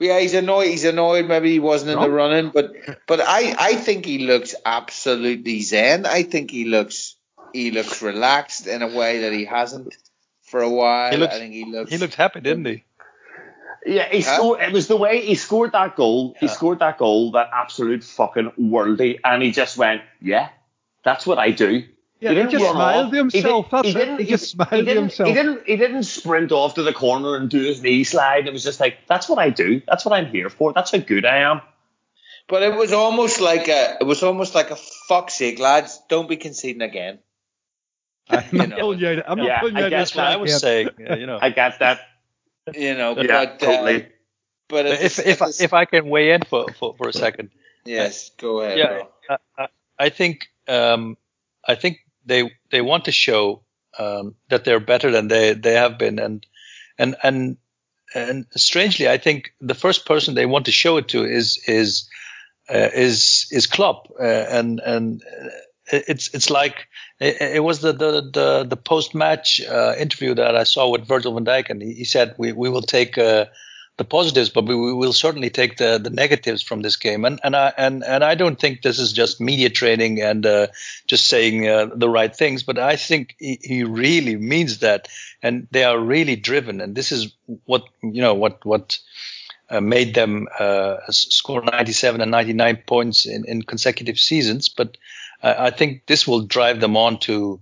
Yeah, 0.00 0.20
he's 0.20 0.34
annoyed. 0.34 0.68
He's 0.68 0.84
annoyed. 0.84 1.26
Maybe 1.26 1.50
he 1.50 1.58
wasn't 1.58 1.92
in 1.92 2.00
the 2.00 2.10
running, 2.10 2.50
but 2.50 2.72
but 3.06 3.20
I 3.20 3.54
I 3.58 3.74
think 3.74 4.04
he 4.04 4.26
looks 4.26 4.54
absolutely 4.64 5.60
zen. 5.60 6.06
I 6.06 6.22
think 6.22 6.50
he 6.50 6.64
looks 6.66 7.16
he 7.52 7.70
looks 7.70 8.00
relaxed 8.02 8.66
in 8.66 8.82
a 8.82 8.88
way 8.88 9.20
that 9.22 9.32
he 9.32 9.44
hasn't 9.44 9.96
for 10.42 10.60
a 10.60 10.68
while. 10.70 11.10
He 11.10 11.16
looks, 11.16 11.34
I 11.34 11.38
think 11.38 11.52
he 11.54 11.64
looks. 11.64 11.90
He 11.90 11.98
looked 11.98 12.14
happy, 12.14 12.40
didn't 12.40 12.66
he? 12.66 12.84
Yeah, 13.86 14.08
he 14.10 14.20
Huh? 14.20 14.36
scored. 14.36 14.60
It 14.60 14.72
was 14.72 14.86
the 14.86 14.96
way 14.96 15.24
he 15.24 15.34
scored 15.34 15.72
that 15.72 15.96
goal. 15.96 16.36
He 16.38 16.48
scored 16.48 16.80
that 16.80 16.98
goal, 16.98 17.32
that 17.32 17.50
absolute 17.52 18.04
fucking 18.04 18.52
worldy, 18.58 19.18
and 19.24 19.42
he 19.42 19.50
just 19.50 19.76
went, 19.76 20.02
"Yeah, 20.20 20.48
that's 21.04 21.26
what 21.26 21.38
I 21.38 21.50
do." 21.52 21.84
Yeah, 22.20 22.30
he 22.30 22.34
didn't 22.34 22.50
just 22.50 22.64
run 22.64 22.74
smiled 22.74 23.04
off. 23.06 23.10
to 23.12 23.16
himself, 23.16 23.66
He, 23.70 23.70
did, 23.70 23.86
it. 23.86 23.86
he 23.86 23.92
didn't. 23.94 24.18
He 24.20 24.26
just 24.26 24.50
smiled 24.50 24.70
to 24.70 24.76
didn't, 24.82 24.96
himself. 25.04 25.28
He 25.28 25.34
didn't. 25.34 25.66
He 25.66 25.76
didn't 25.76 26.02
sprint 26.02 26.50
off 26.52 26.74
to 26.74 26.82
the 26.82 26.92
corner 26.92 27.36
and 27.36 27.48
do 27.48 27.62
his 27.62 27.80
knee 27.82 28.02
slide. 28.04 28.46
It 28.48 28.52
was 28.52 28.64
just 28.64 28.80
like, 28.80 28.98
"That's 29.06 29.28
what 29.28 29.38
I 29.38 29.50
do. 29.50 29.80
That's 29.86 30.04
what 30.04 30.14
I'm 30.18 30.26
here 30.26 30.50
for. 30.50 30.72
That's 30.72 30.90
how 30.90 30.98
good 30.98 31.24
I 31.24 31.38
am." 31.38 31.60
But 32.48 32.62
it 32.62 32.74
was 32.74 32.92
almost 32.92 33.40
like 33.40 33.68
a. 33.68 33.98
It 34.00 34.04
was 34.04 34.22
almost 34.24 34.54
like 34.54 34.70
a 34.70 34.76
fuck's 34.76 35.34
sake, 35.34 35.58
lads. 35.60 36.00
Don't 36.08 36.28
be 36.28 36.36
conceding 36.36 36.82
again. 36.82 37.20
I'm 38.30 38.44
not 38.52 38.68
know. 38.70 38.76
pulling 38.78 38.98
you 38.98 39.08
out. 39.08 39.22
I'm 39.28 39.38
not 39.38 39.46
Yeah, 39.46 39.60
pulling 39.60 39.76
you 39.76 39.82
I 39.82 39.86
out. 39.86 39.90
guess 39.90 40.10
That's 40.10 40.16
what 40.16 40.26
I 40.26 40.36
was 40.36 40.50
yet. 40.50 40.60
saying. 40.60 40.88
yeah, 40.98 41.14
you 41.14 41.26
know. 41.26 41.38
I 41.42 41.50
got 41.50 41.78
that. 41.78 42.00
You 42.74 42.94
know, 42.94 43.16
Yeah, 43.16 43.26
but 43.26 43.30
uh, 43.30 43.56
totally. 43.58 44.06
but 44.68 44.86
at 44.86 45.00
if 45.02 45.18
if 45.20 45.40
at 45.40 45.60
if 45.60 45.72
I 45.72 45.84
can 45.84 46.08
weigh 46.08 46.32
in 46.32 46.42
for 46.42 46.66
for, 46.72 46.94
for 46.96 47.08
a 47.08 47.12
second, 47.12 47.50
yes, 47.84 48.30
go 48.38 48.60
ahead. 48.60 48.76
yeah, 48.78 48.86
bro. 48.88 49.38
I, 49.56 49.62
I- 49.62 49.68
I 50.00 50.08
think 50.10 50.46
um, 50.68 51.16
I 51.66 51.74
think 51.74 51.98
they 52.28 52.52
they 52.70 52.80
want 52.80 53.06
to 53.06 53.12
show 53.12 53.62
um, 53.98 54.34
that 54.50 54.64
they're 54.64 54.80
better 54.80 55.10
than 55.10 55.28
they 55.28 55.54
they 55.54 55.74
have 55.74 55.98
been, 55.98 56.18
and 56.18 56.46
and 56.98 57.16
and 57.22 57.56
and 58.14 58.46
strangely, 58.56 59.08
I 59.08 59.18
think 59.18 59.52
the 59.60 59.74
first 59.74 60.06
person 60.06 60.34
they 60.34 60.46
want 60.46 60.66
to 60.66 60.72
show 60.72 60.96
it 60.96 61.08
to 61.08 61.24
is 61.24 61.58
is 61.66 62.08
uh, 62.70 62.88
is 62.94 63.48
is 63.50 63.66
Klopp, 63.66 64.08
uh, 64.20 64.24
and 64.24 64.80
and 64.80 65.22
uh, 65.22 65.48
it's 65.90 66.32
it's 66.34 66.50
like 66.50 66.86
it, 67.20 67.40
it 67.40 67.64
was 67.64 67.80
the 67.80 67.92
the 67.92 68.30
the, 68.32 68.66
the 68.68 68.76
post 68.76 69.14
match 69.14 69.60
uh, 69.60 69.94
interview 69.98 70.34
that 70.34 70.56
I 70.56 70.64
saw 70.64 70.88
with 70.88 71.06
Virgil 71.06 71.34
van 71.34 71.44
Dijk, 71.44 71.70
and 71.70 71.82
he, 71.82 71.94
he 71.94 72.04
said 72.04 72.34
we 72.38 72.52
we 72.52 72.68
will 72.68 72.82
take. 72.82 73.18
The 73.98 74.04
positives, 74.04 74.48
but 74.48 74.64
we, 74.64 74.74
we 74.74 74.94
will 74.94 75.12
certainly 75.12 75.50
take 75.50 75.76
the, 75.76 75.98
the 75.98 76.08
negatives 76.10 76.62
from 76.62 76.82
this 76.82 76.96
game. 76.96 77.24
And 77.24 77.40
and 77.42 77.54
I 77.54 77.72
and, 77.76 78.04
and 78.04 78.24
I 78.24 78.36
don't 78.36 78.58
think 78.58 78.80
this 78.80 78.98
is 78.98 79.12
just 79.12 79.40
media 79.40 79.68
training 79.68 80.22
and 80.22 80.46
uh, 80.46 80.68
just 81.06 81.26
saying 81.26 81.68
uh, 81.68 81.86
the 81.94 82.08
right 82.08 82.34
things, 82.34 82.62
but 82.62 82.78
I 82.78 82.96
think 82.96 83.34
he, 83.38 83.58
he 83.60 83.84
really 83.84 84.36
means 84.36 84.78
that, 84.78 85.08
and 85.42 85.66
they 85.72 85.84
are 85.84 85.98
really 85.98 86.36
driven. 86.36 86.80
And 86.80 86.94
this 86.94 87.12
is 87.12 87.34
what 87.64 87.84
you 88.00 88.22
know 88.22 88.34
what 88.34 88.64
what 88.64 88.98
uh, 89.68 89.80
made 89.80 90.14
them 90.14 90.46
uh, 90.58 90.96
score 91.10 91.62
97 91.62 92.20
and 92.20 92.30
99 92.30 92.82
points 92.86 93.26
in, 93.26 93.44
in 93.44 93.62
consecutive 93.62 94.18
seasons. 94.18 94.68
But 94.68 94.96
uh, 95.42 95.54
I 95.58 95.70
think 95.70 96.06
this 96.06 96.26
will 96.26 96.42
drive 96.42 96.80
them 96.80 96.96
on 96.96 97.18
to 97.20 97.60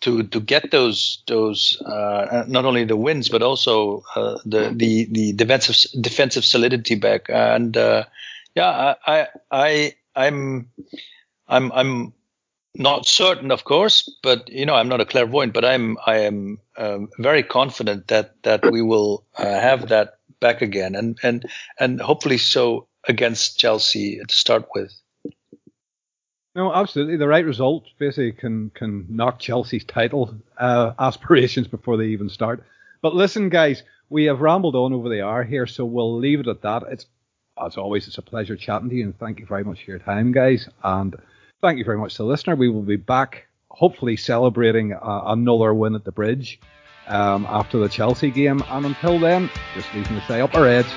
to 0.00 0.22
to 0.24 0.40
get 0.40 0.70
those 0.70 1.22
those 1.26 1.80
uh, 1.82 2.44
not 2.48 2.64
only 2.64 2.84
the 2.84 2.96
wins 2.96 3.28
but 3.28 3.42
also 3.42 4.02
uh, 4.14 4.38
the 4.44 4.72
the 4.74 5.06
the 5.10 5.32
defensive 5.32 5.76
defensive 6.00 6.44
solidity 6.44 6.94
back. 6.94 7.26
And 7.28 7.76
uh, 7.76 8.04
yeah 8.54 8.94
I 9.06 9.20
I 9.20 9.28
I 9.50 9.94
I'm 10.14 10.70
I'm 11.48 11.72
I'm 11.72 12.12
not 12.74 13.06
certain 13.06 13.50
of 13.50 13.64
course 13.64 14.10
but 14.22 14.48
you 14.50 14.66
know 14.66 14.74
I'm 14.74 14.88
not 14.88 15.00
a 15.00 15.06
clairvoyant 15.06 15.54
but 15.54 15.64
I'm 15.64 15.96
I 16.06 16.18
am 16.18 16.58
um, 16.76 17.08
very 17.18 17.42
confident 17.42 18.08
that 18.08 18.42
that 18.42 18.70
we 18.70 18.82
will 18.82 19.24
uh, 19.38 19.44
have 19.44 19.88
that 19.88 20.16
back 20.40 20.62
again. 20.62 20.94
And 20.94 21.18
and 21.22 21.44
and 21.78 22.00
hopefully 22.00 22.38
so 22.38 22.86
against 23.08 23.58
Chelsea 23.58 24.20
to 24.26 24.34
start 24.34 24.66
with 24.74 24.92
No, 26.56 26.72
absolutely. 26.72 27.18
The 27.18 27.28
right 27.28 27.44
result 27.44 27.84
basically 27.98 28.32
can 28.32 28.70
can 28.70 29.04
knock 29.10 29.38
Chelsea's 29.38 29.84
title 29.84 30.34
uh, 30.56 30.94
aspirations 30.98 31.68
before 31.68 31.98
they 31.98 32.06
even 32.06 32.30
start. 32.30 32.64
But 33.02 33.14
listen, 33.14 33.50
guys, 33.50 33.82
we 34.08 34.24
have 34.24 34.40
rambled 34.40 34.74
on 34.74 34.94
over 34.94 35.10
the 35.10 35.20
hour 35.20 35.44
here, 35.44 35.66
so 35.66 35.84
we'll 35.84 36.16
leave 36.16 36.40
it 36.40 36.48
at 36.48 36.62
that. 36.62 36.84
It's 36.88 37.04
as 37.62 37.76
always, 37.76 38.06
it's 38.06 38.16
a 38.16 38.22
pleasure 38.22 38.56
chatting 38.56 38.88
to 38.88 38.94
you, 38.94 39.04
and 39.04 39.18
thank 39.18 39.38
you 39.38 39.44
very 39.44 39.64
much 39.64 39.84
for 39.84 39.90
your 39.90 40.00
time, 40.00 40.32
guys. 40.32 40.66
And 40.82 41.14
thank 41.60 41.78
you 41.78 41.84
very 41.84 41.98
much 41.98 42.14
to 42.14 42.22
the 42.22 42.28
listener. 42.28 42.56
We 42.56 42.70
will 42.70 42.82
be 42.82 42.96
back, 42.96 43.46
hopefully 43.70 44.16
celebrating 44.16 44.94
uh, 44.94 45.22
another 45.26 45.74
win 45.74 45.94
at 45.94 46.04
the 46.04 46.12
bridge 46.12 46.58
um, 47.06 47.46
after 47.50 47.78
the 47.78 47.88
Chelsea 47.88 48.30
game. 48.30 48.62
And 48.68 48.86
until 48.86 49.18
then, 49.18 49.50
just 49.74 49.92
leaving 49.94 50.18
to 50.18 50.26
say 50.26 50.40
up 50.40 50.54
our 50.54 50.66
heads. 50.66 50.88